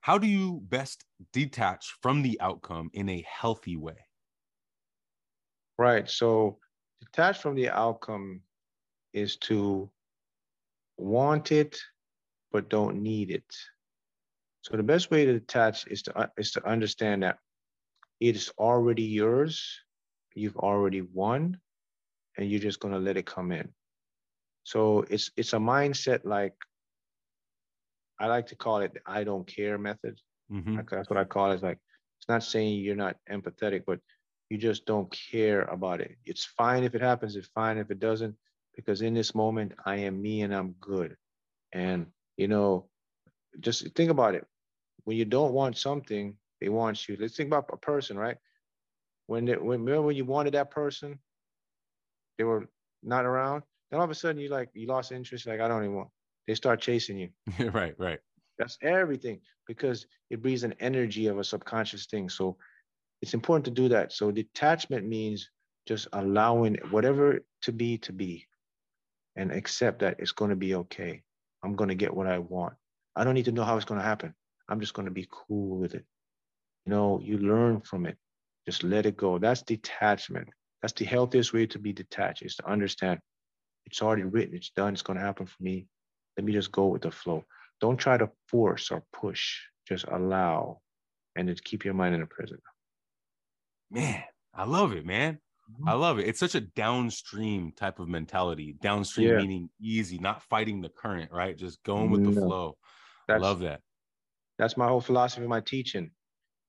how 0.00 0.18
do 0.18 0.26
you 0.26 0.60
best 0.64 1.04
detach 1.32 1.96
from 2.00 2.22
the 2.22 2.40
outcome 2.40 2.90
in 2.92 3.08
a 3.08 3.24
healthy 3.28 3.76
way? 3.76 4.06
Right. 5.76 6.08
So, 6.08 6.58
detach 7.00 7.40
from 7.40 7.54
the 7.54 7.68
outcome 7.68 8.40
is 9.12 9.36
to 9.48 9.90
want 10.96 11.52
it, 11.52 11.78
but 12.52 12.68
don't 12.68 13.02
need 13.02 13.30
it. 13.30 13.44
So, 14.62 14.76
the 14.76 14.82
best 14.82 15.10
way 15.10 15.24
to 15.24 15.32
detach 15.32 15.86
is 15.88 16.02
to, 16.02 16.16
uh, 16.16 16.26
is 16.36 16.52
to 16.52 16.66
understand 16.66 17.22
that 17.22 17.38
it 18.20 18.34
is 18.34 18.50
already 18.58 19.04
yours, 19.04 19.62
you've 20.38 20.56
already 20.56 21.02
won, 21.02 21.58
and 22.36 22.50
you're 22.50 22.60
just 22.60 22.80
going 22.80 22.94
to 22.94 23.00
let 23.00 23.16
it 23.16 23.26
come 23.26 23.52
in. 23.52 23.68
So, 24.64 25.04
it's, 25.10 25.30
it's 25.36 25.52
a 25.52 25.58
mindset 25.58 26.20
like 26.24 26.54
I 28.18 28.26
like 28.26 28.46
to 28.48 28.56
call 28.56 28.80
it 28.80 28.94
the 28.94 29.00
I 29.06 29.24
don't 29.24 29.46
care 29.46 29.78
method. 29.78 30.18
Mm-hmm. 30.52 30.78
That's 30.90 31.08
what 31.10 31.18
I 31.18 31.24
call 31.24 31.50
it. 31.50 31.54
It's 31.54 31.62
like 31.62 31.78
it's 32.18 32.28
not 32.28 32.42
saying 32.42 32.80
you're 32.80 32.96
not 32.96 33.16
empathetic, 33.30 33.84
but 33.86 34.00
you 34.50 34.58
just 34.58 34.86
don't 34.86 35.14
care 35.30 35.62
about 35.62 36.00
it. 36.00 36.16
It's 36.24 36.44
fine 36.44 36.82
if 36.84 36.94
it 36.94 37.00
happens. 37.00 37.36
It's 37.36 37.48
fine 37.48 37.78
if 37.78 37.90
it 37.90 38.00
doesn't, 38.00 38.34
because 38.74 39.02
in 39.02 39.14
this 39.14 39.34
moment 39.34 39.72
I 39.84 39.96
am 39.96 40.20
me 40.20 40.42
and 40.42 40.54
I'm 40.54 40.74
good. 40.80 41.16
And 41.72 42.06
you 42.36 42.48
know, 42.48 42.88
just 43.60 43.88
think 43.94 44.10
about 44.10 44.34
it. 44.34 44.46
When 45.04 45.16
you 45.16 45.24
don't 45.24 45.52
want 45.52 45.78
something, 45.78 46.36
they 46.60 46.68
want 46.68 47.08
you. 47.08 47.16
Let's 47.20 47.36
think 47.36 47.48
about 47.48 47.70
a 47.72 47.76
person, 47.76 48.18
right? 48.18 48.36
When 49.28 49.44
they, 49.44 49.56
when 49.56 49.84
remember 49.84 50.02
when 50.02 50.16
you 50.16 50.24
wanted 50.24 50.54
that 50.54 50.70
person, 50.70 51.18
they 52.38 52.44
were 52.44 52.68
not 53.02 53.26
around. 53.26 53.62
Then 53.90 54.00
all 54.00 54.04
of 54.04 54.10
a 54.10 54.14
sudden 54.14 54.40
you 54.40 54.48
like 54.48 54.70
you 54.74 54.88
lost 54.88 55.12
interest. 55.12 55.46
Like 55.46 55.60
I 55.60 55.68
don't 55.68 55.84
even 55.84 55.94
want. 55.94 56.08
They 56.46 56.54
start 56.54 56.80
chasing 56.80 57.18
you. 57.18 57.28
right, 57.72 57.94
right. 57.98 58.18
That's 58.58 58.78
everything 58.82 59.40
because 59.66 60.06
it 60.30 60.42
breathes 60.42 60.64
an 60.64 60.74
energy 60.80 61.26
of 61.26 61.38
a 61.38 61.44
subconscious 61.44 62.06
thing. 62.06 62.28
So 62.30 62.56
it's 63.20 63.34
important 63.34 63.66
to 63.66 63.70
do 63.70 63.88
that. 63.90 64.12
So 64.12 64.30
detachment 64.30 65.06
means 65.06 65.50
just 65.86 66.08
allowing 66.14 66.76
whatever 66.90 67.40
to 67.62 67.72
be 67.72 67.98
to 67.98 68.12
be 68.12 68.46
and 69.36 69.52
accept 69.52 70.00
that 70.00 70.16
it's 70.18 70.32
going 70.32 70.50
to 70.50 70.56
be 70.56 70.74
okay. 70.74 71.22
I'm 71.62 71.76
going 71.76 71.88
to 71.88 71.94
get 71.94 72.14
what 72.14 72.26
I 72.26 72.38
want. 72.38 72.74
I 73.14 73.24
don't 73.24 73.34
need 73.34 73.44
to 73.44 73.52
know 73.52 73.64
how 73.64 73.76
it's 73.76 73.84
going 73.84 74.00
to 74.00 74.06
happen. 74.06 74.34
I'm 74.70 74.80
just 74.80 74.94
going 74.94 75.06
to 75.06 75.12
be 75.12 75.28
cool 75.30 75.76
with 75.76 75.94
it. 75.94 76.04
You 76.86 76.92
know, 76.92 77.20
you 77.22 77.36
learn 77.38 77.82
from 77.82 78.06
it. 78.06 78.16
Just 78.68 78.84
let 78.84 79.06
it 79.06 79.16
go. 79.16 79.38
That's 79.38 79.62
detachment. 79.62 80.46
That's 80.82 80.92
the 80.92 81.06
healthiest 81.06 81.54
way 81.54 81.64
to 81.68 81.78
be 81.78 81.90
detached 81.90 82.42
is 82.42 82.54
to 82.56 82.68
understand 82.70 83.18
it's 83.86 84.02
already 84.02 84.24
written, 84.24 84.54
it's 84.54 84.68
done, 84.76 84.92
it's 84.92 85.00
going 85.00 85.18
to 85.18 85.24
happen 85.24 85.46
for 85.46 85.62
me. 85.62 85.86
Let 86.36 86.44
me 86.44 86.52
just 86.52 86.70
go 86.70 86.88
with 86.88 87.00
the 87.00 87.10
flow. 87.10 87.46
Don't 87.80 87.96
try 87.96 88.18
to 88.18 88.28
force 88.46 88.90
or 88.90 89.04
push, 89.10 89.56
just 89.88 90.04
allow 90.12 90.80
and 91.34 91.48
just 91.48 91.64
keep 91.64 91.86
your 91.86 91.94
mind 91.94 92.14
in 92.14 92.20
a 92.20 92.26
prison. 92.26 92.58
Man, 93.90 94.22
I 94.52 94.64
love 94.66 94.92
it, 94.92 95.06
man. 95.06 95.38
Mm-hmm. 95.72 95.88
I 95.88 95.94
love 95.94 96.18
it. 96.18 96.28
It's 96.28 96.38
such 96.38 96.54
a 96.54 96.60
downstream 96.60 97.72
type 97.72 97.98
of 97.98 98.06
mentality. 98.06 98.76
Downstream 98.82 99.28
yeah. 99.30 99.38
meaning 99.38 99.70
easy, 99.80 100.18
not 100.18 100.42
fighting 100.42 100.82
the 100.82 100.90
current, 100.90 101.32
right? 101.32 101.56
Just 101.56 101.82
going 101.84 102.10
with 102.10 102.20
no. 102.20 102.32
the 102.32 102.40
flow. 102.42 102.76
That's, 103.28 103.42
I 103.42 103.46
love 103.46 103.60
that. 103.60 103.80
That's 104.58 104.76
my 104.76 104.88
whole 104.88 105.00
philosophy 105.00 105.44
of 105.44 105.48
my 105.48 105.62
teaching. 105.62 106.10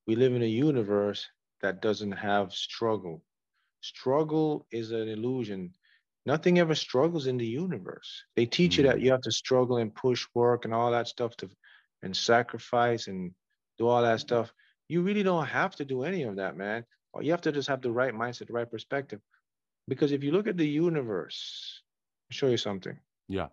We 0.06 0.16
live 0.16 0.34
in 0.34 0.42
a 0.42 0.46
universe 0.46 1.26
that 1.62 1.82
doesn't 1.82 2.12
have 2.12 2.52
struggle. 2.52 3.22
Struggle 3.80 4.66
is 4.72 4.92
an 4.92 5.08
illusion. 5.08 5.72
Nothing 6.26 6.58
ever 6.58 6.74
struggles 6.74 7.26
in 7.26 7.38
the 7.38 7.46
universe. 7.46 8.24
They 8.36 8.46
teach 8.46 8.74
mm. 8.74 8.78
you 8.78 8.84
that 8.84 8.96
mm. 8.96 9.02
you 9.02 9.10
have 9.10 9.22
to 9.22 9.32
struggle 9.32 9.78
and 9.78 9.94
push 9.94 10.26
work 10.34 10.64
and 10.64 10.74
all 10.74 10.90
that 10.90 11.08
stuff 11.08 11.36
to 11.38 11.48
and 12.02 12.16
sacrifice 12.16 13.08
and 13.08 13.32
do 13.78 13.86
all 13.86 14.02
that 14.02 14.20
stuff. 14.20 14.52
You 14.88 15.02
really 15.02 15.22
don't 15.22 15.46
have 15.46 15.76
to 15.76 15.84
do 15.84 16.02
any 16.02 16.22
of 16.22 16.36
that, 16.36 16.56
man. 16.56 16.84
You 17.20 17.30
have 17.32 17.42
to 17.42 17.52
just 17.52 17.68
have 17.68 17.82
the 17.82 17.90
right 17.90 18.14
mindset, 18.14 18.46
the 18.46 18.52
right 18.52 18.70
perspective. 18.70 19.20
Because 19.88 20.12
if 20.12 20.22
you 20.22 20.32
look 20.32 20.46
at 20.46 20.56
the 20.56 20.66
universe, 20.66 21.82
I'll 22.30 22.34
show 22.34 22.46
you 22.48 22.56
something. 22.56 22.98
Yeah. 23.28 23.48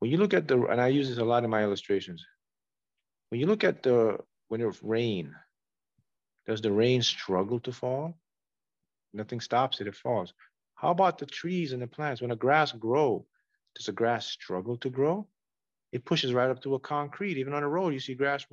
When 0.00 0.10
you 0.10 0.16
look 0.16 0.34
at 0.34 0.48
the, 0.48 0.66
and 0.66 0.80
I 0.80 0.88
use 0.88 1.08
this 1.08 1.18
a 1.18 1.24
lot 1.24 1.44
in 1.44 1.50
my 1.50 1.62
illustrations. 1.62 2.24
When 3.28 3.40
you 3.40 3.46
look 3.46 3.64
at 3.64 3.82
the, 3.82 4.18
when 4.48 4.60
it's 4.60 4.82
rain, 4.82 5.34
does 6.46 6.60
the 6.60 6.72
rain 6.72 7.02
struggle 7.02 7.60
to 7.60 7.72
fall? 7.72 8.14
Nothing 9.12 9.40
stops 9.40 9.80
it, 9.80 9.86
it 9.86 9.94
falls. 9.94 10.32
How 10.74 10.90
about 10.90 11.18
the 11.18 11.26
trees 11.26 11.72
and 11.72 11.82
the 11.82 11.86
plants? 11.86 12.20
When 12.20 12.30
the 12.30 12.36
grass 12.36 12.72
grow, 12.72 13.26
does 13.74 13.86
the 13.86 13.92
grass 13.92 14.26
struggle 14.26 14.76
to 14.78 14.90
grow? 14.90 15.26
It 15.92 16.04
pushes 16.04 16.32
right 16.32 16.50
up 16.50 16.62
to 16.62 16.74
a 16.74 16.80
concrete. 16.80 17.36
Even 17.36 17.52
on 17.52 17.62
a 17.62 17.68
road, 17.68 17.92
you 17.92 18.00
see 18.00 18.14
grass. 18.14 18.44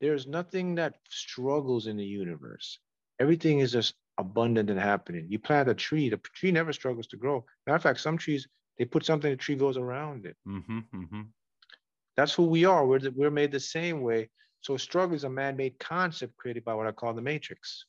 There's 0.00 0.26
nothing 0.26 0.74
that 0.76 0.94
struggles 1.08 1.86
in 1.86 1.96
the 1.96 2.04
universe. 2.04 2.78
Everything 3.20 3.60
is 3.60 3.72
just 3.72 3.94
abundant 4.18 4.70
and 4.70 4.80
happening. 4.80 5.26
You 5.28 5.38
plant 5.38 5.68
a 5.68 5.74
tree, 5.74 6.08
the 6.08 6.16
tree 6.16 6.50
never 6.50 6.72
struggles 6.72 7.06
to 7.08 7.16
grow. 7.16 7.44
Matter 7.66 7.76
of 7.76 7.82
fact, 7.82 8.00
some 8.00 8.18
trees, 8.18 8.48
they 8.78 8.84
put 8.84 9.04
something, 9.04 9.30
the 9.30 9.36
tree 9.36 9.54
goes 9.54 9.76
around 9.76 10.26
it. 10.26 10.36
Mm-hmm, 10.48 10.78
mm-hmm. 10.94 11.20
That's 12.16 12.34
who 12.34 12.46
we 12.46 12.64
are. 12.64 12.86
We're, 12.86 13.00
we're 13.14 13.30
made 13.30 13.52
the 13.52 13.60
same 13.60 14.00
way. 14.00 14.30
So 14.62 14.76
struggle 14.76 15.14
is 15.14 15.24
a 15.24 15.30
man-made 15.30 15.78
concept 15.78 16.36
created 16.36 16.64
by 16.64 16.74
what 16.74 16.86
I 16.86 16.92
call 16.92 17.14
the 17.14 17.22
matrix. 17.22 17.84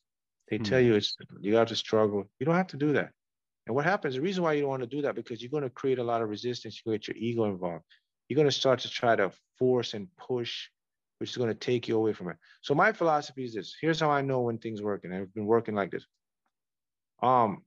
They 0.48 0.56
mm-hmm. 0.56 0.64
tell 0.64 0.80
you 0.80 0.94
it's 0.94 1.16
you 1.40 1.56
have 1.56 1.68
to 1.68 1.76
struggle. 1.76 2.24
You 2.38 2.46
don't 2.46 2.56
have 2.56 2.68
to 2.68 2.76
do 2.76 2.92
that. 2.92 3.10
And 3.66 3.74
what 3.74 3.86
happens, 3.86 4.14
the 4.14 4.20
reason 4.20 4.44
why 4.44 4.52
you 4.52 4.60
don't 4.60 4.70
want 4.70 4.82
to 4.82 4.96
do 4.96 5.02
that, 5.02 5.14
because 5.14 5.40
you're 5.40 5.50
going 5.50 5.62
to 5.62 5.70
create 5.70 5.98
a 5.98 6.04
lot 6.04 6.20
of 6.20 6.28
resistance, 6.28 6.82
you 6.84 6.92
get 6.92 7.08
your 7.08 7.16
ego 7.16 7.44
involved. 7.44 7.84
You're 8.28 8.36
going 8.36 8.48
to 8.48 8.52
start 8.52 8.80
to 8.80 8.90
try 8.90 9.16
to 9.16 9.32
force 9.58 9.94
and 9.94 10.08
push 10.18 10.68
which 11.18 11.30
is 11.30 11.36
going 11.36 11.48
to 11.48 11.54
take 11.54 11.88
you 11.88 11.96
away 11.96 12.12
from 12.12 12.28
it. 12.28 12.36
So 12.60 12.74
my 12.74 12.92
philosophy 12.92 13.44
is 13.44 13.54
this. 13.54 13.76
Here's 13.80 14.00
how 14.00 14.10
I 14.10 14.20
know 14.20 14.40
when 14.40 14.58
things 14.58 14.82
work, 14.82 15.04
and 15.04 15.14
I've 15.14 15.32
been 15.34 15.46
working 15.46 15.74
like 15.74 15.90
this. 15.90 16.06
Um, 17.22 17.62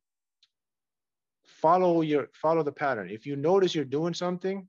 follow 1.46 2.02
your 2.02 2.28
follow 2.34 2.64
the 2.64 2.72
pattern. 2.72 3.10
If 3.10 3.26
you 3.26 3.36
notice 3.36 3.74
you're 3.74 3.86
doing 3.86 4.14
something, 4.14 4.68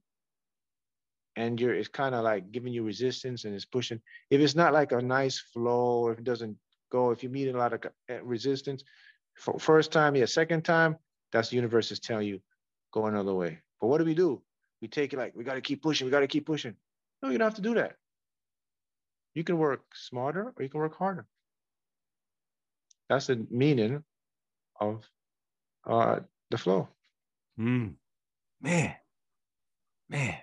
and 1.38 1.60
you're 1.60 1.74
it's 1.74 1.88
kind 1.88 2.16
of 2.16 2.24
like 2.24 2.50
giving 2.50 2.72
you 2.72 2.82
resistance 2.82 3.44
and 3.44 3.54
it's 3.54 3.64
pushing. 3.64 4.00
If 4.28 4.40
it's 4.40 4.56
not 4.56 4.72
like 4.72 4.90
a 4.90 5.00
nice 5.00 5.38
flow, 5.38 6.02
or 6.02 6.12
if 6.12 6.18
it 6.18 6.24
doesn't 6.24 6.56
go, 6.90 7.12
if 7.12 7.22
you 7.22 7.28
meet 7.28 7.48
a 7.48 7.56
lot 7.56 7.72
of 7.72 7.80
eh, 8.08 8.18
resistance, 8.24 8.82
for 9.36 9.56
first 9.58 9.92
time, 9.92 10.16
yeah, 10.16 10.26
second 10.26 10.64
time, 10.64 10.96
that's 11.30 11.50
the 11.50 11.56
universe 11.56 11.92
is 11.92 12.00
telling 12.00 12.26
you 12.26 12.40
go 12.92 13.06
another 13.06 13.34
way. 13.34 13.60
But 13.80 13.86
what 13.86 13.98
do 13.98 14.04
we 14.04 14.14
do? 14.14 14.42
We 14.82 14.88
take 14.88 15.12
it 15.12 15.18
like 15.18 15.36
we 15.36 15.44
got 15.44 15.54
to 15.54 15.60
keep 15.60 15.80
pushing. 15.80 16.06
We 16.06 16.10
got 16.10 16.26
to 16.26 16.26
keep 16.26 16.44
pushing. 16.44 16.74
No, 17.22 17.30
you 17.30 17.38
don't 17.38 17.46
have 17.46 17.62
to 17.62 17.62
do 17.62 17.74
that. 17.74 17.94
You 19.34 19.44
can 19.44 19.58
work 19.58 19.82
smarter 19.94 20.52
or 20.56 20.62
you 20.62 20.68
can 20.68 20.80
work 20.80 20.96
harder. 20.96 21.24
That's 23.08 23.28
the 23.28 23.46
meaning 23.48 24.02
of 24.80 25.08
uh, 25.86 26.20
the 26.50 26.58
flow. 26.58 26.88
Mm. 27.60 27.94
Man, 28.60 28.94
man, 30.08 30.36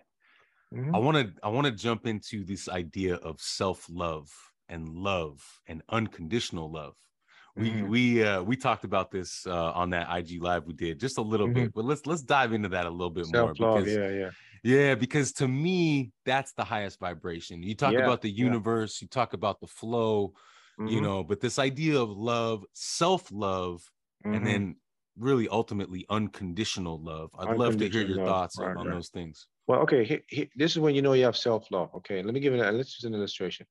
mm-hmm. 0.76 0.96
I 0.96 1.00
want 1.00 1.18
to 1.18 1.34
I 1.44 1.50
want 1.50 1.66
to 1.66 1.72
jump 1.72 2.08
into 2.08 2.44
this 2.44 2.70
idea 2.70 3.16
of 3.16 3.40
self 3.42 3.88
love 3.90 4.30
and 4.70 4.90
love 4.90 5.44
and 5.68 5.82
unconditional 5.90 6.72
love. 6.72 6.96
We 7.56 7.70
mm-hmm. 7.70 7.88
we 7.88 8.24
uh, 8.24 8.44
we 8.44 8.58
talked 8.58 8.84
about 8.84 9.12
this 9.12 9.48
uh, 9.48 9.72
on 9.72 9.90
that 9.92 10.08
IG 10.16 10.42
live 10.42 10.66
we 10.66 10.74
did 10.74 11.00
just 11.00 11.18
a 11.18 11.22
little 11.22 11.48
mm-hmm. 11.48 11.64
bit, 11.64 11.74
but 11.74 11.86
let's 11.86 12.06
let's 12.06 12.22
dive 12.22 12.52
into 12.52 12.70
that 12.70 12.86
a 12.86 12.90
little 12.90 13.10
bit 13.10 13.28
Self-love, 13.28 13.60
more 13.60 13.82
because 13.82 13.96
yeah, 13.96 14.10
yeah. 14.10 14.30
Yeah, 14.64 14.96
because 14.96 15.32
to 15.34 15.48
me, 15.48 16.12
that's 16.26 16.54
the 16.54 16.64
highest 16.64 17.00
vibration. 17.00 17.62
You 17.62 17.76
talk 17.76 17.94
yeah, 17.94 18.00
about 18.00 18.24
the 18.24 18.32
universe, 18.32 19.00
yeah. 19.00 19.06
you 19.06 19.10
talk 19.10 19.34
about 19.34 19.60
the 19.60 19.68
flow, 19.68 20.34
mm-hmm. 20.80 20.88
you 20.88 21.02
know, 21.02 21.24
but 21.24 21.40
this 21.40 21.60
idea 21.60 22.02
of 22.02 22.10
love, 22.10 22.66
self 22.74 23.32
love, 23.32 23.84
mm-hmm. 24.26 24.36
and 24.36 24.48
then 24.48 24.76
really 25.20 25.48
ultimately 25.48 26.06
unconditional 26.10 27.00
love. 27.00 27.30
I'd 27.36 27.48
unconditional 27.50 27.66
love 27.70 27.78
to 27.78 27.90
hear 27.90 28.08
your 28.08 28.18
love. 28.18 28.28
thoughts 28.28 28.60
right, 28.60 28.76
on, 28.76 28.88
right. 28.88 28.96
those 28.96 29.10
things. 29.10 29.46
Well, 29.68 29.82
okay, 29.82 30.04
he, 30.04 30.20
he, 30.28 30.50
this 30.56 30.72
is 30.72 30.80
when 30.80 30.96
you 30.96 31.02
know 31.02 31.14
you 31.14 31.26
have 31.26 31.38
self 31.38 31.72
love. 31.72 31.90
Okay, 31.96 32.22
let 32.22 32.34
me 32.34 32.40
give 32.40 32.54
it. 32.54 32.60
A, 32.60 32.70
uh, 32.70 32.72
let's 32.72 32.98
use 33.00 33.06
an 33.06 33.16
illustration. 33.16 33.66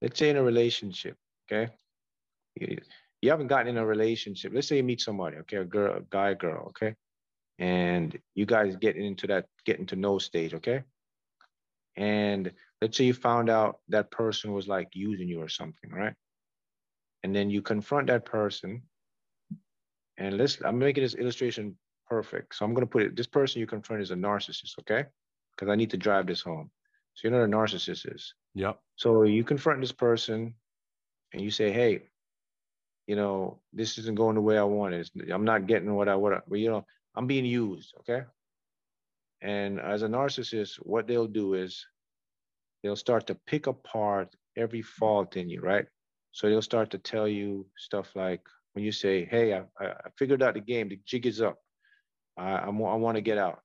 Let's 0.00 0.18
say 0.18 0.30
in 0.30 0.36
a 0.36 0.42
relationship. 0.42 1.16
Okay, 1.50 1.72
you, 2.54 2.78
you 3.20 3.30
haven't 3.30 3.48
gotten 3.48 3.68
in 3.68 3.78
a 3.78 3.86
relationship. 3.86 4.52
Let's 4.54 4.68
say 4.68 4.76
you 4.76 4.84
meet 4.84 5.00
somebody. 5.00 5.38
Okay, 5.38 5.56
a 5.56 5.64
girl, 5.64 5.96
a 5.96 6.00
guy, 6.02 6.34
girl. 6.34 6.66
Okay, 6.68 6.94
and 7.58 8.16
you 8.34 8.46
guys 8.46 8.76
get 8.76 8.96
into 8.96 9.26
that 9.26 9.46
getting 9.64 9.86
to 9.86 9.96
know 9.96 10.18
stage, 10.18 10.54
okay? 10.54 10.82
And 11.96 12.52
let's 12.80 12.96
say 12.96 13.04
you 13.04 13.14
found 13.14 13.50
out 13.50 13.80
that 13.88 14.10
person 14.12 14.52
was 14.52 14.68
like 14.68 14.88
using 14.92 15.28
you 15.28 15.42
or 15.42 15.48
something, 15.48 15.90
right? 15.90 16.14
And 17.24 17.34
then 17.34 17.50
you 17.50 17.62
confront 17.62 18.06
that 18.06 18.24
person. 18.24 18.82
And 20.16 20.38
let's, 20.38 20.60
I'm 20.64 20.78
making 20.78 21.02
this 21.02 21.14
illustration 21.14 21.76
perfect. 22.08 22.54
So 22.54 22.64
I'm 22.64 22.74
going 22.74 22.86
to 22.86 22.90
put 22.90 23.02
it, 23.02 23.16
this 23.16 23.26
person 23.26 23.60
you 23.60 23.66
confront 23.66 24.02
is 24.02 24.10
a 24.10 24.16
narcissist, 24.16 24.78
okay? 24.80 25.06
Because 25.54 25.70
I 25.70 25.76
need 25.76 25.90
to 25.90 25.96
drive 25.96 26.26
this 26.26 26.40
home. 26.40 26.70
So 27.14 27.26
you 27.26 27.32
know 27.32 27.40
what 27.40 27.48
a 27.48 27.52
narcissist 27.52 28.14
is. 28.14 28.34
Yep. 28.54 28.80
So 28.96 29.22
you 29.22 29.44
confront 29.44 29.80
this 29.80 29.92
person 29.92 30.54
and 31.32 31.42
you 31.42 31.50
say, 31.50 31.72
hey, 31.72 32.02
you 33.06 33.16
know, 33.16 33.60
this 33.72 33.98
isn't 33.98 34.16
going 34.16 34.34
the 34.34 34.40
way 34.40 34.58
I 34.58 34.64
want 34.64 34.94
it. 34.94 35.10
I'm 35.32 35.44
not 35.44 35.66
getting 35.66 35.94
what 35.94 36.08
I 36.08 36.16
want. 36.16 36.42
But, 36.48 36.58
You 36.58 36.70
know, 36.70 36.86
I'm 37.14 37.26
being 37.26 37.44
used, 37.44 37.94
okay? 38.00 38.24
And 39.40 39.80
as 39.80 40.02
a 40.02 40.08
narcissist, 40.08 40.76
what 40.76 41.06
they'll 41.06 41.26
do 41.26 41.54
is 41.54 41.86
they'll 42.82 42.96
start 42.96 43.26
to 43.28 43.34
pick 43.46 43.66
apart 43.66 44.34
every 44.56 44.82
fault 44.82 45.36
in 45.36 45.48
you, 45.48 45.60
right? 45.60 45.86
So 46.32 46.48
they'll 46.48 46.62
start 46.62 46.90
to 46.90 46.98
tell 46.98 47.26
you 47.26 47.66
stuff 47.76 48.14
like 48.14 48.42
when 48.74 48.84
you 48.84 48.92
say, 48.92 49.24
"Hey, 49.24 49.54
I, 49.54 49.62
I 49.80 49.94
figured 50.18 50.42
out 50.42 50.54
the 50.54 50.60
game. 50.60 50.88
The 50.88 51.00
jig 51.04 51.26
is 51.26 51.40
up. 51.40 51.58
I, 52.38 52.68
want 52.68 53.16
to 53.16 53.20
get 53.20 53.38
out." 53.38 53.60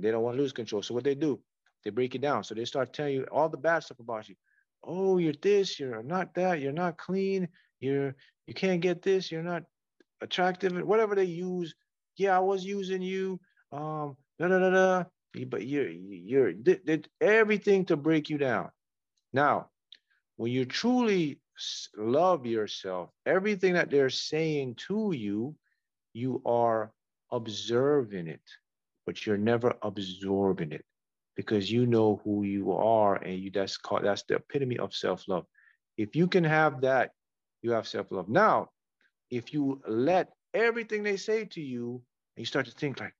They 0.00 0.10
don't 0.10 0.22
want 0.22 0.36
to 0.36 0.42
lose 0.42 0.52
control. 0.52 0.82
So 0.82 0.94
what 0.94 1.04
they 1.04 1.14
do, 1.14 1.40
they 1.84 1.90
break 1.90 2.14
it 2.14 2.20
down. 2.20 2.44
So 2.44 2.54
they 2.54 2.64
start 2.64 2.92
telling 2.92 3.14
you 3.14 3.26
all 3.32 3.48
the 3.48 3.56
bad 3.56 3.82
stuff 3.82 3.98
about 3.98 4.28
you. 4.28 4.36
Oh, 4.84 5.18
you're 5.18 5.32
this. 5.42 5.78
You're 5.80 6.02
not 6.02 6.34
that. 6.34 6.60
You're 6.60 6.72
not 6.72 6.98
clean. 6.98 7.48
You're 7.80 8.14
you 8.46 8.54
can't 8.54 8.80
get 8.80 9.02
this. 9.02 9.30
You're 9.30 9.42
not 9.42 9.64
attractive. 10.20 10.72
Whatever 10.86 11.14
they 11.14 11.24
use 11.24 11.74
yeah, 12.18 12.36
I 12.36 12.40
was 12.40 12.64
using 12.64 13.00
you. 13.00 13.40
Um, 13.72 14.16
da 14.38 14.48
da 14.48 14.58
da 14.58 14.70
da. 14.70 15.04
But 15.46 15.66
you're 15.66 15.88
you're 15.88 16.52
did 16.52 17.08
everything 17.20 17.84
to 17.86 17.96
break 17.96 18.28
you 18.28 18.38
down. 18.38 18.70
Now, 19.32 19.68
when 20.36 20.50
you 20.50 20.64
truly 20.64 21.38
love 21.96 22.44
yourself, 22.44 23.10
everything 23.24 23.74
that 23.74 23.90
they're 23.90 24.10
saying 24.10 24.76
to 24.88 25.12
you, 25.12 25.54
you 26.12 26.42
are 26.44 26.92
observing 27.30 28.28
it, 28.28 28.42
but 29.06 29.26
you're 29.26 29.38
never 29.38 29.74
absorbing 29.82 30.72
it 30.72 30.84
because 31.36 31.70
you 31.70 31.86
know 31.86 32.20
who 32.24 32.42
you 32.42 32.72
are 32.72 33.16
and 33.16 33.38
you 33.38 33.50
that's 33.50 33.76
called 33.76 34.04
that's 34.04 34.24
the 34.28 34.36
epitome 34.36 34.78
of 34.78 34.94
self-love. 34.94 35.44
If 35.96 36.16
you 36.16 36.26
can 36.26 36.44
have 36.44 36.80
that, 36.82 37.10
you 37.62 37.72
have 37.72 37.86
self-love. 37.86 38.28
Now, 38.28 38.70
if 39.30 39.52
you 39.52 39.80
let 39.86 40.30
everything 40.54 41.02
they 41.02 41.16
say 41.16 41.44
to 41.44 41.60
you, 41.60 42.02
and 42.36 42.42
you 42.42 42.46
start 42.46 42.66
to 42.66 42.72
think 42.72 43.00
like, 43.00 43.14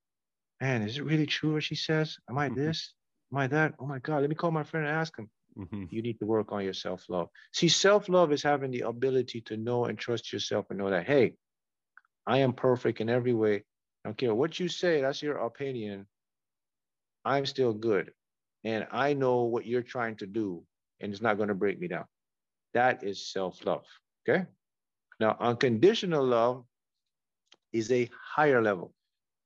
man, 0.61 0.83
is 0.83 0.99
it 0.99 1.05
really 1.05 1.27
true 1.27 1.55
what 1.55 1.65
she 1.65 1.75
says? 1.75 2.17
Am 2.29 2.39
I 2.39 2.49
mm-hmm. 2.49 2.59
this? 2.59 2.95
Am 3.33 3.39
I 3.39 3.47
that? 3.49 3.75
Oh 3.79 3.87
my 3.87 3.99
God, 3.99 4.21
let 4.21 4.31
me 4.31 4.37
call 4.37 4.51
my 4.51 4.63
friend 4.63 4.87
and 4.87 4.97
ask 4.97 5.17
him. 5.19 5.29
Mm-hmm. 5.59 5.85
You 5.91 6.03
need 6.03 6.19
to 6.21 6.27
work 6.27 6.53
on 6.53 6.63
your 6.65 6.73
self 6.73 7.05
love. 7.09 7.29
See, 7.53 7.69
self 7.69 8.09
love 8.09 8.33
is 8.33 8.43
having 8.43 8.71
the 8.71 8.83
ability 8.83 9.41
to 9.43 9.57
know 9.57 9.87
and 9.87 9.99
trust 9.99 10.33
yourself 10.33 10.67
and 10.71 10.79
know 10.79 10.91
that, 10.91 11.07
hey, 11.07 11.35
I 12.27 12.39
am 12.39 12.53
perfect 12.53 13.01
in 13.01 13.09
every 13.09 13.35
way. 13.35 13.65
I 14.05 14.09
don't 14.09 14.17
care 14.17 14.35
what 14.35 14.59
you 14.59 14.69
say, 14.69 15.01
that's 15.01 15.23
your 15.23 15.39
opinion. 15.39 16.07
I'm 17.25 17.47
still 17.47 17.73
good. 17.73 18.13
And 18.65 18.87
I 18.91 19.15
know 19.15 19.43
what 19.45 19.67
you're 19.67 19.83
trying 19.83 20.17
to 20.17 20.27
do, 20.27 20.65
and 21.01 21.13
it's 21.13 21.23
not 21.23 21.37
going 21.37 21.49
to 21.49 21.55
break 21.55 21.81
me 21.81 21.89
down. 21.89 22.05
That 22.75 23.05
is 23.05 23.31
self 23.33 23.65
love. 23.65 23.85
Okay. 24.29 24.47
Now, 25.21 25.37
unconditional 25.41 26.25
love 26.25 26.65
is 27.73 27.91
a 27.91 28.09
higher 28.35 28.63
level. 28.63 28.87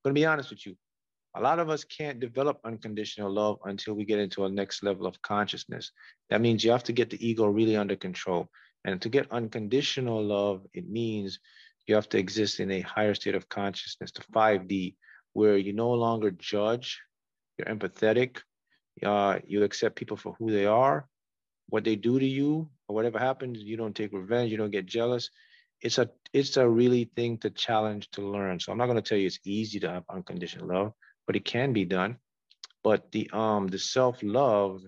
I'm 0.05 0.11
going 0.11 0.15
to 0.15 0.21
be 0.21 0.27
honest 0.27 0.51
with 0.51 0.67
you. 0.67 0.77
A 1.35 1.41
lot 1.41 1.59
of 1.59 1.71
us 1.71 1.83
can't 1.85 2.21
develop 2.21 2.61
unconditional 2.65 3.33
love 3.33 3.59
until 3.65 3.95
we 3.95 4.05
get 4.05 4.19
into 4.19 4.45
a 4.45 4.51
next 4.51 4.83
level 4.83 5.07
of 5.07 5.21
consciousness. 5.23 5.91
That 6.29 6.43
means 6.43 6.63
you 6.63 6.71
have 6.73 6.85
to 6.85 6.93
get 6.93 7.09
the 7.09 7.27
ego 7.27 7.47
really 7.47 7.77
under 7.77 7.97
control. 7.97 8.49
And 8.85 9.01
to 9.01 9.09
get 9.09 9.31
unconditional 9.31 10.23
love, 10.23 10.67
it 10.75 10.89
means 10.89 11.39
you 11.87 11.95
have 11.95 12.09
to 12.11 12.19
exist 12.19 12.61
in 12.61 12.71
a 12.71 12.81
higher 12.81 13.15
state 13.15 13.35
of 13.35 13.49
consciousness, 13.49 14.13
the 14.13 14.23
5D, 14.33 14.95
where 15.33 15.57
you 15.57 15.73
no 15.73 15.91
longer 15.91 16.31
judge, 16.31 17.01
you're 17.59 17.67
empathetic, 17.67 18.39
uh, 19.05 19.39
you 19.47 19.63
accept 19.65 19.97
people 19.97 20.17
for 20.17 20.35
who 20.39 20.51
they 20.51 20.67
are, 20.67 21.09
what 21.69 21.85
they 21.85 21.97
do 21.97 22.19
to 22.19 22.27
you, 22.27 22.69
or 22.89 22.95
whatever 22.95 23.19
happens, 23.19 23.61
you 23.61 23.77
don't 23.77 23.97
take 23.97 24.13
revenge, 24.13 24.51
you 24.51 24.57
don't 24.57 24.71
get 24.71 24.87
jealous. 24.87 25.31
It's 25.81 25.99
a 25.99 26.09
it's 26.33 26.57
a 26.57 26.69
really 26.69 27.11
thing 27.17 27.39
to 27.39 27.51
challenge 27.51 28.09
to 28.13 28.23
learn. 28.23 28.61
So 28.61 28.71
I'm 28.71 28.79
not 28.79 28.87
going 28.87 29.03
to 29.03 29.03
tell 29.03 29.19
you 29.19 29.27
it's 29.27 29.41
easy 29.45 29.81
to 29.81 29.91
have 29.91 30.05
unconditional 30.09 30.69
love, 30.69 30.93
but 31.27 31.35
it 31.35 31.45
can 31.45 31.73
be 31.73 31.85
done. 31.85 32.19
But 32.85 33.11
the 33.11 33.29
um 33.33 33.67
the 33.67 33.79
self-love 33.79 34.83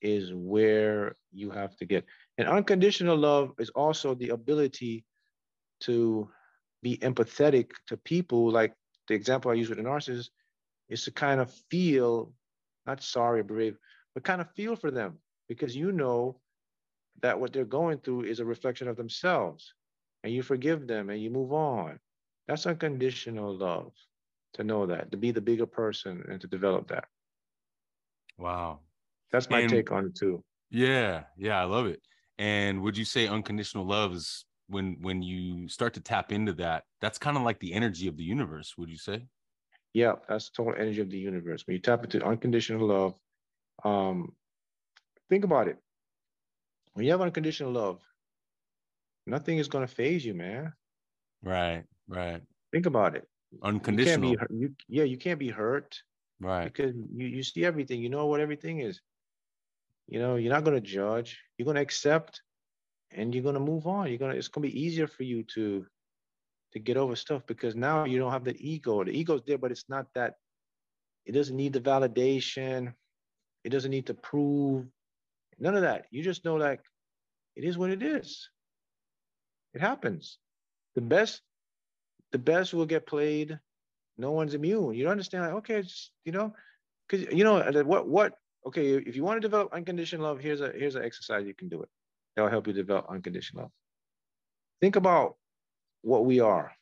is 0.00 0.32
where 0.32 1.16
you 1.32 1.50
have 1.50 1.76
to 1.76 1.84
get. 1.84 2.04
And 2.38 2.48
unconditional 2.48 3.18
love 3.18 3.52
is 3.58 3.68
also 3.70 4.14
the 4.14 4.30
ability 4.30 5.04
to 5.80 6.28
be 6.82 6.96
empathetic 6.98 7.70
to 7.86 7.96
people. 7.96 8.50
Like 8.50 8.74
the 9.08 9.14
example 9.14 9.50
I 9.50 9.54
use 9.54 9.68
with 9.68 9.78
the 9.78 9.84
narcissist 9.84 10.30
is 10.88 11.04
to 11.04 11.10
kind 11.10 11.40
of 11.40 11.52
feel, 11.70 12.32
not 12.86 13.02
sorry 13.02 13.40
or 13.40 13.44
brave, 13.44 13.76
but 14.14 14.24
kind 14.24 14.40
of 14.40 14.50
feel 14.52 14.76
for 14.76 14.90
them 14.90 15.18
because 15.48 15.76
you 15.76 15.92
know 15.92 16.40
that 17.22 17.38
what 17.38 17.52
they're 17.52 17.64
going 17.64 17.98
through 17.98 18.22
is 18.22 18.40
a 18.40 18.44
reflection 18.44 18.88
of 18.88 18.96
themselves 18.96 19.74
and 20.24 20.32
you 20.32 20.42
forgive 20.42 20.86
them 20.86 21.10
and 21.10 21.22
you 21.22 21.30
move 21.30 21.52
on. 21.52 21.98
That's 22.48 22.66
unconditional 22.66 23.56
love 23.56 23.92
to 24.54 24.64
know 24.64 24.86
that, 24.86 25.10
to 25.12 25.16
be 25.16 25.30
the 25.30 25.40
bigger 25.40 25.66
person 25.66 26.24
and 26.28 26.40
to 26.40 26.46
develop 26.46 26.88
that. 26.88 27.04
Wow. 28.38 28.80
That's 29.30 29.48
my 29.48 29.60
and, 29.60 29.70
take 29.70 29.92
on 29.92 30.06
it 30.06 30.14
too. 30.14 30.42
Yeah, 30.70 31.24
yeah, 31.36 31.60
I 31.60 31.64
love 31.64 31.86
it. 31.86 32.00
And 32.38 32.80
would 32.82 32.96
you 32.96 33.04
say 33.04 33.28
unconditional 33.28 33.86
love 33.86 34.12
is 34.12 34.44
when 34.70 34.96
when 35.00 35.22
you 35.22 35.68
start 35.68 35.94
to 35.94 36.00
tap 36.00 36.32
into 36.32 36.52
that, 36.54 36.84
that's 37.00 37.18
kind 37.18 37.36
of 37.36 37.42
like 37.42 37.58
the 37.60 37.72
energy 37.72 38.06
of 38.08 38.16
the 38.16 38.22
universe, 38.22 38.74
would 38.78 38.88
you 38.88 38.96
say? 38.96 39.26
Yeah, 39.92 40.14
that's 40.28 40.50
the 40.50 40.62
total 40.62 40.80
energy 40.80 41.00
of 41.00 41.10
the 41.10 41.18
universe. 41.18 41.66
When 41.66 41.74
you 41.74 41.80
tap 41.80 42.04
into 42.04 42.24
unconditional 42.24 42.86
love, 42.86 43.14
um, 43.84 44.32
think 45.28 45.44
about 45.44 45.68
it. 45.68 45.78
When 46.92 47.04
you 47.04 47.10
have 47.10 47.20
unconditional 47.20 47.72
love, 47.72 48.00
nothing 49.26 49.58
is 49.58 49.68
going 49.68 49.86
to 49.86 49.92
phase 49.92 50.24
you, 50.24 50.34
man. 50.34 50.72
Right, 51.42 51.84
right. 52.08 52.40
Think 52.72 52.86
about 52.86 53.16
it. 53.16 53.26
Unconditional. 53.62 54.30
You 54.30 54.36
can't 54.36 54.50
be, 54.50 54.56
you, 54.56 54.74
yeah, 54.88 55.04
you 55.04 55.16
can't 55.16 55.38
be 55.38 55.48
hurt. 55.48 56.00
Right. 56.40 56.64
Because 56.64 56.94
you, 56.94 57.26
you 57.26 57.42
see 57.42 57.64
everything. 57.64 58.00
You 58.00 58.10
know 58.10 58.26
what 58.26 58.40
everything 58.40 58.80
is. 58.80 59.00
You 60.06 60.20
know, 60.20 60.36
you're 60.36 60.52
not 60.52 60.64
going 60.64 60.80
to 60.80 60.80
judge. 60.80 61.38
You're 61.56 61.64
going 61.64 61.76
to 61.76 61.82
accept 61.82 62.42
and 63.12 63.34
you're 63.34 63.42
going 63.42 63.54
to 63.54 63.60
move 63.60 63.86
on. 63.86 64.08
You're 64.08 64.18
going 64.18 64.32
to, 64.32 64.38
it's 64.38 64.48
going 64.48 64.66
to 64.66 64.72
be 64.72 64.80
easier 64.80 65.06
for 65.06 65.22
you 65.22 65.42
to, 65.54 65.86
to 66.72 66.78
get 66.78 66.96
over 66.96 67.16
stuff 67.16 67.42
because 67.46 67.74
now 67.74 68.04
you 68.04 68.18
don't 68.18 68.32
have 68.32 68.44
that 68.44 68.60
ego. 68.60 69.02
The 69.04 69.10
ego's 69.10 69.42
there, 69.46 69.58
but 69.58 69.70
it's 69.70 69.88
not 69.88 70.06
that, 70.14 70.34
it 71.26 71.32
doesn't 71.32 71.56
need 71.56 71.72
the 71.72 71.80
validation. 71.80 72.94
It 73.64 73.70
doesn't 73.70 73.90
need 73.90 74.06
to 74.06 74.14
prove 74.14 74.86
none 75.58 75.74
of 75.74 75.82
that. 75.82 76.06
You 76.10 76.22
just 76.22 76.44
know 76.44 76.56
like 76.56 76.80
it 77.56 77.64
is 77.64 77.76
what 77.76 77.90
it 77.90 78.02
is. 78.02 78.48
It 79.74 79.80
happens. 79.80 80.38
The 80.94 81.02
best, 81.02 81.42
the 82.32 82.38
best 82.38 82.72
will 82.72 82.86
get 82.86 83.06
played. 83.06 83.58
No 84.16 84.32
one's 84.32 84.54
immune. 84.54 84.94
You 84.94 85.08
understand? 85.08 85.44
Like, 85.44 85.54
okay, 85.54 85.82
just, 85.82 86.10
you 86.24 86.32
know, 86.32 86.54
because 87.08 87.32
you 87.32 87.44
know 87.44 87.62
what 87.84 88.08
what. 88.08 88.34
Okay, 88.66 88.94
if 88.94 89.16
you 89.16 89.24
want 89.24 89.38
to 89.38 89.40
develop 89.40 89.72
unconditional 89.72 90.26
love, 90.26 90.38
here's 90.38 90.60
a 90.60 90.70
here's 90.76 90.94
an 90.94 91.04
exercise 91.04 91.46
you 91.46 91.54
can 91.54 91.68
do 91.68 91.82
it. 91.82 91.88
That'll 92.40 92.50
help 92.50 92.68
you 92.68 92.72
develop 92.72 93.04
unconditional 93.10 93.64
love. 93.64 93.70
Think 94.80 94.96
about 94.96 95.34
what 96.00 96.24
we 96.24 96.40
are. 96.40 96.72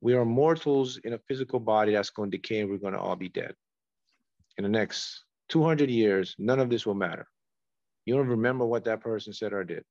We 0.00 0.14
are 0.14 0.24
mortals 0.24 0.96
in 0.96 1.12
a 1.12 1.20
physical 1.28 1.60
body 1.60 1.92
that's 1.92 2.10
going 2.10 2.32
to 2.32 2.36
decay 2.36 2.62
and 2.62 2.68
we're 2.68 2.78
going 2.78 2.94
to 2.94 2.98
all 2.98 3.14
be 3.14 3.28
dead. 3.28 3.54
In 4.58 4.64
the 4.64 4.68
next 4.68 5.22
200 5.50 5.88
years, 5.88 6.34
none 6.36 6.58
of 6.58 6.68
this 6.68 6.84
will 6.84 6.96
matter. 6.96 7.28
You 8.06 8.16
don't 8.16 8.26
remember 8.26 8.66
what 8.66 8.86
that 8.86 9.02
person 9.02 9.32
said 9.32 9.52
or 9.52 9.62
did. 9.62 9.84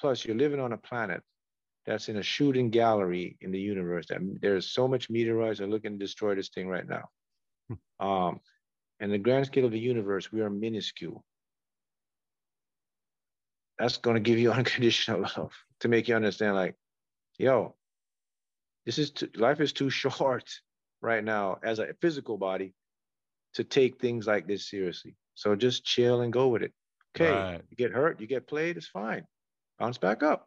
Plus, 0.00 0.24
you're 0.24 0.36
living 0.36 0.58
on 0.58 0.72
a 0.72 0.76
planet 0.76 1.22
that's 1.86 2.08
in 2.08 2.16
a 2.16 2.24
shooting 2.24 2.70
gallery 2.70 3.36
in 3.42 3.52
the 3.52 3.60
universe. 3.60 4.06
That 4.08 4.22
there's 4.42 4.72
so 4.72 4.88
much 4.88 5.08
meteorites 5.08 5.60
that 5.60 5.66
are 5.66 5.70
looking 5.70 6.00
to 6.00 6.04
destroy 6.04 6.34
this 6.34 6.48
thing 6.48 6.66
right 6.66 6.88
now. 6.88 7.04
Hmm. 7.68 8.04
um, 8.04 8.40
and 8.98 9.12
the 9.12 9.18
grand 9.18 9.46
scale 9.46 9.66
of 9.66 9.70
the 9.70 9.78
universe, 9.78 10.32
we 10.32 10.40
are 10.40 10.50
minuscule. 10.50 11.24
That's 13.80 13.96
going 13.96 14.14
to 14.14 14.20
give 14.20 14.38
you 14.38 14.52
unconditional 14.60 15.22
love 15.22 15.52
to 15.80 15.88
make 15.88 16.08
you 16.08 16.14
understand, 16.14 16.54
like, 16.54 16.76
yo, 17.38 17.74
this 18.86 18.98
is 18.98 19.10
too, 19.10 19.28
life 19.34 19.60
is 19.60 19.72
too 19.72 19.90
short 19.90 20.50
right 21.02 21.24
now 21.24 21.58
as 21.64 21.78
a 21.78 21.94
physical 22.00 22.36
body 22.36 22.74
to 23.54 23.64
take 23.64 24.00
things 24.00 24.26
like 24.26 24.46
this 24.46 24.68
seriously. 24.68 25.16
So 25.34 25.56
just 25.56 25.84
chill 25.84 26.20
and 26.20 26.32
go 26.32 26.48
with 26.48 26.62
it. 26.62 26.72
Okay, 27.16 27.32
right. 27.32 27.62
you 27.68 27.76
get 27.76 27.90
hurt, 27.90 28.20
you 28.20 28.26
get 28.28 28.46
played, 28.46 28.76
it's 28.76 28.86
fine. 28.86 29.26
Bounce 29.78 29.98
back 29.98 30.22
up. 30.22 30.46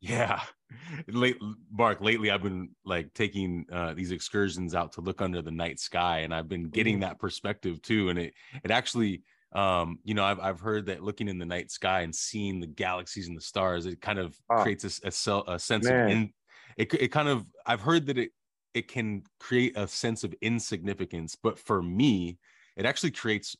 Yeah. 0.00 0.40
Late 1.08 1.38
Mark, 1.70 2.00
lately 2.00 2.30
I've 2.30 2.42
been 2.42 2.70
like 2.84 3.12
taking 3.14 3.66
uh, 3.72 3.94
these 3.94 4.10
excursions 4.10 4.74
out 4.74 4.92
to 4.92 5.00
look 5.00 5.20
under 5.22 5.42
the 5.42 5.50
night 5.50 5.78
sky 5.78 6.20
and 6.20 6.34
I've 6.34 6.48
been 6.48 6.68
getting 6.68 7.00
that 7.00 7.18
perspective 7.18 7.80
too. 7.82 8.08
And 8.08 8.18
it 8.18 8.34
it 8.64 8.70
actually 8.70 9.22
um, 9.54 9.98
you 10.04 10.14
know, 10.14 10.24
I've 10.24 10.40
I've 10.40 10.60
heard 10.60 10.86
that 10.86 11.02
looking 11.02 11.28
in 11.28 11.38
the 11.38 11.46
night 11.46 11.70
sky 11.70 12.00
and 12.00 12.14
seeing 12.14 12.60
the 12.60 12.66
galaxies 12.66 13.28
and 13.28 13.36
the 13.36 13.42
stars, 13.42 13.86
it 13.86 14.00
kind 14.00 14.18
of 14.18 14.36
oh, 14.50 14.62
creates 14.62 14.84
a, 14.84 15.08
a, 15.08 15.42
a 15.54 15.58
sense 15.58 15.84
man. 15.84 16.04
of 16.04 16.10
in, 16.10 16.32
it, 16.76 16.94
it 16.94 17.08
kind 17.08 17.28
of 17.28 17.44
I've 17.66 17.80
heard 17.80 18.06
that 18.06 18.18
it 18.18 18.30
it 18.74 18.88
can 18.88 19.22
create 19.38 19.76
a 19.76 19.86
sense 19.86 20.24
of 20.24 20.34
insignificance 20.40 21.36
but 21.40 21.58
for 21.58 21.82
me 21.82 22.38
it 22.76 22.86
actually 22.86 23.10
creates 23.10 23.56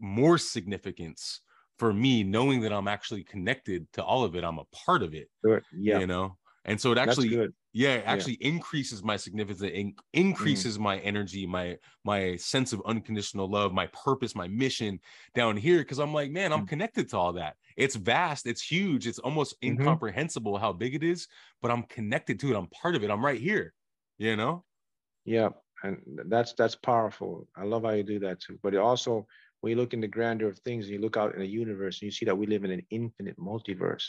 more 0.00 0.38
significance 0.38 1.40
for 1.78 1.92
me 1.92 2.22
knowing 2.22 2.60
that 2.60 2.72
i'm 2.72 2.88
actually 2.88 3.24
connected 3.24 3.86
to 3.92 4.02
all 4.02 4.24
of 4.24 4.34
it 4.34 4.44
i'm 4.44 4.58
a 4.58 4.64
part 4.84 5.02
of 5.02 5.14
it 5.14 5.28
sure. 5.44 5.62
yeah 5.72 5.98
you 5.98 6.06
know 6.06 6.36
and 6.64 6.80
so 6.80 6.92
it 6.92 6.98
actually 6.98 7.48
yeah 7.72 7.94
it 7.94 8.04
actually 8.06 8.36
yeah. 8.40 8.48
increases 8.48 9.02
my 9.02 9.16
significance 9.16 9.62
it 9.62 9.74
mm. 9.74 9.94
increases 10.12 10.78
mm. 10.78 10.82
my 10.82 10.98
energy 10.98 11.46
my 11.46 11.76
my 12.04 12.36
sense 12.36 12.72
of 12.72 12.82
unconditional 12.86 13.48
love 13.48 13.72
my 13.72 13.86
purpose 13.88 14.34
my 14.34 14.48
mission 14.48 15.00
down 15.34 15.56
here 15.56 15.78
because 15.78 15.98
i'm 15.98 16.12
like 16.12 16.30
man 16.30 16.52
i'm 16.52 16.66
mm. 16.66 16.68
connected 16.68 17.08
to 17.08 17.16
all 17.16 17.32
that 17.32 17.56
it's 17.76 17.96
vast 17.96 18.46
it's 18.46 18.62
huge 18.62 19.06
it's 19.06 19.18
almost 19.18 19.60
mm-hmm. 19.60 19.80
incomprehensible 19.80 20.58
how 20.58 20.72
big 20.72 20.94
it 20.94 21.02
is 21.02 21.26
but 21.60 21.70
i'm 21.70 21.82
connected 21.84 22.38
to 22.38 22.50
it 22.50 22.56
i'm 22.56 22.68
part 22.68 22.94
of 22.94 23.02
it 23.02 23.10
i'm 23.10 23.24
right 23.24 23.40
here 23.40 23.72
you 24.18 24.36
know 24.36 24.64
yeah 25.24 25.48
and 25.82 25.98
that's 26.26 26.52
that's 26.54 26.76
powerful 26.76 27.46
i 27.56 27.64
love 27.64 27.84
how 27.84 27.90
you 27.90 28.02
do 28.02 28.18
that 28.18 28.40
too 28.40 28.58
but 28.62 28.74
it 28.74 28.78
also 28.78 29.26
when 29.60 29.70
you 29.70 29.76
look 29.76 29.94
in 29.94 30.00
the 30.00 30.08
grandeur 30.08 30.48
of 30.48 30.58
things 30.58 30.86
and 30.86 30.94
you 30.94 31.00
look 31.00 31.16
out 31.16 31.34
in 31.34 31.40
the 31.40 31.46
universe 31.46 32.00
and 32.00 32.06
you 32.06 32.10
see 32.10 32.24
that 32.24 32.36
we 32.36 32.46
live 32.46 32.64
in 32.64 32.70
an 32.70 32.82
infinite 32.90 33.38
multiverse 33.38 34.08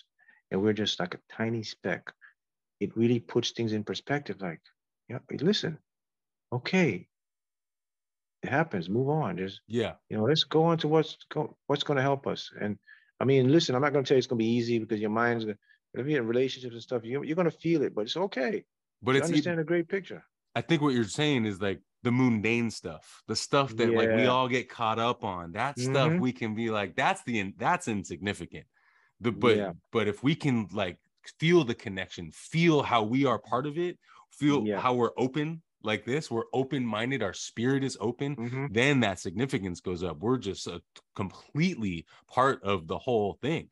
and 0.51 0.61
we're 0.61 0.74
just 0.74 0.99
like 0.99 1.14
a 1.14 1.20
tiny 1.32 1.64
speck 1.64 2.11
it 2.84 2.97
really 2.97 3.19
puts 3.19 3.51
things 3.51 3.73
in 3.73 3.84
perspective 3.84 4.38
like 4.41 4.61
yeah 5.09 5.19
listen 5.41 5.77
okay 6.51 7.07
it 8.41 8.49
happens 8.49 8.89
move 8.89 9.09
on 9.09 9.38
just 9.38 9.61
yeah 9.67 9.93
you 10.09 10.17
know 10.17 10.23
let's 10.23 10.43
go 10.43 10.63
on 10.63 10.77
to 10.77 10.88
what's 10.88 11.17
go, 11.29 11.55
what's 11.67 11.84
going 11.84 11.97
to 11.97 12.03
help 12.03 12.27
us 12.27 12.51
and 12.61 12.77
i 13.19 13.25
mean 13.25 13.51
listen 13.51 13.75
i'm 13.75 13.81
not 13.81 13.93
going 13.93 14.03
to 14.03 14.07
tell 14.07 14.15
you 14.15 14.19
it's 14.19 14.27
going 14.27 14.39
to 14.39 14.43
be 14.43 14.51
easy 14.51 14.79
because 14.79 14.99
your 14.99 15.09
mind's 15.09 15.45
if 15.95 16.07
you're 16.07 16.21
in 16.21 16.27
relationships 16.27 16.73
and 16.73 16.81
stuff 16.81 17.03
you, 17.03 17.23
you're 17.23 17.36
going 17.36 17.49
to 17.49 17.57
feel 17.57 17.84
it 17.84 17.93
but 17.95 18.01
it's 18.01 18.17
okay 18.17 18.63
but 19.03 19.17
it's 19.17 19.27
understand 19.27 19.59
a 19.59 19.65
great 19.65 19.89
picture. 19.89 20.23
I 20.55 20.61
think 20.61 20.81
what 20.81 20.93
you're 20.93 21.03
saying 21.03 21.45
is 21.45 21.61
like 21.61 21.81
the 22.03 22.11
mundane 22.11 22.71
stuff, 22.71 23.21
the 23.27 23.36
stuff 23.36 23.75
that 23.75 23.91
yeah. 23.91 23.97
like 23.97 24.09
we 24.09 24.27
all 24.27 24.47
get 24.47 24.69
caught 24.69 24.97
up 24.97 25.23
on. 25.23 25.51
That 25.51 25.75
mm-hmm. 25.75 25.91
stuff 25.91 26.13
we 26.13 26.31
can 26.31 26.55
be 26.55 26.69
like, 26.69 26.95
that's 26.95 27.21
the 27.23 27.53
that's 27.57 27.88
insignificant. 27.88 28.65
The 29.19 29.31
but 29.31 29.57
yeah. 29.57 29.71
but 29.91 30.07
if 30.07 30.23
we 30.23 30.36
can 30.36 30.69
like 30.71 30.97
feel 31.39 31.63
the 31.63 31.76
connection, 31.76 32.32
feel 32.32 32.84
how 32.84 33.03
we 33.03 33.26
are 33.26 33.39
part 33.39 33.65
of 33.65 33.78
it, 33.78 33.97
feel 34.32 34.65
Yeah. 34.65 34.80
how 34.80 34.93
we're 34.93 35.11
open 35.17 35.61
like 35.84 36.05
this, 36.05 36.32
we're 36.32 36.45
open 36.53 36.86
minded, 36.86 37.21
our 37.21 37.34
spirit 37.34 37.84
is 37.84 37.97
open, 37.99 38.38
Mhm. 38.38 38.74
then 38.74 39.01
that 39.01 39.19
significance 39.19 39.82
goes 39.82 40.01
up. 40.03 40.19
We're 40.19 40.38
just 40.38 40.65
a 40.67 40.82
completely 41.15 42.05
part 42.28 42.63
of 42.63 42.88
the 42.88 42.97
whole 42.97 43.34
thing, 43.41 43.69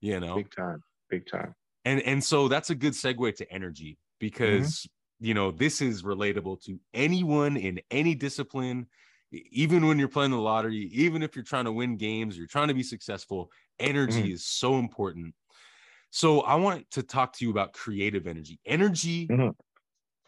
you 0.00 0.20
know? 0.20 0.36
Big 0.36 0.50
time. 0.50 0.82
Big 1.08 1.26
time. 1.26 1.54
and 1.84 2.00
and 2.02 2.22
so 2.22 2.48
that's 2.48 2.70
a 2.70 2.74
good 2.74 2.92
segue 2.92 3.34
to 3.36 3.50
energy 3.52 3.98
because 4.18 4.86
you 5.20 5.34
know 5.34 5.50
this 5.50 5.80
is 5.80 6.02
relatable 6.02 6.62
to 6.64 6.80
anyone 6.92 7.56
in 7.56 7.80
any 7.90 8.14
discipline 8.14 8.86
even 9.32 9.86
when 9.86 9.98
you're 9.98 10.08
playing 10.08 10.30
the 10.30 10.38
lottery 10.38 10.76
even 10.92 11.22
if 11.22 11.34
you're 11.34 11.44
trying 11.44 11.64
to 11.64 11.72
win 11.72 11.96
games 11.96 12.36
you're 12.36 12.46
trying 12.46 12.68
to 12.68 12.74
be 12.74 12.82
successful 12.82 13.50
energy 13.78 14.30
is 14.32 14.44
so 14.46 14.78
important 14.78 15.34
so 16.14 16.40
i 16.42 16.54
want 16.54 16.88
to 16.92 17.02
talk 17.02 17.32
to 17.32 17.44
you 17.44 17.50
about 17.50 17.72
creative 17.72 18.26
energy 18.28 18.60
energy 18.64 19.28
Mhm. 19.28 19.54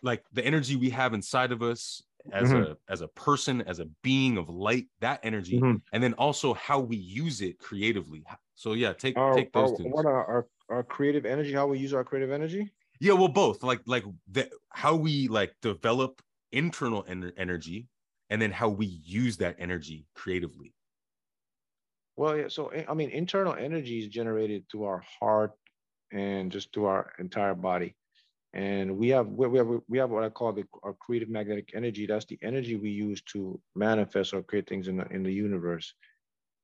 like 0.03 0.25
the 0.33 0.45
energy 0.45 0.77
we 0.77 0.91
have 0.91 1.15
inside 1.15 1.53
of 1.53 1.63
us 1.63 2.03
as 2.33 2.53
Mhm. 2.53 2.63
a 2.63 2.77
as 2.89 3.01
a 3.03 3.09
person 3.09 3.63
as 3.63 3.79
a 3.79 3.87
being 4.03 4.37
of 4.37 4.49
light 4.49 4.89
that 5.01 5.21
energy 5.23 5.59
Mhm. 5.61 5.81
and 5.93 6.03
then 6.03 6.13
also 6.15 6.55
how 6.55 6.81
we 6.81 6.97
use 6.97 7.41
it 7.41 7.59
creatively 7.59 8.25
so 8.55 8.73
yeah 8.73 8.93
take 8.93 9.17
Our, 9.17 9.33
take 9.33 9.53
those 9.53 9.71
our, 9.71 9.77
things 9.77 9.95
what 9.95 10.07
are 10.07 10.25
our, 10.27 10.49
our 10.69 10.83
creative 10.83 11.25
energy? 11.25 11.53
How 11.53 11.67
we 11.67 11.79
use 11.79 11.95
our 11.95 12.05
creative 12.05 12.31
energy? 12.31 12.71
Yeah, 13.01 13.13
well, 13.15 13.29
both 13.29 13.63
like 13.63 13.83
like 13.87 14.05
the, 14.27 14.51
how 14.71 14.97
we 14.97 15.29
like 15.29 15.55
develop 15.63 16.23
internal 16.53 17.05
ener- 17.05 17.33
energy, 17.37 17.89
and 18.31 18.41
then 18.41 18.51
how 18.51 18.69
we 18.69 18.87
use 18.87 19.37
that 19.39 19.57
energy 19.59 20.07
creatively. 20.15 20.75
Well, 22.17 22.37
yeah. 22.37 22.49
So, 22.49 22.73
I 22.73 22.95
mean, 22.95 23.11
internal 23.11 23.55
energy 23.55 24.01
is 24.01 24.09
generated 24.09 24.67
through 24.71 24.85
our 24.85 25.05
heart 25.21 25.53
and 26.13 26.51
just 26.51 26.73
to 26.73 26.87
our 26.87 27.13
entire 27.19 27.55
body. 27.55 27.95
And 28.53 28.97
we 28.97 29.09
have 29.11 29.27
we 29.29 29.59
have 29.59 29.69
we 29.89 29.99
have 29.99 30.11
what 30.11 30.25
I 30.25 30.31
call 30.31 30.53
the 30.53 30.65
our 30.83 30.95
creative 30.95 31.29
magnetic 31.29 31.73
energy. 31.75 32.07
That's 32.07 32.25
the 32.25 32.39
energy 32.43 32.77
we 32.77 32.91
use 32.91 33.21
to 33.33 33.61
manifest 33.75 34.33
or 34.33 34.43
create 34.43 34.69
things 34.69 34.89
in 34.89 34.97
the 34.97 35.07
in 35.09 35.23
the 35.23 35.33
universe. 35.33 35.93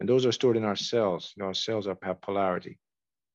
And 0.01 0.09
those 0.09 0.24
are 0.24 0.32
stored 0.32 0.57
in 0.57 0.64
our 0.64 0.76
cells. 0.76 1.32
You 1.36 1.43
know, 1.43 1.49
our 1.49 1.55
cells 1.55 1.86
are, 1.86 1.99
have 2.03 2.20
polarity. 2.22 2.78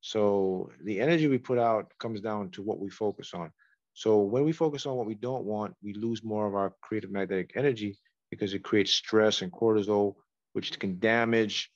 So 0.02 0.72
the 0.84 1.00
energy 1.00 1.28
we 1.28 1.38
put 1.38 1.60
out 1.60 1.92
comes 2.00 2.22
down 2.22 2.50
to 2.52 2.62
what 2.62 2.80
we 2.80 2.90
focus 2.90 3.34
on. 3.34 3.52
So 3.94 4.20
when 4.20 4.44
we 4.44 4.52
focus 4.52 4.86
on 4.86 4.96
what 4.96 5.08
we 5.08 5.16
don't 5.16 5.44
want, 5.44 5.74
we 5.84 5.94
lose 5.94 6.24
more 6.24 6.48
of 6.48 6.56
our 6.56 6.74
creative 6.82 7.12
magnetic 7.12 7.54
energy 7.56 7.98
because 8.30 8.54
it 8.54 8.64
creates 8.64 8.92
stress 8.92 9.42
and 9.42 9.52
cortisol, 9.52 10.16
which 10.54 10.78
can 10.80 11.00
damage 11.00 11.72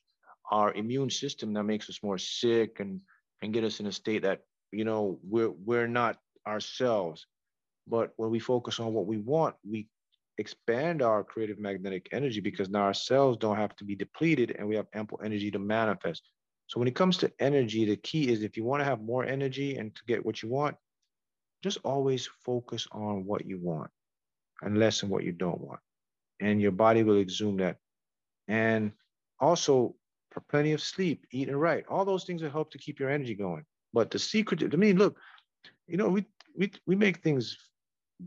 our 0.51 0.73
immune 0.73 1.09
system 1.09 1.53
that 1.53 1.63
makes 1.63 1.89
us 1.89 1.99
more 2.03 2.17
sick 2.17 2.79
and 2.79 3.01
and 3.41 3.53
get 3.53 3.63
us 3.63 3.79
in 3.79 3.87
a 3.87 3.91
state 3.91 4.23
that 4.23 4.41
you 4.71 4.85
know 4.85 5.19
we're 5.23 5.51
we're 5.51 5.87
not 5.87 6.17
ourselves. 6.47 7.25
But 7.87 8.13
when 8.15 8.29
we 8.29 8.39
focus 8.39 8.79
on 8.79 8.93
what 8.93 9.07
we 9.07 9.17
want 9.17 9.55
we 9.67 9.87
expand 10.37 11.01
our 11.01 11.23
creative 11.23 11.59
magnetic 11.59 12.07
energy 12.11 12.39
because 12.39 12.69
now 12.69 12.81
our 12.81 12.93
cells 12.93 13.37
don't 13.37 13.57
have 13.57 13.75
to 13.75 13.83
be 13.83 13.95
depleted 13.95 14.55
and 14.57 14.67
we 14.67 14.75
have 14.75 14.87
ample 14.93 15.19
energy 15.23 15.51
to 15.51 15.59
manifest. 15.59 16.23
So 16.67 16.79
when 16.79 16.87
it 16.87 16.95
comes 16.95 17.17
to 17.17 17.31
energy 17.39 17.85
the 17.85 17.97
key 17.97 18.31
is 18.31 18.43
if 18.43 18.55
you 18.57 18.63
want 18.63 18.81
to 18.81 18.85
have 18.85 19.01
more 19.01 19.25
energy 19.25 19.77
and 19.77 19.93
to 19.95 20.01
get 20.07 20.25
what 20.25 20.41
you 20.41 20.49
want 20.49 20.75
just 21.61 21.77
always 21.83 22.27
focus 22.43 22.87
on 22.91 23.25
what 23.25 23.45
you 23.45 23.59
want 23.59 23.91
and 24.61 24.77
less 24.77 25.03
on 25.03 25.09
what 25.09 25.23
you 25.23 25.31
don't 25.31 25.61
want. 25.61 25.79
And 26.39 26.61
your 26.61 26.71
body 26.71 27.03
will 27.03 27.19
exhume 27.19 27.57
that. 27.57 27.77
And 28.47 28.91
also 29.39 29.95
plenty 30.39 30.71
of 30.71 30.81
sleep, 30.81 31.25
eating 31.31 31.55
right, 31.55 31.83
all 31.89 32.05
those 32.05 32.23
things 32.23 32.41
will 32.41 32.49
help 32.49 32.71
to 32.71 32.77
keep 32.77 32.99
your 32.99 33.09
energy 33.09 33.35
going. 33.35 33.65
But 33.93 34.09
the 34.09 34.19
secret, 34.19 34.63
I 34.63 34.77
mean, 34.77 34.97
look, 34.97 35.17
you 35.87 35.97
know, 35.97 36.07
we 36.07 36.25
we 36.55 36.71
we 36.87 36.95
make 36.95 37.21
things 37.21 37.57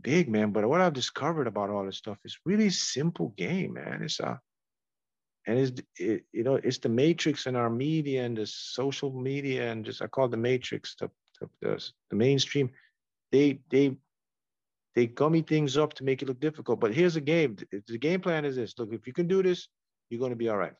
big, 0.01 0.29
man. 0.29 0.51
But 0.51 0.67
what 0.69 0.81
I've 0.81 0.93
discovered 0.93 1.47
about 1.47 1.69
all 1.69 1.85
this 1.85 1.97
stuff 1.97 2.19
is 2.23 2.37
really 2.45 2.69
simple 2.69 3.29
game, 3.37 3.73
man. 3.73 4.03
It's 4.03 4.19
a 4.19 4.39
and 5.47 5.59
it's 5.59 5.81
it, 5.97 6.25
you 6.31 6.43
know 6.43 6.55
it's 6.55 6.77
the 6.77 6.89
matrix 6.89 7.47
in 7.47 7.55
our 7.55 7.69
media 7.69 8.23
and 8.23 8.37
the 8.37 8.45
social 8.45 9.11
media 9.11 9.71
and 9.71 9.85
just 9.85 10.01
I 10.01 10.07
call 10.07 10.25
it 10.25 10.31
the 10.31 10.37
matrix 10.37 10.95
the 10.99 11.09
the, 11.61 11.91
the, 12.09 12.15
mainstream. 12.15 12.69
They 13.31 13.59
they 13.69 13.97
they 14.93 15.07
gummy 15.07 15.41
things 15.41 15.75
up 15.77 15.93
to 15.95 16.03
make 16.03 16.21
it 16.21 16.27
look 16.27 16.39
difficult. 16.39 16.79
But 16.79 16.93
here's 16.93 17.15
the 17.15 17.21
game. 17.21 17.57
The 17.87 17.97
game 17.97 18.21
plan 18.21 18.45
is 18.45 18.55
this: 18.55 18.77
look, 18.77 18.93
if 18.93 19.07
you 19.07 19.13
can 19.13 19.27
do 19.27 19.43
this, 19.43 19.67
you're 20.09 20.19
going 20.19 20.31
to 20.31 20.37
be 20.37 20.49
all 20.49 20.57
right 20.57 20.73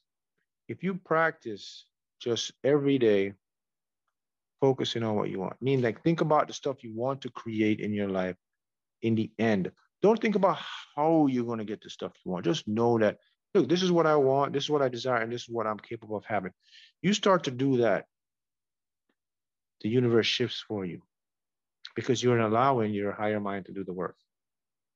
if 0.68 0.84
you 0.84 0.96
practice 0.96 1.86
just 2.20 2.52
every 2.64 2.98
day 2.98 3.34
focusing 4.62 5.04
on 5.04 5.16
what 5.16 5.30
you 5.30 5.40
want 5.40 5.62
mean 5.62 5.82
like 5.82 6.02
think 6.02 6.22
about 6.22 6.48
the 6.48 6.54
stuff 6.54 6.84
you 6.84 6.94
want 6.96 7.22
to 7.22 7.30
create 7.30 7.80
in 7.80 7.94
your 7.94 8.08
life 8.10 8.36
in 9.02 9.16
the 9.16 9.32
end. 9.38 9.72
Don't 10.02 10.20
think 10.20 10.36
about 10.36 10.58
how 10.96 11.28
you're 11.28 11.46
going 11.46 11.60
to 11.60 11.66
get 11.66 11.82
the 11.82 11.90
stuff 11.90 12.14
you 12.24 12.32
want. 12.32 12.46
Just 12.46 12.68
know 12.68 12.98
that 13.00 13.18
look 13.54 13.70
this 13.70 13.84
is 13.84 13.92
what 13.92 14.06
i 14.06 14.16
want 14.16 14.52
this 14.52 14.66
is 14.66 14.70
what 14.70 14.82
i 14.82 14.90
desire 14.90 15.22
and 15.22 15.32
this 15.32 15.44
is 15.44 15.50
what 15.50 15.68
i'm 15.68 15.80
capable 15.80 16.18
of 16.18 16.26
having. 16.26 16.52
You 17.02 17.14
start 17.14 17.44
to 17.46 17.52
do 17.52 17.78
that 17.78 18.06
the 19.82 19.90
universe 19.90 20.26
shifts 20.26 20.64
for 20.68 20.86
you 20.86 21.02
because 21.96 22.22
you're 22.22 22.40
allowing 22.40 22.94
your 22.94 23.12
higher 23.12 23.40
mind 23.40 23.66
to 23.66 23.72
do 23.72 23.84
the 23.84 23.94
work 23.94 24.16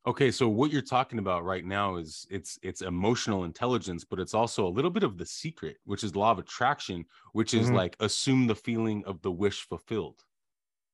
Okay, 0.07 0.31
so 0.31 0.47
what 0.47 0.71
you're 0.71 0.81
talking 0.81 1.19
about 1.19 1.43
right 1.43 1.65
now 1.65 1.97
is 1.97 2.25
it's 2.31 2.57
it's 2.63 2.81
emotional 2.81 3.43
intelligence, 3.43 4.05
but 4.05 4.19
it's 4.19 4.33
also 4.33 4.65
a 4.65 4.69
little 4.69 4.89
bit 4.91 5.03
of 5.03 5.17
the 5.17 5.25
secret, 5.25 5.77
which 5.83 6.03
is 6.03 6.15
law 6.15 6.31
of 6.31 6.39
attraction, 6.39 7.05
which 7.33 7.53
is 7.53 7.71
Mhm. 7.71 7.73
like 7.73 7.97
assume 7.99 8.47
the 8.47 8.55
feeling 8.55 9.03
of 9.05 9.21
the 9.21 9.31
wish 9.31 9.67
fulfilled, 9.67 10.23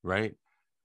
right? 0.03 0.36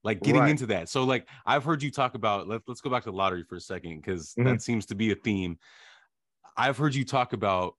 Like 0.03 0.23
getting 0.23 0.47
Right. 0.47 0.49
into 0.49 0.67
that. 0.67 0.89
So 0.89 1.03
like 1.05 1.29
I've 1.45 1.65
heard 1.65 1.83
you 1.83 1.91
talk 1.91 2.15
about 2.15 2.47
let, 2.47 2.63
let's 2.67 2.81
go 2.81 2.89
back 2.91 3.03
to 3.05 3.11
the 3.11 3.17
lottery 3.17 3.43
for 3.45 3.55
a 3.57 3.61
second 3.61 3.97
because 4.01 4.37
Mhm. 4.37 4.41
that 4.43 4.61
seems 4.61 4.85
to 4.87 4.95
be 4.95 5.11
a 5.11 5.15
theme. 5.15 5.59
I've 6.57 6.77
heard 6.77 6.95
you 6.95 7.05
talk 7.05 7.33
about 7.33 7.75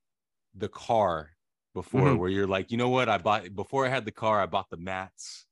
the 0.55 0.69
car 0.69 1.33
before 1.75 2.15
Mhm. 2.15 2.19
where 2.19 2.31
you're 2.31 2.47
like, 2.49 2.71
you 2.71 2.77
know 2.79 2.91
what? 2.91 3.09
I 3.09 3.19
bought 3.19 3.55
before 3.55 3.87
I 3.87 3.91
had 3.91 4.05
the 4.07 4.13
car, 4.13 4.41
I 4.41 4.47
bought 4.47 4.71
the 4.71 4.79
mats. 4.79 5.47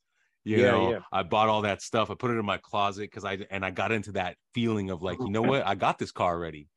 You 0.44 0.58
Yeah, 0.58 0.70
know, 0.70 0.90
yeah. 0.90 0.98
I 1.12 1.22
bought 1.22 1.48
all 1.48 1.62
that 1.62 1.82
stuff. 1.82 2.10
I 2.10 2.14
put 2.14 2.30
it 2.30 2.38
in 2.38 2.46
my 2.46 2.56
closet 2.56 3.02
because 3.02 3.24
I 3.24 3.38
and 3.50 3.64
I 3.64 3.70
got 3.70 3.92
into 3.92 4.12
that 4.12 4.36
feeling 4.54 4.90
of 4.90 5.02
like, 5.02 5.18
you 5.20 5.30
know 5.30 5.42
what? 5.42 5.66
I 5.66 5.74
got 5.74 5.98
this 5.98 6.12
car 6.12 6.34
already. 6.34 6.68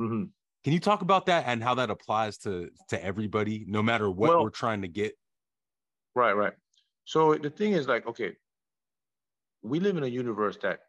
Mhm. 0.00 0.30
Can 0.62 0.72
you 0.72 0.80
talk 0.80 1.02
about 1.02 1.26
that 1.26 1.46
and 1.46 1.62
how 1.62 1.74
that 1.74 1.90
applies 1.90 2.38
to 2.38 2.70
to 2.88 3.04
everybody, 3.04 3.64
no 3.66 3.82
matter 3.82 4.08
what 4.10 4.30
Well- 4.30 4.44
we're 4.44 4.50
trying 4.50 4.82
to 4.82 4.88
get? 4.88 5.14
Right, 6.14 6.32
right. 6.32 6.54
So 7.04 7.34
the 7.34 7.50
thing 7.50 7.72
is 7.72 7.88
like, 7.88 8.06
okay, 8.06 8.36
we 9.62 9.80
live 9.80 9.96
in 9.96 10.02
a 10.04 10.08
universe 10.08 10.56
that 10.58 10.80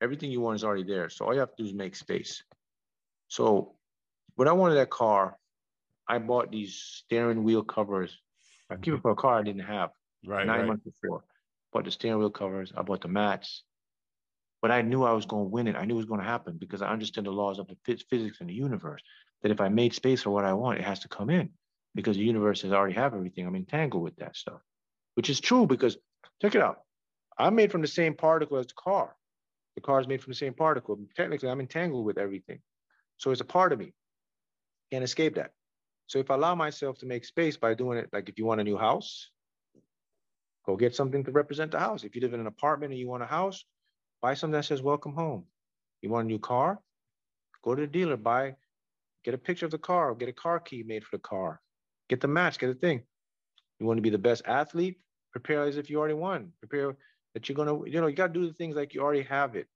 everything 0.00 0.30
you 0.30 0.40
want 0.40 0.56
is 0.56 0.64
already 0.64 0.84
there. 0.84 1.08
So 1.08 1.24
all 1.24 1.34
you 1.34 1.40
have 1.40 1.54
to 1.56 1.62
do 1.62 1.66
is 1.66 1.74
make 1.74 1.96
space. 1.96 2.44
So 3.28 3.76
when 4.36 4.48
I 4.48 4.52
wanted 4.52 4.74
that 4.74 4.90
car, 4.90 5.36
I 6.08 6.18
bought 6.18 6.50
these 6.52 6.74
steering 6.76 7.42
wheel 7.42 7.64
covers. 7.64 8.20
I 8.70 8.76
keep 8.76 8.94
it 8.94 9.02
for 9.02 9.10
a 9.12 9.16
car 9.16 9.38
I 9.38 9.42
didn't 9.42 9.62
have 9.66 9.90
Right, 10.24 10.46
nine 10.46 10.66
months 10.66 10.84
before. 10.84 11.24
Bought 11.72 11.84
the 11.84 11.90
steering 11.90 12.18
wheel 12.18 12.30
covers. 12.30 12.72
I 12.76 12.82
bought 12.82 13.02
the 13.02 13.08
mats. 13.08 13.62
But 14.62 14.70
I 14.70 14.82
knew 14.82 15.04
I 15.04 15.12
was 15.12 15.26
going 15.26 15.44
to 15.44 15.50
win 15.50 15.68
it. 15.68 15.76
I 15.76 15.84
knew 15.84 15.94
it 15.94 15.98
was 15.98 16.06
going 16.06 16.20
to 16.20 16.26
happen 16.26 16.56
because 16.58 16.82
I 16.82 16.88
understand 16.88 17.26
the 17.26 17.32
laws 17.32 17.58
of 17.58 17.68
the 17.68 17.76
physics 17.84 18.40
in 18.40 18.46
the 18.46 18.54
universe. 18.54 19.02
That 19.42 19.52
if 19.52 19.60
I 19.60 19.68
made 19.68 19.94
space 19.94 20.22
for 20.22 20.30
what 20.30 20.44
I 20.44 20.54
want, 20.54 20.78
it 20.78 20.84
has 20.84 21.00
to 21.00 21.08
come 21.08 21.30
in 21.30 21.50
because 21.94 22.16
the 22.16 22.24
universe 22.24 22.62
has 22.62 22.72
already 22.72 22.94
have 22.94 23.14
everything. 23.14 23.46
I'm 23.46 23.54
entangled 23.54 24.02
with 24.02 24.16
that 24.16 24.36
stuff, 24.36 24.60
which 25.14 25.30
is 25.30 25.40
true 25.40 25.66
because 25.66 25.96
check 26.40 26.54
it 26.54 26.62
out. 26.62 26.78
I'm 27.38 27.54
made 27.54 27.70
from 27.70 27.82
the 27.82 27.88
same 27.88 28.14
particle 28.14 28.56
as 28.58 28.66
the 28.66 28.74
car. 28.78 29.14
The 29.74 29.82
car 29.82 30.00
is 30.00 30.08
made 30.08 30.22
from 30.22 30.30
the 30.30 30.36
same 30.36 30.54
particle. 30.54 30.98
Technically, 31.14 31.50
I'm 31.50 31.60
entangled 31.60 32.06
with 32.06 32.16
everything. 32.16 32.60
So 33.18 33.30
it's 33.30 33.42
a 33.42 33.44
part 33.44 33.72
of 33.72 33.78
me. 33.78 33.92
Can't 34.90 35.04
escape 35.04 35.34
that. 35.34 35.52
So 36.06 36.18
if 36.18 36.30
I 36.30 36.34
allow 36.34 36.54
myself 36.54 36.98
to 36.98 37.06
make 37.06 37.24
space 37.24 37.56
by 37.56 37.74
doing 37.74 37.98
it, 37.98 38.08
like 38.12 38.28
if 38.28 38.38
you 38.38 38.46
want 38.46 38.60
a 38.60 38.64
new 38.64 38.78
house, 38.78 39.30
go 40.66 40.76
get 40.76 40.94
something 40.94 41.24
to 41.24 41.30
represent 41.30 41.70
the 41.70 41.78
house. 41.78 42.04
If 42.04 42.14
you 42.14 42.20
live 42.20 42.34
in 42.34 42.40
an 42.40 42.46
apartment 42.46 42.92
and 42.92 43.00
you 43.00 43.08
want 43.08 43.22
a 43.22 43.26
house, 43.26 43.64
buy 44.20 44.34
something 44.34 44.52
that 44.52 44.64
says 44.64 44.82
welcome 44.82 45.14
home. 45.14 45.44
You 46.02 46.10
want 46.10 46.24
a 46.26 46.28
new 46.28 46.38
car? 46.38 46.80
Go 47.62 47.74
to 47.74 47.80
the 47.82 47.86
dealer, 47.86 48.16
buy, 48.16 48.56
get 49.24 49.34
a 49.34 49.38
picture 49.38 49.66
of 49.66 49.72
the 49.72 49.78
car, 49.78 50.14
get 50.14 50.28
a 50.28 50.32
car 50.32 50.60
key 50.60 50.82
made 50.82 51.04
for 51.04 51.16
the 51.16 51.22
car. 51.22 51.60
Get 52.08 52.20
the 52.20 52.28
match, 52.28 52.58
get 52.58 52.70
a 52.70 52.74
thing. 52.74 53.02
You 53.80 53.86
want 53.86 53.98
to 53.98 54.02
be 54.02 54.10
the 54.10 54.18
best 54.18 54.42
athlete? 54.46 54.98
Prepare 55.32 55.62
as 55.62 55.76
if 55.76 55.90
you 55.90 55.98
already 55.98 56.14
won. 56.14 56.52
Prepare 56.60 56.96
that 57.34 57.48
you're 57.48 57.56
gonna, 57.56 57.84
you 57.88 58.00
know, 58.00 58.06
you 58.06 58.16
gotta 58.16 58.32
do 58.32 58.46
the 58.46 58.54
things 58.54 58.76
like 58.76 58.94
you 58.94 59.02
already 59.02 59.22
have 59.22 59.56
it. 59.56 59.66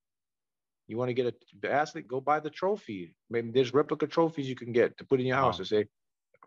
You 0.86 0.96
want 0.96 1.08
to 1.10 1.14
get 1.14 1.34
a 1.62 1.70
athlete, 1.72 2.08
go 2.08 2.20
buy 2.20 2.40
the 2.40 2.50
trophy. 2.50 3.14
Maybe 3.28 3.50
there's 3.50 3.74
replica 3.74 4.06
trophies 4.06 4.48
you 4.48 4.56
can 4.56 4.72
get 4.72 4.96
to 4.98 5.04
put 5.04 5.20
in 5.20 5.26
your 5.26 5.36
house 5.36 5.54
Wow. 5.54 5.58
to 5.58 5.64
say 5.64 5.86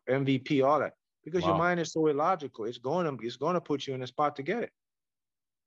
MVP, 0.10 0.66
all 0.66 0.80
that. 0.80 0.94
Because 1.24 1.46
your 1.46 1.58
mind 1.58 1.80
is 1.80 1.94
so 1.94 2.08
illogical, 2.08 2.66
it's 2.66 2.78
going 2.78 3.06
to 3.06 3.26
it's 3.26 3.38
going 3.38 3.54
to 3.54 3.62
put 3.62 3.88
you 3.88 3.94
in 3.94 4.02
a 4.04 4.08
spot 4.08 4.36
to 4.36 4.44
get 4.44 4.64
it. 4.64 4.72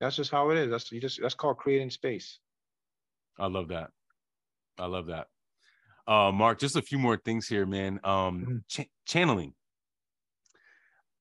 That's 0.00 0.16
just 0.16 0.30
how 0.30 0.50
it 0.50 0.59
is. 0.59 0.70
That's 0.70 0.92
you 0.92 1.00
just 1.00 1.20
that's 1.20 1.34
called 1.34 1.57
creating 1.57 1.90
space. 1.90 2.38
I 3.38 3.46
love 3.46 3.68
that. 3.68 3.90
I 4.78 4.86
love 4.86 5.07
that. 5.07 5.28
Uh, 6.07 6.30
Mark, 6.32 6.59
just 6.59 6.76
a 6.76 6.82
few 6.82 6.98
more 6.98 7.16
things 7.16 7.48
here, 7.48 7.66
man. 7.66 7.98
Um, 8.04 8.44
Mhm. 8.46 8.62
cha- 8.68 8.90
channeling. 9.07 9.54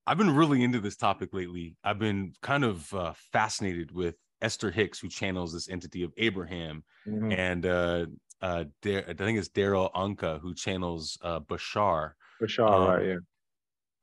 I've 0.06 0.18
been 0.18 0.36
really 0.36 0.64
into 0.64 0.80
this 0.80 0.96
topic 0.96 1.34
lately. 1.34 1.78
I've 1.84 1.98
been 1.98 2.34
kind 2.42 2.64
of 2.64 2.94
uh, 2.94 3.14
fascinated 3.32 3.92
with 3.92 4.16
Esther 4.42 4.70
Hicks, 4.70 5.00
who 5.00 5.08
channels 5.08 5.54
this 5.54 5.68
entity 5.70 6.04
of 6.04 6.14
Abraham, 6.18 6.84
mm-hmm. 7.08 7.32
and 7.32 7.66
uh, 7.66 8.06
uh, 8.42 8.66
I 8.84 9.14
think 9.14 9.40
it's 9.40 9.50
Darryl 9.50 9.92
Anka 9.94 10.40
who 10.42 10.54
channels 10.54 11.18
uh, 11.22 11.40
Bashar. 11.40 12.12
Bashar, 12.40 12.70
um, 12.70 12.88
right? 12.88 13.06
Yeah. 13.08 13.16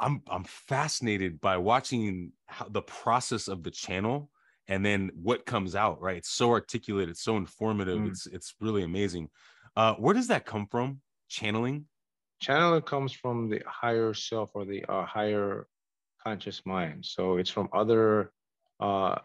I'm 0.03 0.21
I'm 0.29 0.45
fascinated 0.45 1.41
by 1.41 1.57
watching 1.57 2.33
how 2.47 2.69
the 2.69 2.83
process 2.83 3.49
of 3.49 3.63
the 3.63 3.71
channel 3.71 4.31
and 4.69 4.85
then 4.85 5.11
what 5.15 5.47
comes 5.47 5.75
out. 5.77 6.03
Right, 6.03 6.17
it's 6.17 6.31
so 6.31 6.51
articulate, 6.51 7.09
it's 7.09 7.23
so 7.23 7.37
informative. 7.37 8.01
Mm. 8.01 8.09
It's 8.11 8.27
it's 8.27 8.55
really 8.61 8.83
amazing. 8.83 9.31
Uh, 9.77 9.95
where 9.95 10.15
does 10.15 10.27
that 10.29 10.45
come 10.45 10.67
from? 10.67 11.01
Channeling. 11.29 11.87
Channeling 12.41 12.83
comes 12.83 13.13
from 13.13 13.49
the 13.49 13.63
higher 13.67 14.13
self 14.13 14.51
or 14.55 14.65
the 14.65 14.85
uh, 14.89 15.07
higher 15.07 15.69
conscious 16.23 16.63
mind. 16.67 17.07
So 17.07 17.37
it's 17.37 17.51
from 17.51 17.69
other 17.73 18.33
uh, 18.81 19.17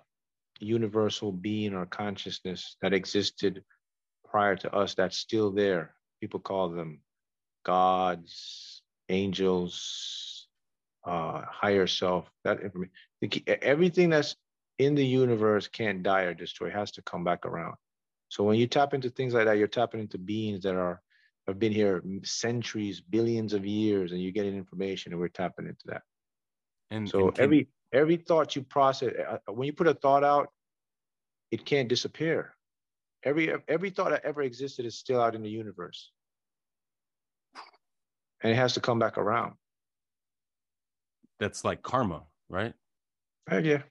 universal 0.59 1.31
being 1.31 1.73
or 1.73 1.87
consciousness 1.87 2.77
that 2.81 2.93
existed 2.93 3.63
prior 4.29 4.55
to 4.57 4.73
us 4.73 4.93
that's 4.93 5.17
still 5.17 5.51
there. 5.51 5.95
People 6.21 6.39
call 6.39 6.69
them 6.69 6.99
gods, 7.63 8.81
angels, 9.09 10.36
uh, 11.07 11.41
higher 11.49 11.87
self. 11.87 12.29
That 12.43 12.61
information, 12.61 12.91
everything 13.61 14.09
that's 14.09 14.35
in 14.77 14.93
the 14.93 15.05
universe 15.05 15.67
can't 15.67 16.03
die 16.03 16.23
or 16.23 16.33
destroy. 16.33 16.67
It 16.67 16.73
has 16.73 16.91
to 16.91 17.01
come 17.01 17.23
back 17.23 17.45
around. 17.45 17.75
So 18.29 18.43
when 18.43 18.59
you 18.59 18.67
tap 18.67 18.93
into 18.93 19.09
things 19.09 19.33
like 19.33 19.45
that, 19.45 19.57
you're 19.57 19.67
tapping 19.67 20.01
into 20.01 20.17
beings 20.17 20.63
that 20.63 20.75
are 20.75 21.01
have 21.47 21.59
been 21.59 21.71
here 21.71 22.03
centuries, 22.23 22.99
billions 22.99 23.53
of 23.53 23.65
years, 23.65 24.11
and 24.11 24.21
you're 24.21 24.33
getting 24.33 24.57
information, 24.57 25.13
and 25.13 25.21
we're 25.21 25.29
tapping 25.29 25.65
into 25.65 25.85
that. 25.85 26.01
And 26.91 27.09
so 27.09 27.27
and 27.27 27.35
can, 27.35 27.43
every 27.45 27.67
every 27.93 28.17
thought 28.17 28.55
you 28.55 28.63
process, 28.63 29.13
uh, 29.15 29.37
when 29.53 29.65
you 29.65 29.73
put 29.73 29.87
a 29.87 29.93
thought 29.93 30.25
out, 30.25 30.51
it 31.51 31.65
can't 31.65 31.87
disappear. 31.87 32.53
Every 33.23 33.53
every 33.69 33.91
thought 33.91 34.09
that 34.09 34.25
ever 34.25 34.41
existed 34.41 34.85
is 34.85 34.97
still 34.97 35.21
out 35.21 35.35
in 35.35 35.41
the 35.41 35.49
universe, 35.49 36.11
and 38.43 38.51
it 38.51 38.55
has 38.55 38.73
to 38.73 38.81
come 38.81 38.99
back 38.99 39.17
around. 39.17 39.53
That's 41.39 41.63
like 41.63 41.81
karma, 41.83 42.23
right? 42.49 42.73
Right, 43.49 43.63
yeah. 43.63 43.81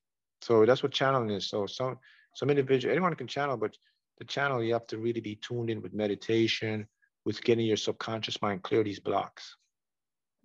So 0.43 0.67
that's 0.67 0.83
what 0.83 0.93
channeling 0.93 1.31
is. 1.31 1.49
So 1.49 1.67
some 1.67 1.99
some 2.35 2.51
individual, 2.51 2.93
anyone 2.93 3.15
can 3.15 3.27
channel, 3.27 3.57
but 3.57 3.77
the 4.19 4.25
channel 4.25 4.63
you 4.63 4.73
have 4.75 4.87
to 4.89 4.99
really 4.99 5.21
be 5.21 5.37
tuned 5.37 5.71
in 5.71 5.81
with 5.81 5.95
meditation, 5.95 6.87
with 7.25 7.43
getting 7.43 7.67
your 7.67 7.77
subconscious 7.77 8.41
mind 8.43 8.63
clear 8.63 8.85
these 8.85 9.01
blocks. 9.01 9.57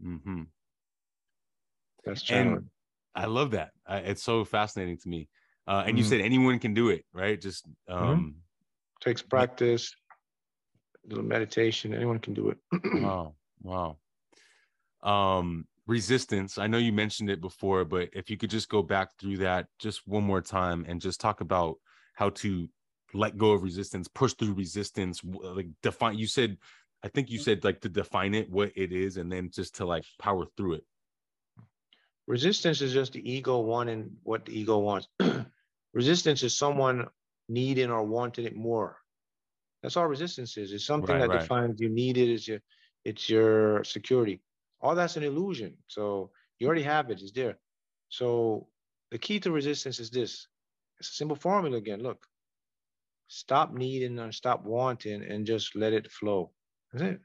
Mm-hmm. 0.03 0.43
That's 2.05 2.21
channeling. 2.21 2.57
And 2.57 2.69
I 3.15 3.25
love 3.25 3.51
that. 3.51 3.71
it's 3.89 4.23
so 4.23 4.45
fascinating 4.45 4.97
to 4.99 5.09
me. 5.09 5.27
Uh, 5.67 5.83
and 5.85 5.89
mm-hmm. 5.89 5.97
you 5.97 6.03
said 6.03 6.21
anyone 6.21 6.59
can 6.59 6.73
do 6.73 6.89
it, 6.89 7.05
right? 7.13 7.39
Just 7.39 7.67
mm-hmm. 7.67 7.93
um, 7.93 8.19
mm-hmm. 8.19 8.29
takes 9.01 9.21
practice, 9.21 9.93
a 11.05 11.09
little 11.09 11.23
meditation. 11.23 11.93
Anyone 11.93 12.19
can 12.19 12.33
do 12.33 12.49
it. 12.49 12.57
wow, 13.03 13.35
wow. 13.61 13.97
Um, 15.03 15.67
resistance. 15.91 16.57
I 16.57 16.67
know 16.67 16.77
you 16.77 16.93
mentioned 16.93 17.29
it 17.29 17.41
before, 17.41 17.83
but 17.83 18.09
if 18.13 18.29
you 18.29 18.37
could 18.37 18.49
just 18.49 18.69
go 18.69 18.81
back 18.81 19.09
through 19.19 19.37
that 19.37 19.67
just 19.77 20.07
one 20.07 20.23
more 20.23 20.41
time 20.41 20.85
and 20.87 21.01
just 21.01 21.19
talk 21.19 21.41
about 21.41 21.75
how 22.13 22.29
to 22.29 22.67
let 23.13 23.37
go 23.37 23.51
of 23.51 23.61
resistance, 23.61 24.07
push 24.07 24.33
through 24.33 24.53
resistance, 24.53 25.21
uh, 25.43 25.53
like 25.53 25.67
define. 25.83 26.17
You 26.17 26.27
said, 26.27 26.57
I 27.03 27.09
think 27.09 27.29
you 27.29 27.39
mm. 27.39 27.43
said 27.43 27.63
like 27.65 27.81
to 27.81 27.89
define 27.89 28.33
it, 28.33 28.49
what 28.49 28.71
it 28.75 28.93
is, 28.93 29.17
and 29.17 29.29
then 29.29 29.51
just 29.53 29.75
to 29.75 29.85
like 29.85 30.05
power 30.17 30.45
through 30.55 30.75
it. 30.75 30.85
Resistance 32.25 32.81
is 32.81 32.93
just 32.93 33.13
the 33.13 33.29
ego 33.29 33.59
wanting 33.59 34.11
what 34.23 34.45
the 34.45 34.57
ego 34.57 34.79
wants. 34.79 35.09
resistance 35.93 36.41
is 36.41 36.57
someone 36.57 37.07
needing 37.49 37.91
or 37.91 38.03
wanting 38.03 38.45
it 38.45 38.55
more. 38.55 38.95
That's 39.83 39.97
all 39.97 40.07
resistance 40.07 40.55
is. 40.55 40.71
It's 40.71 40.85
something 40.85 41.13
right, 41.13 41.27
that 41.27 41.29
right. 41.29 41.41
defines 41.41 41.81
you 41.81 41.89
need 41.89 42.17
it. 42.17 42.31
It's 42.31 42.47
your, 42.47 42.59
it's 43.03 43.29
your 43.29 43.83
security. 43.83 44.39
All 44.81 44.95
that's 44.95 45.17
an 45.17 45.23
illusion. 45.23 45.77
So 45.87 46.31
you 46.59 46.67
already 46.67 46.83
have 46.83 47.09
it. 47.09 47.21
It's 47.21 47.31
there. 47.31 47.57
So 48.09 48.67
the 49.11 49.17
key 49.17 49.39
to 49.41 49.51
resistance 49.51 49.99
is 49.99 50.09
this. 50.09 50.47
It's 50.99 51.09
a 51.09 51.13
simple 51.13 51.35
formula 51.35 51.77
again. 51.77 52.01
Look, 52.01 52.25
stop 53.27 53.73
needing 53.73 54.19
and 54.19 54.33
stop 54.33 54.63
wanting 54.63 55.23
and 55.23 55.45
just 55.45 55.75
let 55.75 55.93
it 55.93 56.11
flow. 56.11 56.51
That's 56.91 57.05
it. 57.05 57.21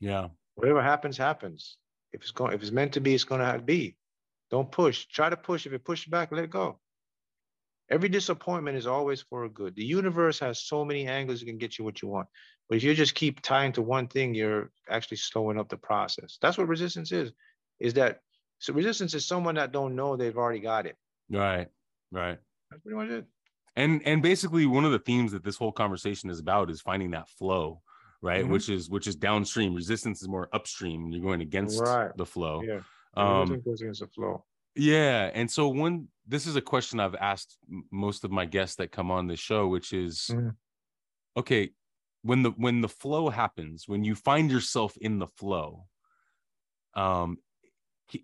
Yeah. 0.00 0.28
Whatever 0.54 0.82
happens, 0.82 1.16
happens. 1.16 1.76
If 2.12 2.22
it's 2.22 2.30
going, 2.30 2.52
if 2.52 2.62
it's 2.62 2.72
meant 2.72 2.92
to 2.94 3.00
be, 3.00 3.14
it's 3.14 3.24
going 3.24 3.40
to 3.40 3.62
be. 3.62 3.96
Don't 4.50 4.70
push. 4.70 5.06
Try 5.06 5.30
to 5.30 5.36
push. 5.36 5.66
If 5.66 5.72
it 5.72 5.84
pushes 5.84 6.10
back, 6.10 6.30
let 6.30 6.44
it 6.44 6.50
go. 6.50 6.78
Every 7.92 8.08
disappointment 8.08 8.78
is 8.78 8.86
always 8.86 9.20
for 9.20 9.44
a 9.44 9.50
good. 9.50 9.76
The 9.76 9.84
universe 9.84 10.38
has 10.38 10.62
so 10.62 10.82
many 10.82 11.06
angles 11.06 11.42
it 11.42 11.44
can 11.44 11.58
get 11.58 11.78
you 11.78 11.84
what 11.84 12.00
you 12.00 12.08
want. 12.08 12.26
But 12.66 12.78
if 12.78 12.84
you 12.84 12.94
just 12.94 13.14
keep 13.14 13.42
tying 13.42 13.70
to 13.72 13.82
one 13.82 14.08
thing, 14.08 14.34
you're 14.34 14.70
actually 14.88 15.18
slowing 15.18 15.58
up 15.58 15.68
the 15.68 15.76
process. 15.76 16.38
That's 16.40 16.56
what 16.56 16.68
resistance 16.68 17.12
is. 17.12 17.32
Is 17.80 17.92
that 17.94 18.20
so 18.60 18.72
resistance 18.72 19.12
is 19.12 19.26
someone 19.26 19.56
that 19.56 19.72
don't 19.72 19.94
know 19.94 20.16
they've 20.16 20.38
already 20.38 20.60
got 20.60 20.86
it. 20.86 20.96
Right. 21.28 21.68
Right. 22.10 22.38
That's 22.70 22.82
pretty 22.82 22.96
much 22.96 23.10
it. 23.10 23.26
And 23.76 24.00
and 24.06 24.22
basically 24.22 24.64
one 24.64 24.86
of 24.86 24.92
the 24.92 24.98
themes 24.98 25.32
that 25.32 25.44
this 25.44 25.58
whole 25.58 25.72
conversation 25.72 26.30
is 26.30 26.38
about 26.38 26.70
is 26.70 26.80
finding 26.80 27.10
that 27.10 27.28
flow, 27.28 27.82
right? 28.22 28.42
Mm-hmm. 28.42 28.52
Which 28.52 28.70
is 28.70 28.88
which 28.88 29.06
is 29.06 29.16
downstream. 29.16 29.74
Resistance 29.74 30.22
is 30.22 30.28
more 30.28 30.48
upstream. 30.54 31.10
You're 31.10 31.22
going 31.22 31.42
against 31.42 31.78
right. 31.78 32.10
the 32.16 32.24
flow. 32.24 32.62
Yeah. 32.62 32.80
Um, 33.14 33.60
goes 33.60 33.82
against 33.82 34.00
the 34.00 34.06
flow. 34.06 34.44
Yeah, 34.74 35.30
and 35.34 35.50
so 35.50 35.68
one, 35.68 36.08
this 36.26 36.46
is 36.46 36.56
a 36.56 36.60
question 36.60 37.00
I've 37.00 37.14
asked 37.14 37.58
most 37.90 38.24
of 38.24 38.30
my 38.30 38.46
guests 38.46 38.76
that 38.76 38.92
come 38.92 39.10
on 39.10 39.26
the 39.26 39.36
show, 39.36 39.68
which 39.68 39.92
is, 39.92 40.30
mm. 40.32 40.54
okay, 41.36 41.70
when 42.22 42.42
the 42.42 42.50
when 42.52 42.80
the 42.80 42.88
flow 42.88 43.28
happens, 43.28 43.84
when 43.86 44.04
you 44.04 44.14
find 44.14 44.50
yourself 44.50 44.96
in 45.00 45.18
the 45.18 45.26
flow, 45.36 45.84
um, 46.94 47.38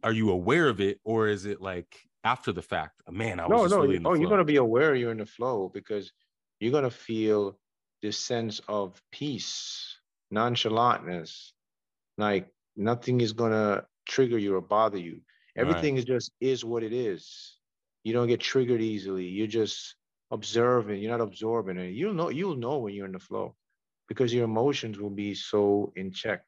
are 0.03 0.12
you 0.12 0.30
aware 0.30 0.68
of 0.68 0.80
it, 0.80 1.01
or 1.05 1.28
is 1.28 1.44
it 1.44 1.61
like 1.61 1.99
after 2.24 2.53
the 2.53 2.62
fact? 2.62 3.03
Man, 3.11 3.40
I 3.40 3.46
was 3.46 3.70
no, 3.70 3.78
no. 3.78 3.82
Really 3.82 4.01
oh, 4.05 4.14
you're 4.14 4.30
gonna 4.30 4.44
be 4.44 4.57
aware 4.57 4.94
you're 4.94 5.12
in 5.12 5.18
the 5.18 5.26
flow 5.26 5.70
because 5.72 6.12
you're 6.61 6.72
gonna 6.72 6.90
feel 6.90 7.59
this 8.01 8.18
sense 8.18 8.61
of 8.68 9.01
peace, 9.11 9.99
nonchalantness, 10.32 11.51
like 12.16 12.49
nothing 12.76 13.20
is 13.20 13.32
gonna 13.32 13.84
trigger 14.09 14.38
you 14.38 14.55
or 14.55 14.61
bother 14.62 14.99
you 14.99 15.20
Everything 15.59 15.94
right. 15.94 15.98
is 15.98 16.04
just 16.04 16.32
is 16.40 16.64
what 16.64 16.82
it 16.82 16.92
is. 16.92 17.56
You 18.04 18.12
don't 18.12 18.28
get 18.28 18.40
triggered 18.40 18.80
easily. 18.80 19.26
You're 19.26 19.46
just 19.46 19.96
observing. 20.30 21.02
You're 21.02 21.16
not 21.16 21.20
absorbing 21.20 21.78
it. 21.78 21.90
You'll 21.90 22.14
know. 22.14 22.28
You'll 22.28 22.56
know 22.56 22.78
when 22.78 22.94
you're 22.94 23.06
in 23.06 23.12
the 23.12 23.18
flow, 23.18 23.56
because 24.09 24.32
your 24.32 24.44
emotions 24.44 24.98
will 24.98 25.11
be 25.11 25.34
so 25.34 25.92
in 25.96 26.12
check. 26.12 26.42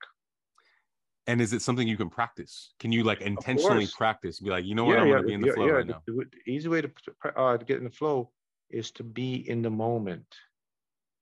And 1.27 1.41
is 1.41 1.53
it 1.53 1.63
something 1.63 1.87
you 1.87 1.97
can 1.97 2.11
practice? 2.11 2.73
Can 2.81 2.93
you 2.93 3.05
like 3.05 3.21
intentionally 3.21 3.89
practice? 3.97 4.41
Be 4.41 4.51
like, 4.51 4.65
you 4.65 4.75
know 4.75 4.85
what, 4.85 4.97
yeah, 4.97 5.03
I 5.03 5.07
want 5.07 5.21
to 5.21 5.27
be 5.27 5.35
in 5.35 5.41
the 5.41 5.49
yeah, 5.49 5.53
flow 5.55 5.67
yeah. 5.67 5.73
right 5.73 5.87
now. 5.87 6.03
The, 6.07 6.25
the 6.33 6.53
easy 6.53 6.69
way 6.69 6.81
to, 6.83 6.91
uh, 7.37 7.57
to 7.57 7.65
get 7.65 7.79
in 7.79 7.85
the 7.85 7.91
flow 7.91 8.31
is 8.71 8.91
to 8.93 9.05
be 9.05 9.49
in 9.49 9.63
the 9.63 9.71
moment. 9.71 10.27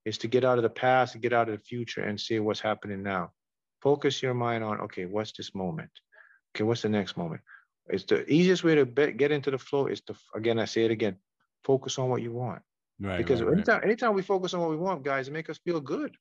Is 0.05 0.17
to 0.19 0.27
get 0.27 0.45
out 0.45 0.57
of 0.57 0.63
the 0.63 0.69
past, 0.69 1.13
and 1.13 1.21
get 1.21 1.33
out 1.33 1.49
of 1.49 1.57
the 1.57 1.63
future, 1.63 2.01
and 2.01 2.19
see 2.19 2.39
what's 2.39 2.61
happening 2.61 3.03
now. 3.03 3.31
Focus 3.81 4.23
your 4.23 4.33
mind 4.33 4.63
on 4.63 4.79
okay, 4.81 5.05
what's 5.05 5.33
this 5.33 5.53
moment? 5.53 5.91
Okay, 6.55 6.63
what's 6.63 6.81
the 6.81 6.89
next 6.89 7.17
moment? 7.17 7.41
It's 7.89 8.03
the 8.03 8.29
easiest 8.31 8.63
way 8.63 8.75
to 8.75 8.85
be, 8.85 9.11
get 9.11 9.31
into 9.31 9.51
the 9.51 9.57
flow 9.57 9.87
is 9.87 10.01
to 10.01 10.15
again, 10.35 10.59
I 10.59 10.65
say 10.65 10.85
it 10.85 10.91
again, 10.91 11.17
focus 11.63 11.97
on 11.97 12.09
what 12.09 12.21
you 12.21 12.31
want. 12.31 12.61
Right. 12.99 13.17
Because 13.17 13.41
right, 13.41 13.53
anytime, 13.53 13.75
right. 13.75 13.85
anytime 13.85 14.13
we 14.13 14.21
focus 14.21 14.53
on 14.53 14.61
what 14.61 14.69
we 14.69 14.77
want, 14.77 15.03
guys, 15.03 15.27
it 15.27 15.31
make 15.31 15.49
us 15.49 15.57
feel 15.57 15.79
good. 15.79 16.15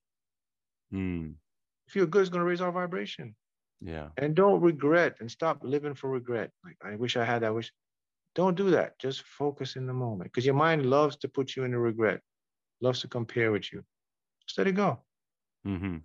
Mm. 0.92 1.34
Feel 1.88 2.06
good 2.06 2.22
is 2.22 2.28
going 2.30 2.40
to 2.40 2.46
raise 2.46 2.60
our 2.60 2.72
vibration. 2.72 3.34
Yeah. 3.80 4.08
And 4.16 4.34
don't 4.34 4.60
regret 4.60 5.16
and 5.20 5.30
stop 5.30 5.58
living 5.62 5.94
for 5.94 6.10
regret. 6.10 6.50
Like 6.64 6.76
I 6.84 6.96
wish 6.96 7.16
I 7.16 7.24
had 7.24 7.42
that. 7.42 7.48
I 7.48 7.50
wish. 7.50 7.72
Don't 8.34 8.56
do 8.56 8.70
that. 8.70 8.98
Just 8.98 9.22
focus 9.22 9.76
in 9.76 9.86
the 9.86 9.92
moment 9.92 10.30
because 10.30 10.46
your 10.46 10.54
mind 10.54 10.86
loves 10.86 11.16
to 11.16 11.28
put 11.28 11.56
you 11.56 11.64
in 11.64 11.74
a 11.74 11.78
regret, 11.78 12.20
loves 12.80 13.00
to 13.00 13.08
compare 13.08 13.50
with 13.50 13.72
you. 13.72 13.82
Just 14.46 14.58
let 14.58 14.66
it 14.66 14.72
go. 14.72 15.00
Mm-hmm. 15.66 15.96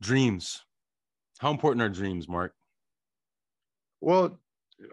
Dreams. 0.00 0.64
How 1.38 1.50
important 1.50 1.82
are 1.82 1.88
dreams, 1.88 2.28
Mark? 2.28 2.54
Well, 4.02 4.36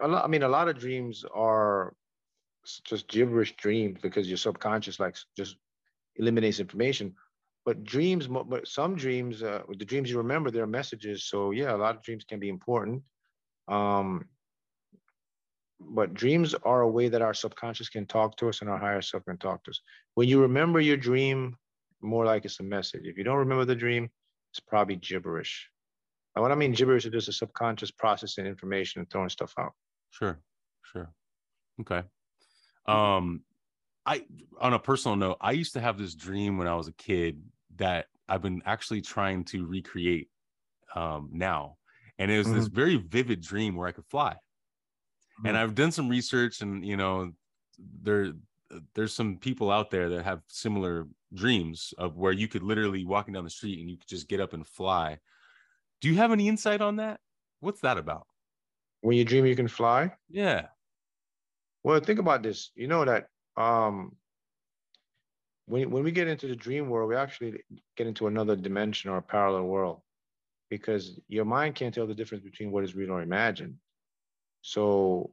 a 0.00 0.06
lot, 0.06 0.24
I 0.24 0.28
mean, 0.28 0.44
a 0.44 0.48
lot 0.48 0.68
of 0.68 0.78
dreams 0.78 1.24
are 1.34 1.94
just 2.84 3.08
gibberish 3.08 3.56
dreams 3.56 3.98
because 4.00 4.28
your 4.28 4.36
subconscious 4.36 5.00
like 5.00 5.16
just 5.36 5.56
eliminates 6.14 6.60
information. 6.60 7.14
But 7.66 7.82
dreams, 7.82 8.28
but 8.28 8.68
some 8.68 8.94
dreams, 8.94 9.42
uh, 9.42 9.62
the 9.68 9.84
dreams 9.84 10.10
you 10.10 10.18
remember, 10.18 10.50
they're 10.50 10.66
messages. 10.66 11.24
So 11.24 11.50
yeah, 11.50 11.74
a 11.74 11.76
lot 11.76 11.96
of 11.96 12.02
dreams 12.02 12.24
can 12.24 12.38
be 12.38 12.48
important. 12.48 13.02
Um, 13.66 14.26
but 15.80 16.14
dreams 16.14 16.54
are 16.54 16.82
a 16.82 16.88
way 16.88 17.08
that 17.08 17.22
our 17.22 17.34
subconscious 17.34 17.88
can 17.88 18.06
talk 18.06 18.36
to 18.36 18.48
us 18.48 18.60
and 18.60 18.70
our 18.70 18.78
higher 18.78 19.02
self 19.02 19.24
can 19.24 19.38
talk 19.38 19.64
to 19.64 19.70
us. 19.70 19.80
When 20.14 20.28
you 20.28 20.40
remember 20.40 20.80
your 20.80 20.96
dream, 20.96 21.56
more 22.00 22.24
like 22.24 22.44
it's 22.44 22.60
a 22.60 22.62
message. 22.62 23.02
If 23.04 23.18
you 23.18 23.24
don't 23.24 23.38
remember 23.38 23.64
the 23.64 23.74
dream, 23.74 24.08
it's 24.52 24.60
probably 24.60 24.96
gibberish. 24.96 25.68
And 26.34 26.42
what 26.42 26.52
I 26.52 26.54
mean 26.54 26.72
gibberish 26.72 27.06
is 27.06 27.12
just 27.12 27.28
a 27.28 27.32
subconscious 27.32 27.90
processing 27.90 28.46
information 28.46 29.00
and 29.00 29.10
throwing 29.10 29.28
stuff 29.28 29.52
out. 29.58 29.72
Sure. 30.10 30.40
Sure. 30.92 31.12
Okay. 31.80 32.02
Um, 32.86 33.42
I 34.06 34.24
on 34.60 34.74
a 34.74 34.78
personal 34.78 35.16
note, 35.16 35.38
I 35.40 35.52
used 35.52 35.74
to 35.74 35.80
have 35.80 35.98
this 35.98 36.14
dream 36.14 36.58
when 36.58 36.66
I 36.66 36.74
was 36.74 36.88
a 36.88 36.92
kid 36.92 37.42
that 37.76 38.06
I've 38.28 38.42
been 38.42 38.62
actually 38.64 39.02
trying 39.02 39.44
to 39.46 39.66
recreate 39.66 40.28
um 40.94 41.30
now. 41.32 41.76
And 42.18 42.30
it 42.30 42.38
was 42.38 42.48
mm-hmm. 42.48 42.56
this 42.56 42.66
very 42.66 42.96
vivid 42.96 43.40
dream 43.40 43.76
where 43.76 43.88
I 43.88 43.92
could 43.92 44.06
fly. 44.06 44.32
Mm-hmm. 44.32 45.46
And 45.46 45.56
I've 45.56 45.74
done 45.74 45.92
some 45.92 46.08
research 46.08 46.60
and 46.60 46.84
you 46.84 46.96
know, 46.96 47.32
there 48.02 48.32
there's 48.94 49.14
some 49.14 49.36
people 49.36 49.70
out 49.70 49.90
there 49.90 50.08
that 50.10 50.24
have 50.24 50.42
similar 50.48 51.06
dreams 51.34 51.92
of 51.98 52.16
where 52.16 52.32
you 52.32 52.48
could 52.48 52.62
literally 52.62 53.04
walking 53.04 53.34
down 53.34 53.44
the 53.44 53.50
street 53.50 53.80
and 53.80 53.90
you 53.90 53.96
could 53.96 54.08
just 54.08 54.28
get 54.28 54.40
up 54.40 54.52
and 54.52 54.66
fly. 54.66 55.18
Do 56.00 56.08
you 56.08 56.16
have 56.16 56.32
any 56.32 56.48
insight 56.48 56.80
on 56.80 56.96
that? 56.96 57.20
What's 57.60 57.80
that 57.80 57.98
about? 57.98 58.26
When 59.02 59.16
you 59.16 59.24
dream 59.24 59.46
you 59.46 59.56
can 59.56 59.68
fly? 59.68 60.12
Yeah. 60.28 60.66
Well, 61.82 62.00
think 62.00 62.18
about 62.18 62.42
this. 62.42 62.70
You 62.74 62.86
know 62.88 63.04
that 63.04 63.28
um 63.56 64.16
when 65.66 65.90
when 65.90 66.02
we 66.02 66.10
get 66.10 66.28
into 66.28 66.46
the 66.46 66.56
dream 66.56 66.88
world, 66.88 67.08
we 67.08 67.16
actually 67.16 67.62
get 67.96 68.06
into 68.06 68.26
another 68.26 68.56
dimension 68.56 69.10
or 69.10 69.18
a 69.18 69.22
parallel 69.22 69.64
world 69.64 70.00
because 70.68 71.20
your 71.28 71.44
mind 71.44 71.74
can't 71.74 71.94
tell 71.94 72.06
the 72.06 72.14
difference 72.14 72.44
between 72.44 72.70
what 72.70 72.84
is 72.84 72.94
real 72.94 73.10
or 73.10 73.22
imagined. 73.22 73.76
So 74.62 75.32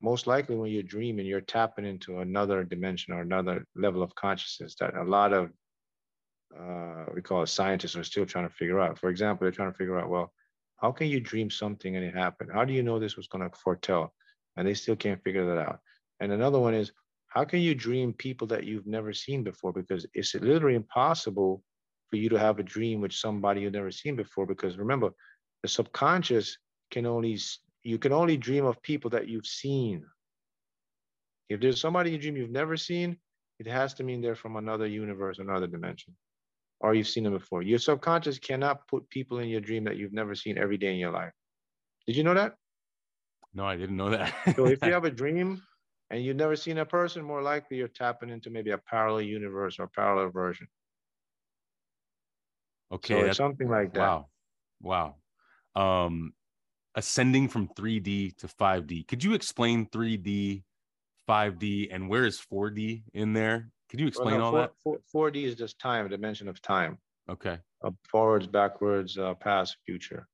most 0.00 0.26
likely 0.26 0.56
when 0.56 0.70
you're 0.70 0.82
dreaming, 0.82 1.26
you're 1.26 1.40
tapping 1.40 1.86
into 1.86 2.20
another 2.20 2.64
dimension 2.64 3.14
or 3.14 3.22
another 3.22 3.64
level 3.74 4.02
of 4.02 4.14
consciousness 4.14 4.74
that 4.80 4.94
a 4.94 5.04
lot 5.04 5.32
of 5.32 5.50
uh, 6.58 7.04
we 7.14 7.22
call 7.22 7.42
it 7.42 7.48
scientists 7.48 7.96
are 7.96 8.04
still 8.04 8.26
trying 8.26 8.48
to 8.48 8.54
figure 8.54 8.80
out. 8.80 8.98
For 8.98 9.08
example, 9.08 9.44
they're 9.44 9.52
trying 9.52 9.72
to 9.72 9.76
figure 9.76 9.98
out, 9.98 10.08
well, 10.08 10.32
how 10.76 10.92
can 10.92 11.08
you 11.08 11.20
dream 11.20 11.50
something 11.50 11.96
and 11.96 12.04
it 12.04 12.14
happened? 12.14 12.50
How 12.52 12.64
do 12.64 12.72
you 12.72 12.82
know 12.82 12.98
this 12.98 13.16
was 13.16 13.28
going 13.28 13.48
to 13.48 13.56
foretell? 13.56 14.12
And 14.56 14.66
they 14.66 14.74
still 14.74 14.96
can't 14.96 15.22
figure 15.22 15.46
that 15.46 15.58
out. 15.58 15.80
And 16.20 16.32
another 16.32 16.60
one 16.60 16.74
is, 16.74 16.92
how 17.28 17.44
can 17.44 17.60
you 17.60 17.74
dream 17.74 18.12
people 18.12 18.46
that 18.48 18.64
you've 18.64 18.86
never 18.86 19.12
seen 19.12 19.42
before? 19.42 19.72
Because 19.72 20.06
it's 20.14 20.34
literally 20.34 20.76
impossible 20.76 21.62
for 22.08 22.16
you 22.16 22.28
to 22.28 22.38
have 22.38 22.60
a 22.60 22.62
dream 22.62 23.00
with 23.00 23.12
somebody 23.12 23.62
you've 23.62 23.72
never 23.72 23.90
seen 23.90 24.14
before. 24.14 24.46
Because 24.46 24.78
remember, 24.78 25.10
the 25.62 25.68
subconscious 25.68 26.58
can 26.90 27.06
only 27.06 27.38
you 27.82 27.98
can 27.98 28.12
only 28.12 28.36
dream 28.36 28.64
of 28.64 28.80
people 28.82 29.10
that 29.10 29.28
you've 29.28 29.46
seen. 29.46 30.04
If 31.48 31.60
there's 31.60 31.80
somebody 31.80 32.12
you 32.12 32.18
dream 32.18 32.36
you've 32.36 32.50
never 32.50 32.76
seen, 32.76 33.18
it 33.58 33.66
has 33.66 33.94
to 33.94 34.04
mean 34.04 34.20
they're 34.20 34.34
from 34.34 34.56
another 34.56 34.86
universe, 34.86 35.38
another 35.38 35.66
dimension, 35.66 36.14
or 36.80 36.94
you've 36.94 37.08
seen 37.08 37.24
them 37.24 37.32
before. 37.32 37.62
Your 37.62 37.78
subconscious 37.78 38.38
cannot 38.38 38.86
put 38.88 39.08
people 39.10 39.38
in 39.38 39.48
your 39.48 39.60
dream 39.60 39.84
that 39.84 39.96
you've 39.96 40.12
never 40.12 40.34
seen 40.34 40.58
every 40.58 40.76
day 40.76 40.92
in 40.92 40.98
your 40.98 41.12
life. 41.12 41.32
Did 42.06 42.16
you 42.16 42.24
know 42.24 42.34
that? 42.34 42.54
No, 43.54 43.64
I 43.64 43.76
didn't 43.76 43.96
know 43.96 44.10
that. 44.10 44.34
so 44.56 44.66
if 44.66 44.84
you 44.84 44.92
have 44.92 45.04
a 45.04 45.10
dream 45.10 45.62
and 46.10 46.22
you've 46.22 46.36
never 46.36 46.56
seen 46.56 46.78
a 46.78 46.84
person, 46.84 47.22
more 47.22 47.42
likely 47.42 47.76
you're 47.76 47.88
tapping 47.88 48.30
into 48.30 48.50
maybe 48.50 48.70
a 48.70 48.78
parallel 48.78 49.22
universe 49.22 49.78
or 49.78 49.88
parallel 49.88 50.30
version. 50.30 50.66
Okay. 52.92 53.28
So 53.28 53.32
something 53.32 53.68
like 53.68 53.94
that. 53.94 54.00
Wow. 54.00 54.28
Wow. 54.82 55.14
Um, 55.74 56.34
ascending 56.94 57.48
from 57.48 57.68
3D 57.68 58.36
to 58.38 58.46
5D. 58.46 59.06
Could 59.08 59.24
you 59.24 59.34
explain 59.34 59.86
3D, 59.86 60.62
5D, 61.28 61.88
and 61.90 62.08
where 62.08 62.24
is 62.24 62.40
4D 62.52 63.02
in 63.12 63.32
there? 63.32 63.70
Could 63.90 64.00
you 64.00 64.06
explain 64.06 64.40
well, 64.40 64.52
no, 64.52 64.58
all 64.58 64.68
4, 64.82 64.96
that? 64.96 65.02
4, 65.10 65.30
d 65.30 65.44
is 65.44 65.54
just 65.54 65.78
time, 65.78 66.08
dimension 66.08 66.48
of 66.48 66.60
time. 66.62 66.98
Okay. 67.28 67.58
Uh, 67.82 67.90
forwards, 68.10 68.46
backwards, 68.46 69.18
uh, 69.18 69.34
past, 69.34 69.76
future. 69.86 70.26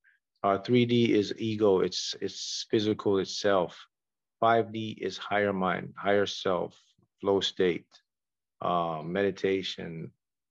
Uh, 0.43 0.59
3D 0.59 1.11
is 1.11 1.35
ego. 1.37 1.81
It's 1.81 2.15
it's 2.21 2.67
physical 2.71 3.19
itself. 3.19 3.79
5D 4.43 4.97
is 4.99 5.19
higher 5.19 5.53
mind, 5.53 5.93
higher 5.99 6.25
self, 6.25 6.81
flow 7.21 7.41
state, 7.41 7.87
uh, 8.63 9.03
meditation, 9.05 10.11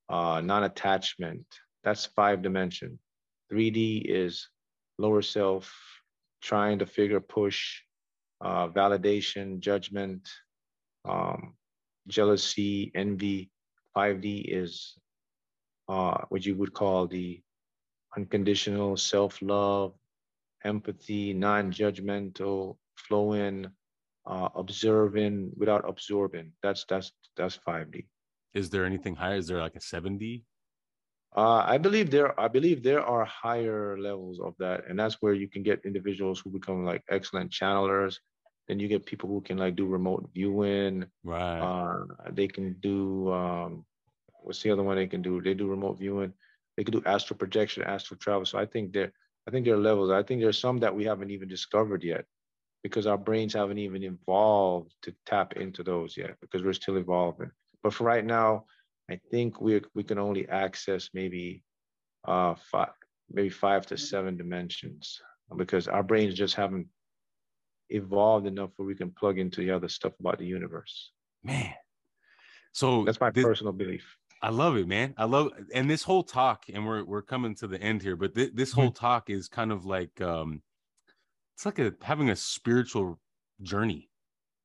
uh, 0.09 0.41
non-attachment. 0.43 1.45
That's 1.83 2.05
five 2.05 2.43
dimension. 2.43 2.99
3D 3.51 4.03
is 4.05 4.47
lower 4.99 5.23
self, 5.23 5.73
trying 6.41 6.77
to 6.79 6.85
figure 6.85 7.19
push, 7.19 7.81
uh, 8.41 8.67
validation, 8.67 9.59
judgment, 9.59 10.29
um, 11.05 11.55
jealousy, 12.09 12.91
envy. 12.95 13.49
5D 13.95 14.45
is 14.47 14.95
uh, 15.87 16.21
what 16.29 16.45
you 16.45 16.55
would 16.55 16.73
call 16.73 17.07
the 17.07 17.41
unconditional 18.15 18.97
self-love, 18.97 19.93
empathy, 20.63 21.33
non-judgmental, 21.33 22.77
flowing, 22.95 23.67
uh, 24.25 24.49
observing 24.55 25.51
without 25.55 25.87
absorbing. 25.87 26.51
That's 26.61 26.85
that's 26.87 27.11
that's 27.35 27.59
5D. 27.67 28.05
Is 28.53 28.69
there 28.69 28.85
anything 28.85 29.15
higher? 29.15 29.35
Is 29.35 29.47
there 29.47 29.59
like 29.59 29.75
a 29.75 29.79
7D? 29.79 30.43
Uh, 31.35 31.63
I 31.65 31.77
believe 31.77 32.09
there. 32.09 32.39
I 32.39 32.47
believe 32.47 32.81
there 32.81 33.03
are 33.03 33.25
higher 33.25 33.97
levels 33.99 34.39
of 34.39 34.55
that, 34.59 34.85
and 34.87 34.97
that's 34.97 35.17
where 35.21 35.33
you 35.33 35.47
can 35.47 35.61
get 35.61 35.85
individuals 35.85 36.39
who 36.39 36.49
become 36.49 36.83
like 36.83 37.03
excellent 37.09 37.51
channelers. 37.51 38.17
Then 38.69 38.79
you 38.79 38.87
get 38.87 39.05
people 39.05 39.27
who 39.27 39.41
can 39.41 39.57
like 39.57 39.75
do 39.75 39.85
remote 39.87 40.29
viewing. 40.33 41.07
Right. 41.25 41.59
Uh, 41.59 42.05
they 42.31 42.47
can 42.47 42.75
do. 42.79 43.33
Um, 43.33 43.83
what's 44.43 44.61
the 44.61 44.71
other 44.71 44.83
one 44.83 44.95
they 44.95 45.07
can 45.07 45.23
do? 45.23 45.41
They 45.41 45.55
do 45.55 45.67
remote 45.67 45.99
viewing. 45.99 46.31
They 46.77 46.85
can 46.85 46.93
do 46.93 47.03
astral 47.05 47.37
projection, 47.37 47.83
astral 47.83 48.19
travel. 48.19 48.45
So 48.45 48.57
I 48.59 48.65
think 48.67 48.93
there. 48.93 49.11
I 49.47 49.51
think 49.51 49.65
there 49.65 49.73
are 49.73 49.77
levels. 49.77 50.11
I 50.11 50.21
think 50.21 50.41
there's 50.41 50.59
some 50.59 50.77
that 50.79 50.95
we 50.95 51.03
haven't 51.05 51.31
even 51.31 51.47
discovered 51.47 52.03
yet, 52.03 52.25
because 52.83 53.07
our 53.07 53.17
brains 53.17 53.55
haven't 53.55 53.79
even 53.79 54.03
evolved 54.03 54.93
to 55.01 55.15
tap 55.25 55.53
into 55.53 55.81
those 55.81 56.15
yet, 56.15 56.35
because 56.39 56.61
we're 56.63 56.73
still 56.73 56.97
evolving. 56.97 57.49
But 57.81 57.93
for 57.93 58.03
right 58.03 58.25
now, 58.25 58.65
I 59.09 59.19
think 59.31 59.59
we 59.59 59.81
we 59.95 60.03
can 60.03 60.19
only 60.19 60.47
access 60.47 61.09
maybe 61.13 61.63
uh 62.27 62.53
five 62.71 62.89
maybe 63.31 63.49
five 63.49 63.85
to 63.87 63.97
seven 63.97 64.37
dimensions 64.37 65.19
because 65.57 65.87
our 65.87 66.03
brains 66.03 66.35
just 66.35 66.53
haven't 66.53 66.87
evolved 67.89 68.47
enough 68.47 68.71
where 68.75 68.85
we 68.85 68.95
can 68.95 69.11
plug 69.11 69.39
into 69.39 69.61
the 69.61 69.71
other 69.71 69.89
stuff 69.89 70.13
about 70.19 70.39
the 70.39 70.45
universe. 70.45 71.11
Man. 71.43 71.73
So 72.71 73.03
that's 73.03 73.19
my 73.19 73.31
this, 73.31 73.43
personal 73.43 73.73
belief. 73.73 74.03
I 74.41 74.49
love 74.49 74.77
it, 74.77 74.87
man. 74.87 75.13
I 75.17 75.25
love 75.25 75.51
and 75.73 75.89
this 75.89 76.03
whole 76.03 76.23
talk, 76.23 76.65
and 76.73 76.85
we're 76.85 77.03
we're 77.03 77.21
coming 77.21 77.55
to 77.55 77.67
the 77.67 77.81
end 77.81 78.01
here, 78.01 78.15
but 78.15 78.35
th- 78.35 78.51
this 78.53 78.71
whole 78.71 78.91
mm-hmm. 78.91 79.05
talk 79.05 79.29
is 79.29 79.47
kind 79.47 79.71
of 79.71 79.85
like 79.85 80.21
um 80.21 80.61
it's 81.55 81.65
like 81.65 81.79
a 81.79 81.93
having 82.01 82.29
a 82.29 82.35
spiritual 82.35 83.19
journey 83.61 84.09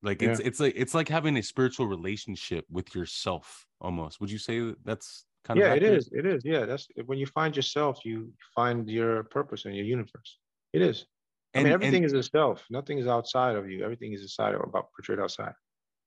like 0.04 0.22
it's 0.22 0.38
yeah. 0.38 0.46
it's 0.46 0.60
like 0.60 0.74
it's 0.76 0.94
like 0.94 1.08
having 1.08 1.36
a 1.38 1.42
spiritual 1.42 1.86
relationship 1.86 2.66
with 2.70 2.94
yourself 2.94 3.66
almost. 3.80 4.20
Would 4.20 4.30
you 4.30 4.38
say 4.38 4.74
that's 4.84 5.24
kind 5.44 5.58
yeah, 5.58 5.72
of 5.72 5.82
Yeah, 5.82 5.88
it 5.88 5.94
is. 5.94 6.10
It 6.12 6.26
is. 6.26 6.44
Yeah, 6.44 6.66
that's 6.66 6.86
when 7.06 7.18
you 7.18 7.26
find 7.26 7.56
yourself, 7.56 8.04
you 8.04 8.30
find 8.54 8.88
your 8.88 9.24
purpose 9.24 9.64
in 9.64 9.72
your 9.72 9.86
universe. 9.86 10.38
It 10.74 10.82
is. 10.82 11.06
I 11.54 11.58
and, 11.58 11.64
mean, 11.64 11.72
everything 11.72 12.04
and, 12.04 12.06
is 12.06 12.12
a 12.12 12.22
self. 12.22 12.64
Nothing 12.68 12.98
is 12.98 13.06
outside 13.06 13.56
of 13.56 13.70
you. 13.70 13.84
Everything 13.84 14.12
is 14.12 14.22
inside 14.22 14.54
or 14.54 14.62
about 14.62 14.88
portrayed 14.96 15.20
outside. 15.20 15.52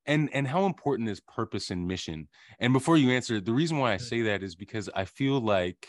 And 0.06 0.30
and 0.34 0.48
how 0.48 0.66
important 0.66 1.10
is 1.10 1.20
purpose 1.20 1.70
and 1.70 1.88
mission? 1.88 2.28
And 2.60 2.74
before 2.74 2.98
you 2.98 3.12
answer, 3.12 3.41
the 3.41 3.54
reason 3.54 3.78
why 3.78 3.93
I 3.93 3.98
say 3.98 4.24
that 4.24 4.43
is 4.43 4.56
because 4.56 4.89
I 4.93 5.06
feel 5.06 5.39
like 5.39 5.88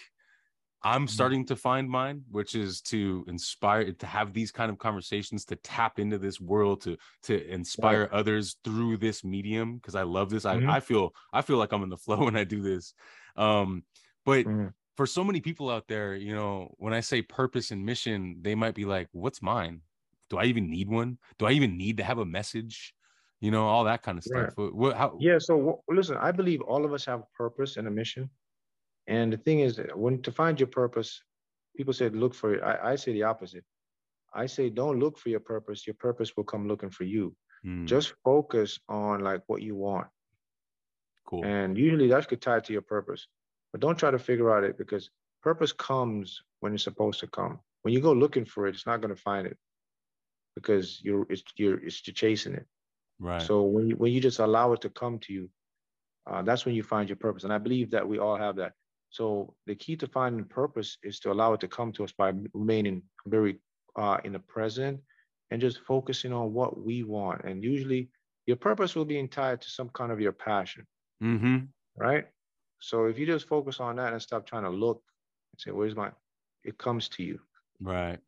I'm 0.83 1.03
mm-hmm. 1.03 1.09
starting 1.09 1.47
to 1.47 1.57
find 1.57 1.89
mine, 1.89 2.23
which 2.31 2.55
is 2.55 2.81
to 2.83 3.25
inspire 3.27 3.93
to 3.93 4.07
have 4.07 4.33
these 4.33 4.53
kind 4.53 4.71
of 4.71 4.79
conversations, 4.79 5.45
to 5.47 5.57
tap 5.57 5.99
into 5.99 6.19
this 6.19 6.41
world, 6.41 6.83
to 6.83 6.97
to 7.25 7.49
inspire 7.49 8.03
right. 8.03 8.13
others 8.13 8.57
through 8.65 8.99
this 8.99 9.25
medium. 9.25 9.77
Because 9.77 9.95
I 9.97 10.03
love 10.03 10.31
this. 10.31 10.45
Mm-hmm. 10.45 10.69
I, 10.69 10.77
I 10.77 10.81
feel 10.81 11.15
I 11.33 11.43
feel 11.43 11.57
like 11.57 11.73
I'm 11.73 11.83
in 11.83 11.89
the 11.89 11.97
flow 12.05 12.25
when 12.25 12.37
I 12.37 12.45
do 12.45 12.63
this. 12.63 12.95
Um, 13.37 13.85
but 14.25 14.47
mm-hmm. 14.47 14.69
For 14.99 15.07
so 15.07 15.23
many 15.23 15.41
people 15.41 15.71
out 15.71 15.87
there, 15.87 16.17
you 16.17 16.35
know, 16.35 16.75
when 16.79 16.93
I 16.93 17.01
say 17.01 17.23
purpose 17.23 17.71
and 17.71 17.87
mission, 17.87 18.41
they 18.43 18.57
might 18.57 18.75
be 18.75 18.85
like, 18.85 19.09
"What's 19.13 19.41
mine? 19.41 19.83
Do 20.29 20.39
I 20.39 20.45
even 20.51 20.69
need 20.69 20.89
one? 20.89 21.19
Do 21.39 21.47
I 21.47 21.53
even 21.53 21.79
need 21.79 21.99
to 21.99 22.05
have 22.05 22.19
a 22.19 22.27
message?" 22.27 22.95
You 23.41 23.53
know, 23.53 23.67
all 23.67 23.85
that 23.85 24.03
kind 24.03 24.19
of 24.19 24.25
stuff. 24.25 24.53
Right. 24.59 24.75
What, 24.75 24.97
how- 24.97 25.17
yeah. 25.21 25.39
So 25.39 25.83
listen, 25.89 26.17
I 26.17 26.33
believe 26.33 26.61
all 26.63 26.85
of 26.85 26.93
us 26.93 27.05
have 27.07 27.21
a 27.21 27.31
purpose 27.37 27.77
and 27.77 27.87
a 27.87 27.91
mission 27.91 28.29
and 29.09 29.33
the 29.33 29.39
thing 29.39 29.61
is, 29.61 29.81
when 29.95 30.21
to 30.23 30.31
find 30.31 30.61
your 30.61 30.67
purpose, 30.67 31.23
people 31.77 31.95
said 31.95 32.15
look 32.15 32.35
for 32.35 32.55
it. 32.55 32.63
I, 32.63 32.93
I 32.93 32.97
say 32.97 33.13
the 33.13 33.23
opposite. 33.23 33.65
I 34.35 34.45
say 34.47 34.69
don't 34.69 35.01
look 35.01 35.17
for 35.19 35.31
your 35.31 35.41
purpose. 35.41 35.87
Your 35.87 35.95
purpose 35.95 36.37
will 36.37 36.45
come 36.45 36.69
looking 36.69 36.91
for 36.91 37.05
you. 37.05 37.35
Mm. 37.65 37.87
Just 37.87 38.13
focus 38.23 38.79
on 38.89 39.21
like 39.21 39.43
what 39.47 39.63
you 39.63 39.75
want. 39.75 40.07
Cool. 41.27 41.45
And 41.45 41.77
usually 41.77 42.09
that's 42.09 42.27
good 42.27 42.43
tied 42.43 42.65
to 42.65 42.73
your 42.75 42.83
purpose. 42.83 43.27
But 43.73 43.81
don't 43.81 43.99
try 43.99 44.11
to 44.11 44.19
figure 44.19 44.55
out 44.55 44.65
it 44.65 44.79
because 44.79 45.11
purpose 45.43 45.73
comes 45.73 46.43
when 46.61 46.75
it's 46.75 46.85
supposed 46.85 47.21
to 47.21 47.27
come. 47.27 47.61
When 47.83 47.95
you 47.95 48.01
go 48.01 48.13
looking 48.13 48.45
for 48.45 48.67
it, 48.67 48.75
it's 48.75 48.87
not 48.87 49.01
going 49.01 49.15
to 49.15 49.21
find 49.21 49.47
it 49.47 49.57
because 50.55 51.01
you're 51.03 51.27
it's 51.31 51.43
you're 51.57 51.79
it's 51.85 52.07
you're 52.07 52.15
chasing 52.15 52.55
it. 52.55 52.67
Right. 53.21 53.43
So 53.43 53.63
when 53.63 53.89
you 53.89 53.97
when 53.97 54.13
you 54.13 54.21
just 54.21 54.39
allow 54.39 54.73
it 54.73 54.81
to 54.83 54.91
come 54.91 55.19
to 55.21 55.33
you, 55.33 55.51
uh, 56.29 56.43
that's 56.43 56.65
when 56.65 56.75
you 56.75 56.83
find 56.83 57.09
your 57.09 57.17
purpose. 57.17 57.45
And 57.45 57.53
I 57.53 57.59
believe 57.59 57.91
that 57.91 58.07
we 58.07 58.19
all 58.19 58.37
have 58.37 58.57
that. 58.57 58.73
So 59.11 59.55
the 59.67 59.75
key 59.75 59.97
to 59.97 60.07
finding 60.07 60.45
purpose 60.45 60.99
is 61.03 61.19
to 61.21 61.33
allow 61.33 61.55
it 61.55 61.61
to 61.61 61.69
come 61.69 61.93
to 61.93 62.05
us 62.05 62.13
by 62.13 62.33
remaining 62.53 63.03
very 63.27 63.59
uh, 63.97 64.19
in 64.25 64.33
the 64.33 64.39
present 64.39 65.01
and 65.51 65.61
just 65.61 65.81
focusing 65.81 66.33
on 66.33 66.53
what 66.53 66.79
we 66.79 67.03
want. 67.03 67.45
And 67.45 67.65
usually 67.65 68.11
your 68.47 68.57
purpose 68.57 68.95
will 68.95 69.05
be 69.05 69.27
tied 69.29 69.63
to 69.63 69.71
some 69.71 69.89
kind 69.91 70.13
of 70.13 70.21
your 70.21 70.33
passion. 70.33 70.87
Mm-hmm. 71.23 71.59
Right. 71.97 72.27
So 72.81 73.07
if 73.07 73.19
you 73.19 73.27
just 73.27 73.49
focus 73.49 73.81
on 73.81 73.97
that 73.97 74.13
and 74.13 74.23
stop 74.23 74.47
trying 74.47 74.65
to 74.65 74.71
look 74.71 75.03
and 75.53 75.61
say, 75.61 75.71
where's 75.71 75.97
my, 75.97 76.11
it 76.65 76.79
comes 76.79 77.09
to 77.11 77.23
you. 77.23 77.41
Right. 77.81 78.19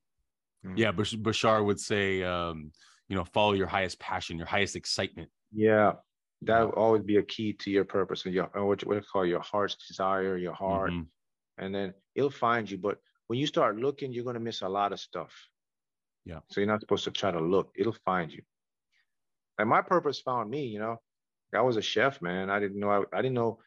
Mm-hmm. 0.67 0.77
Yeah. 0.77 0.93
Bashar 0.93 1.65
would 1.65 1.81
say, 1.81 2.23
um, 2.23 2.73
you 3.09 3.17
know, 3.17 3.25
follow 3.25 3.53
your 3.53 3.67
highest 3.67 3.99
passion, 3.99 4.37
your 4.37 4.47
highest 4.47 4.77
excitement. 4.77 5.29
Yeah. 5.53 5.93
That 6.43 6.63
will 6.63 6.73
always 6.73 7.03
be 7.03 7.17
a 7.17 7.23
key 7.23 7.53
to 7.55 7.71
your 7.71 7.85
purpose 7.85 8.25
and 8.25 8.35
your, 8.35 8.47
what 8.55 8.83
you 8.83 9.03
call 9.13 9.27
your 9.27 9.41
heart's 9.41 9.77
desire, 9.87 10.37
your 10.37 10.55
heart. 10.55 10.91
Mm-hmm. 10.91 11.65
And 11.65 11.75
then 11.75 11.95
it'll 12.15 12.31
find 12.31 12.71
you. 12.71 12.79
But 12.79 12.99
when 13.27 13.39
you 13.39 13.47
start 13.47 13.77
looking, 13.77 14.13
you're 14.13 14.25
going 14.25 14.35
to 14.35 14.41
miss 14.41 14.63
a 14.63 14.69
lot 14.69 14.93
of 14.93 15.01
stuff. 15.01 15.33
Yeah. 16.25 16.41
So 16.51 16.61
you're 16.61 16.69
not 16.69 16.81
supposed 16.81 17.05
to 17.05 17.11
try 17.11 17.31
to 17.31 17.41
look. 17.41 17.73
It'll 17.77 17.97
find 18.05 18.33
you. 18.33 18.43
And 19.59 19.69
my 19.69 19.83
purpose 19.83 20.21
found 20.21 20.51
me, 20.51 20.67
you 20.67 20.79
know. 20.79 20.97
I 21.53 21.63
was 21.63 21.77
a 21.77 21.83
chef, 21.83 22.23
man. 22.23 22.49
I 22.49 22.61
didn't 22.61 22.79
know 22.79 22.91
I, 22.91 23.19
I 23.19 23.23
didn't 23.23 23.35
know 23.35 23.59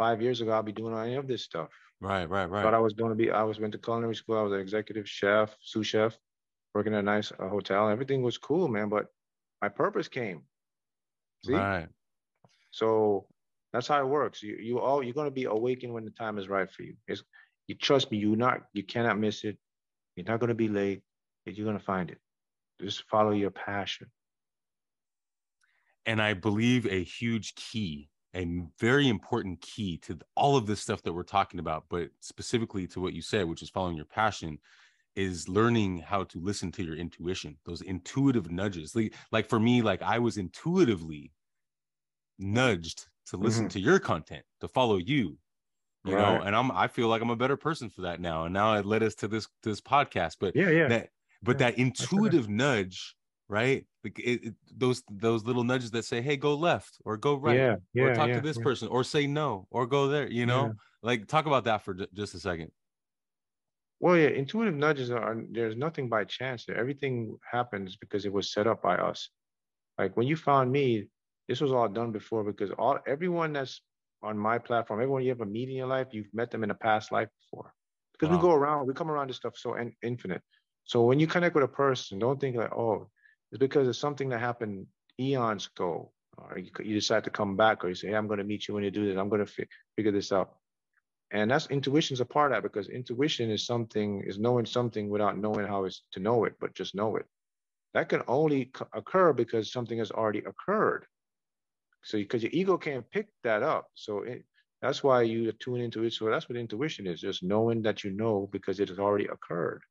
five 0.00 0.22
years 0.22 0.40
ago 0.40 0.52
I'll 0.52 0.62
be 0.62 0.72
doing 0.72 0.96
any 0.96 1.16
of 1.16 1.28
this 1.28 1.42
stuff. 1.44 1.68
Right, 2.00 2.28
right, 2.28 2.48
right. 2.48 2.62
But 2.62 2.72
I 2.72 2.78
was 2.78 2.94
going 2.94 3.10
to 3.10 3.14
be 3.14 3.30
I 3.30 3.42
was 3.42 3.60
went 3.60 3.72
to 3.72 3.78
culinary 3.78 4.16
school. 4.16 4.38
I 4.38 4.42
was 4.42 4.52
an 4.52 4.60
executive 4.60 5.06
chef, 5.06 5.54
sous 5.60 5.86
chef, 5.86 6.18
working 6.74 6.94
at 6.94 7.00
a 7.00 7.02
nice 7.02 7.30
uh, 7.38 7.48
hotel. 7.48 7.90
Everything 7.90 8.22
was 8.22 8.38
cool, 8.38 8.66
man. 8.68 8.88
But 8.88 9.06
my 9.60 9.68
purpose 9.68 10.08
came. 10.08 10.42
See? 11.44 11.52
Right. 11.52 11.88
So 12.70 13.26
that's 13.72 13.86
how 13.86 14.00
it 14.00 14.06
works. 14.06 14.42
You 14.42 14.56
you 14.56 14.80
all 14.80 15.02
you're 15.02 15.20
gonna 15.20 15.30
be 15.30 15.44
awakened 15.44 15.92
when 15.92 16.06
the 16.06 16.10
time 16.12 16.38
is 16.38 16.48
right 16.48 16.70
for 16.70 16.82
you. 16.82 16.94
It's 17.06 17.22
you 17.66 17.74
trust 17.74 18.10
me, 18.10 18.16
you 18.18 18.36
not 18.36 18.62
you 18.72 18.82
cannot 18.82 19.18
miss 19.18 19.44
it. 19.44 19.58
You're 20.16 20.26
not 20.26 20.40
gonna 20.40 20.54
be 20.54 20.68
late. 20.68 21.02
You're 21.44 21.66
gonna 21.66 21.78
find 21.78 22.10
it. 22.10 22.18
Just 22.80 23.04
follow 23.10 23.32
your 23.32 23.50
passion. 23.50 24.06
And 26.06 26.22
I 26.22 26.32
believe 26.32 26.86
a 26.86 27.04
huge 27.04 27.54
key, 27.54 28.08
a 28.34 28.46
very 28.78 29.08
important 29.08 29.60
key 29.60 29.98
to 29.98 30.18
all 30.36 30.56
of 30.56 30.66
this 30.66 30.80
stuff 30.80 31.02
that 31.02 31.12
we're 31.12 31.22
talking 31.22 31.60
about, 31.60 31.84
but 31.88 32.10
specifically 32.20 32.86
to 32.88 33.00
what 33.00 33.12
you 33.12 33.22
said, 33.22 33.46
which 33.46 33.62
is 33.62 33.70
following 33.70 33.96
your 33.96 34.04
passion, 34.04 34.58
is 35.16 35.48
learning 35.48 35.98
how 35.98 36.24
to 36.24 36.40
listen 36.40 36.70
to 36.72 36.84
your 36.84 36.96
intuition, 36.96 37.56
those 37.66 37.82
intuitive 37.82 38.50
nudges. 38.50 38.94
Like, 38.94 39.14
like 39.32 39.48
for 39.48 39.58
me, 39.58 39.82
like 39.82 40.02
I 40.02 40.18
was 40.20 40.36
intuitively 40.36 41.32
nudged 42.38 43.06
to 43.26 43.36
listen 43.36 43.64
mm-hmm. 43.64 43.70
to 43.70 43.80
your 43.80 43.98
content, 43.98 44.44
to 44.60 44.68
follow 44.68 44.96
you, 44.96 45.36
you 46.04 46.14
right. 46.14 46.38
know, 46.38 46.42
and 46.42 46.54
I'm 46.54 46.70
I 46.70 46.88
feel 46.88 47.08
like 47.08 47.22
I'm 47.22 47.30
a 47.30 47.36
better 47.36 47.56
person 47.56 47.90
for 47.90 48.02
that 48.02 48.20
now. 48.20 48.44
And 48.44 48.54
now 48.54 48.74
it 48.74 48.86
led 48.86 49.02
us 49.02 49.14
to 49.16 49.28
this 49.28 49.48
this 49.62 49.80
podcast. 49.80 50.36
But 50.40 50.54
yeah, 50.56 50.70
yeah. 50.70 50.88
That 50.88 51.08
but 51.42 51.60
yeah, 51.60 51.70
that 51.70 51.78
intuitive 51.78 52.48
nudge 52.48 53.14
right? 53.50 53.84
Like 54.04 54.18
it, 54.18 54.44
it, 54.44 54.54
those 54.74 55.02
those 55.10 55.44
little 55.44 55.64
nudges 55.64 55.90
that 55.90 56.04
say 56.04 56.22
hey 56.22 56.36
go 56.36 56.54
left 56.54 56.96
or 57.04 57.18
go 57.18 57.34
right 57.34 57.56
yeah, 57.56 57.76
yeah 57.92 58.04
or 58.04 58.14
talk 58.14 58.28
yeah, 58.28 58.36
to 58.36 58.40
this 58.40 58.56
person 58.56 58.88
or 58.88 59.04
say 59.04 59.26
no 59.26 59.66
or 59.70 59.86
go 59.86 60.08
there 60.08 60.30
you 60.30 60.46
know? 60.46 60.72
Like 61.02 61.26
talk 61.26 61.46
about 61.46 61.64
that 61.64 61.82
for 61.82 61.94
just 62.14 62.34
a 62.34 62.40
second. 62.40 62.70
Well 63.98 64.16
yeah 64.16 64.28
intuitive 64.28 64.74
nudges 64.74 65.10
are 65.10 65.36
there's 65.50 65.76
nothing 65.76 66.08
by 66.08 66.24
chance 66.24 66.64
there. 66.64 66.78
Everything 66.78 67.36
happens 67.50 67.96
because 67.96 68.24
it 68.24 68.32
was 68.32 68.52
set 68.52 68.66
up 68.66 68.82
by 68.82 68.96
us. 68.96 69.28
Like 69.98 70.16
when 70.16 70.26
you 70.26 70.36
found 70.36 70.72
me 70.72 71.08
this 71.48 71.60
was 71.60 71.72
all 71.72 71.88
done 71.88 72.12
before 72.12 72.44
because 72.44 72.70
all 72.78 72.98
everyone 73.06 73.52
that's 73.52 73.82
on 74.22 74.38
my 74.38 74.56
platform 74.58 75.00
everyone 75.00 75.22
you 75.22 75.30
ever 75.30 75.44
meet 75.44 75.68
in 75.68 75.74
your 75.74 75.86
life 75.86 76.06
you've 76.12 76.32
met 76.32 76.50
them 76.50 76.64
in 76.64 76.70
a 76.70 76.74
past 76.74 77.12
life 77.12 77.28
before. 77.42 77.74
Because 78.12 78.30
wow. 78.30 78.36
we 78.36 78.42
go 78.42 78.52
around 78.52 78.86
we 78.86 78.94
come 78.94 79.10
around 79.10 79.28
this 79.28 79.36
stuff 79.36 79.56
so 79.56 79.74
in, 79.74 79.92
infinite. 80.02 80.42
So 80.84 81.02
when 81.02 81.20
you 81.20 81.26
connect 81.26 81.54
with 81.54 81.64
a 81.64 81.68
person 81.68 82.18
don't 82.18 82.40
think 82.40 82.56
like 82.56 82.72
oh 82.72 83.10
it's 83.50 83.58
because 83.58 83.88
it's 83.88 83.98
something 83.98 84.28
that 84.30 84.40
happened 84.40 84.86
eons 85.18 85.68
ago, 85.74 86.12
or 86.38 86.58
you, 86.58 86.70
you 86.80 86.94
decide 86.94 87.24
to 87.24 87.30
come 87.30 87.56
back, 87.56 87.84
or 87.84 87.88
you 87.88 87.94
say, 87.94 88.08
hey, 88.08 88.14
I'm 88.14 88.26
going 88.26 88.38
to 88.38 88.44
meet 88.44 88.68
you 88.68 88.74
when 88.74 88.84
you 88.84 88.90
do 88.90 89.06
this. 89.06 89.18
I'm 89.18 89.28
going 89.28 89.44
to 89.44 89.52
fi- 89.52 89.68
figure 89.96 90.12
this 90.12 90.32
out. 90.32 90.54
And 91.32 91.50
that's 91.50 91.66
intuition 91.68 92.14
is 92.14 92.20
a 92.20 92.24
part 92.24 92.52
of 92.52 92.56
that 92.56 92.62
because 92.62 92.88
intuition 92.88 93.50
is 93.50 93.66
something, 93.66 94.22
is 94.26 94.38
knowing 94.38 94.66
something 94.66 95.08
without 95.08 95.38
knowing 95.38 95.66
how 95.66 95.84
it's 95.84 96.02
to 96.12 96.20
know 96.20 96.44
it, 96.44 96.54
but 96.60 96.74
just 96.74 96.94
know 96.94 97.16
it. 97.16 97.26
That 97.94 98.08
can 98.08 98.22
only 98.28 98.70
c- 98.76 98.84
occur 98.92 99.32
because 99.32 99.72
something 99.72 99.98
has 99.98 100.10
already 100.10 100.40
occurred. 100.40 101.06
So, 102.02 102.18
because 102.18 102.42
your 102.42 102.50
ego 102.52 102.78
can't 102.78 103.08
pick 103.10 103.28
that 103.44 103.62
up. 103.62 103.88
So, 103.94 104.22
it, 104.22 104.44
that's 104.82 105.04
why 105.04 105.22
you 105.22 105.52
tune 105.52 105.80
into 105.80 106.04
it. 106.04 106.12
So, 106.14 106.26
that's 106.26 106.48
what 106.48 106.56
intuition 106.58 107.06
is 107.06 107.20
just 107.20 107.42
knowing 107.42 107.82
that 107.82 108.02
you 108.02 108.10
know 108.10 108.48
because 108.52 108.80
it 108.80 108.88
has 108.88 108.98
already 108.98 109.26
occurred 109.26 109.82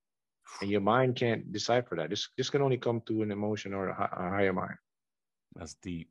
and 0.62 0.70
your 0.70 0.82
mind 0.82 1.16
can't 1.16 1.52
decipher 1.52 1.96
that. 1.96 2.10
This 2.10 2.30
this 2.38 2.50
can 2.50 2.62
only 2.62 2.78
come 2.78 3.02
through 3.02 3.24
an 3.24 3.32
emotion 3.32 3.74
or 3.74 3.90
a, 3.90 4.10
a 4.14 4.30
higher 4.30 4.54
mind. 4.54 4.76
That's 5.56 5.76
deep. 5.76 6.10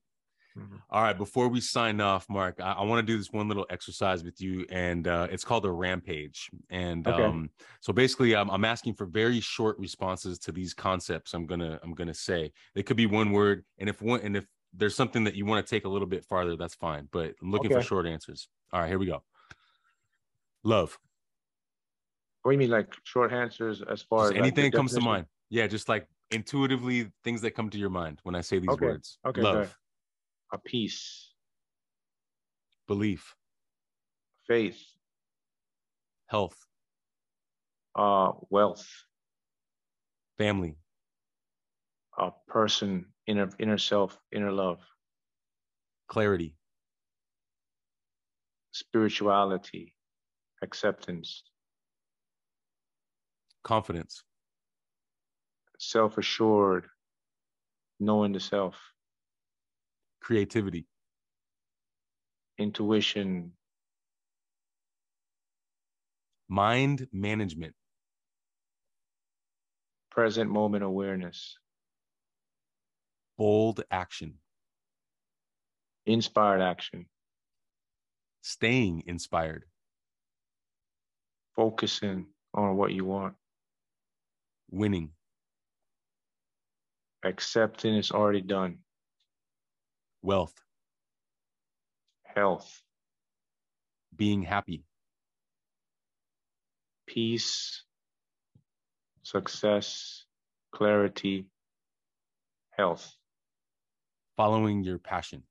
Mm-hmm. 0.58 0.76
All 0.90 1.02
right, 1.02 1.16
before 1.16 1.48
we 1.48 1.60
sign 1.60 2.00
off, 2.00 2.26
Mark, 2.28 2.60
I, 2.60 2.72
I 2.72 2.82
want 2.82 3.06
to 3.06 3.12
do 3.12 3.16
this 3.16 3.30
one 3.30 3.48
little 3.48 3.66
exercise 3.70 4.24
with 4.24 4.40
you, 4.40 4.66
and 4.70 5.06
uh, 5.06 5.28
it's 5.30 5.44
called 5.44 5.64
a 5.64 5.70
rampage. 5.70 6.50
And 6.70 7.06
okay. 7.06 7.22
um, 7.22 7.50
so 7.80 7.92
basically, 7.92 8.34
I'm, 8.34 8.50
I'm 8.50 8.64
asking 8.64 8.94
for 8.94 9.06
very 9.06 9.40
short 9.40 9.78
responses 9.78 10.38
to 10.40 10.52
these 10.52 10.74
concepts. 10.74 11.34
I'm 11.34 11.46
gonna 11.46 11.78
I'm 11.82 11.94
gonna 11.94 12.14
say 12.14 12.52
they 12.74 12.82
could 12.82 12.96
be 12.96 13.06
one 13.06 13.30
word, 13.30 13.64
and 13.78 13.88
if 13.88 14.02
one 14.02 14.20
and 14.20 14.36
if 14.36 14.46
there's 14.74 14.96
something 14.96 15.24
that 15.24 15.34
you 15.34 15.46
want 15.46 15.64
to 15.64 15.70
take 15.70 15.84
a 15.84 15.88
little 15.88 16.08
bit 16.08 16.24
farther, 16.24 16.56
that's 16.56 16.74
fine. 16.74 17.08
But 17.12 17.34
I'm 17.42 17.50
looking 17.50 17.72
okay. 17.72 17.80
for 17.80 17.86
short 17.86 18.06
answers. 18.06 18.48
All 18.72 18.80
right, 18.80 18.88
here 18.88 18.98
we 18.98 19.06
go. 19.06 19.22
Love. 20.64 20.98
What 22.48 22.52
do 22.52 22.54
you 22.54 22.60
mean, 22.60 22.70
like 22.70 22.94
short 23.04 23.30
answers 23.30 23.82
as 23.82 24.00
far 24.00 24.20
just 24.20 24.36
as 24.36 24.38
anything 24.38 24.64
like 24.64 24.72
comes 24.72 24.94
to 24.94 25.02
mind? 25.02 25.26
Yeah, 25.50 25.66
just 25.66 25.86
like 25.86 26.06
intuitively 26.30 27.12
things 27.22 27.42
that 27.42 27.50
come 27.50 27.68
to 27.68 27.76
your 27.76 27.90
mind 27.90 28.20
when 28.22 28.34
I 28.34 28.40
say 28.40 28.58
these 28.58 28.70
okay. 28.70 28.86
words. 28.86 29.18
Okay. 29.26 29.42
Love. 29.42 29.76
A 30.54 30.56
peace. 30.56 31.34
Belief. 32.86 33.34
Faith. 34.46 34.82
Health. 36.28 36.56
Uh, 37.94 38.32
wealth. 38.48 38.88
Family. 40.38 40.78
A 42.18 42.30
person, 42.46 43.04
inner 43.26 43.50
inner 43.58 43.76
self, 43.76 44.18
inner 44.32 44.52
love. 44.52 44.80
Clarity. 46.08 46.56
Spirituality. 48.72 49.92
Acceptance 50.62 51.42
confidence. 53.68 54.24
Self-assured 55.78 56.86
knowing 58.00 58.32
the 58.32 58.40
self. 58.40 58.76
Creativity. 60.22 60.86
Intuition. 62.56 63.52
Mind 66.48 67.08
management. 67.12 67.74
Present 70.10 70.50
moment 70.50 70.82
awareness. 70.82 71.58
Bold 73.36 73.82
action. 73.90 74.38
Inspired 76.06 76.62
action. 76.62 77.04
Staying 78.40 79.02
inspired. 79.06 79.66
Focusing 81.54 82.28
on 82.54 82.78
what 82.78 82.92
you 82.92 83.04
want 83.04 83.34
winning. 84.70 85.10
Accepting 87.24 87.94
is 87.96 88.10
already 88.10 88.40
done. 88.40 88.78
Wealth. 90.22 90.54
Health. 92.24 92.82
Being 94.14 94.42
happy. 94.42 94.84
Peace. 97.06 97.82
Success. 99.22 100.24
Clarity. 100.72 101.46
Health. 102.70 103.14
Following 104.36 104.84
your 104.84 104.98
passion. 104.98 105.42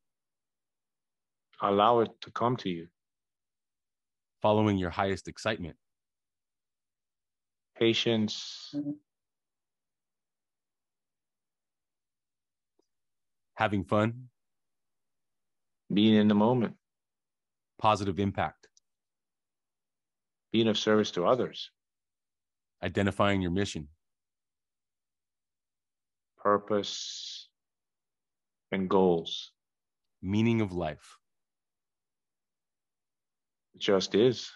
Allow 1.62 2.00
it 2.02 2.12
to 2.22 2.32
come 2.32 2.56
to 2.58 2.70
you. 2.70 2.88
Following 4.42 4.78
your 4.78 4.92
highest 4.92 5.28
excitement. 5.28 5.76
Patience. 7.78 8.72
Mm-hmm. 8.76 8.92
Having 13.58 13.84
fun, 13.84 14.14
being 15.92 16.14
in 16.14 16.28
the 16.28 16.36
moment, 16.36 16.76
positive 17.80 18.20
impact, 18.20 18.68
being 20.52 20.68
of 20.68 20.78
service 20.78 21.10
to 21.10 21.26
others, 21.26 21.72
identifying 22.84 23.42
your 23.42 23.50
mission, 23.50 23.88
purpose, 26.38 27.50
and 28.72 28.88
goals, 28.88 29.52
meaning 30.22 30.62
of 30.62 30.72
life. 30.72 31.18
It 33.74 33.82
just 33.82 34.14
is. 34.14 34.52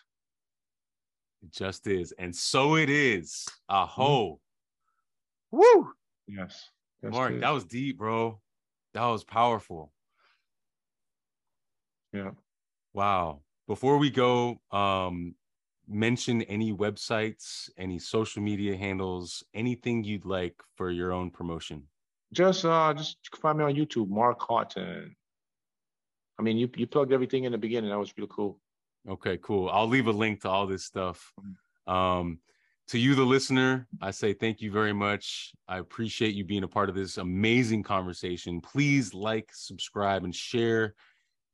It 1.42 1.52
just 1.52 1.88
is. 1.88 2.14
And 2.20 2.36
so 2.36 2.76
it 2.76 2.92
is. 2.92 3.48
Aho. 3.68 4.34
Mm. 4.34 4.38
Woo! 5.54 5.92
Yes. 6.28 6.70
Mark, 7.02 7.40
that 7.40 7.50
was 7.50 7.66
deep, 7.66 7.98
bro. 7.98 8.40
That 8.94 9.06
was 9.06 9.24
powerful. 9.24 9.92
Yeah. 12.14 12.32
Wow. 12.94 13.42
Before 13.68 13.98
we 13.98 14.10
go, 14.10 14.60
um, 14.72 15.36
mention 15.88 16.42
any 16.44 16.74
websites, 16.74 17.70
any 17.78 18.00
social 18.00 18.42
media 18.42 18.76
handles, 18.76 19.44
anything 19.54 20.04
you'd 20.04 20.26
like 20.26 20.56
for 20.76 20.90
your 20.90 21.12
own 21.12 21.30
promotion. 21.30 21.84
Just 22.34 22.64
uh 22.64 22.94
just 22.94 23.18
find 23.42 23.58
me 23.58 23.66
on 23.66 23.76
YouTube, 23.76 24.10
Mark 24.10 24.40
Haughton. 24.42 25.16
I 26.40 26.42
mean, 26.42 26.58
you 26.58 26.70
you 26.76 26.88
plugged 26.88 27.12
everything 27.12 27.44
in 27.44 27.52
the 27.52 27.58
beginning. 27.58 27.90
That 27.90 28.00
was 28.00 28.14
real 28.18 28.28
cool. 28.28 28.60
Okay, 29.10 29.38
cool. 29.42 29.70
I'll 29.70 29.88
leave 29.88 30.08
a 30.08 30.12
link 30.12 30.42
to 30.42 30.50
all 30.50 30.68
this 30.68 30.86
stuff. 30.86 31.34
Mm-hmm. 31.40 31.94
Um, 31.94 32.40
to 32.92 33.00
you, 33.00 33.16
the 33.16 33.24
listener, 33.24 33.88
I 34.02 34.12
say 34.12 34.34
thank 34.34 34.60
you 34.60 34.70
very 34.70 34.92
much. 34.92 35.54
I 35.66 35.78
appreciate 35.78 36.36
you 36.36 36.44
being 36.44 36.64
a 36.64 36.68
part 36.68 36.90
of 36.90 36.96
this 36.96 37.18
amazing 37.18 37.84
conversation. 37.84 38.60
Please 38.60 39.14
like, 39.14 39.50
subscribe, 39.54 40.26
and 40.26 40.36
share. 40.36 40.96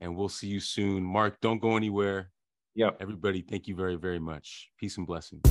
And 0.01 0.15
we'll 0.15 0.29
see 0.29 0.47
you 0.47 0.59
soon. 0.59 1.03
Mark, 1.03 1.39
don't 1.39 1.61
go 1.61 1.77
anywhere. 1.77 2.31
Yeah. 2.73 2.89
Everybody, 2.99 3.43
thank 3.43 3.67
you 3.67 3.75
very, 3.75 3.97
very 3.97 4.19
much. 4.19 4.69
Peace 4.79 4.97
and 4.97 5.05
blessings. 5.05 5.43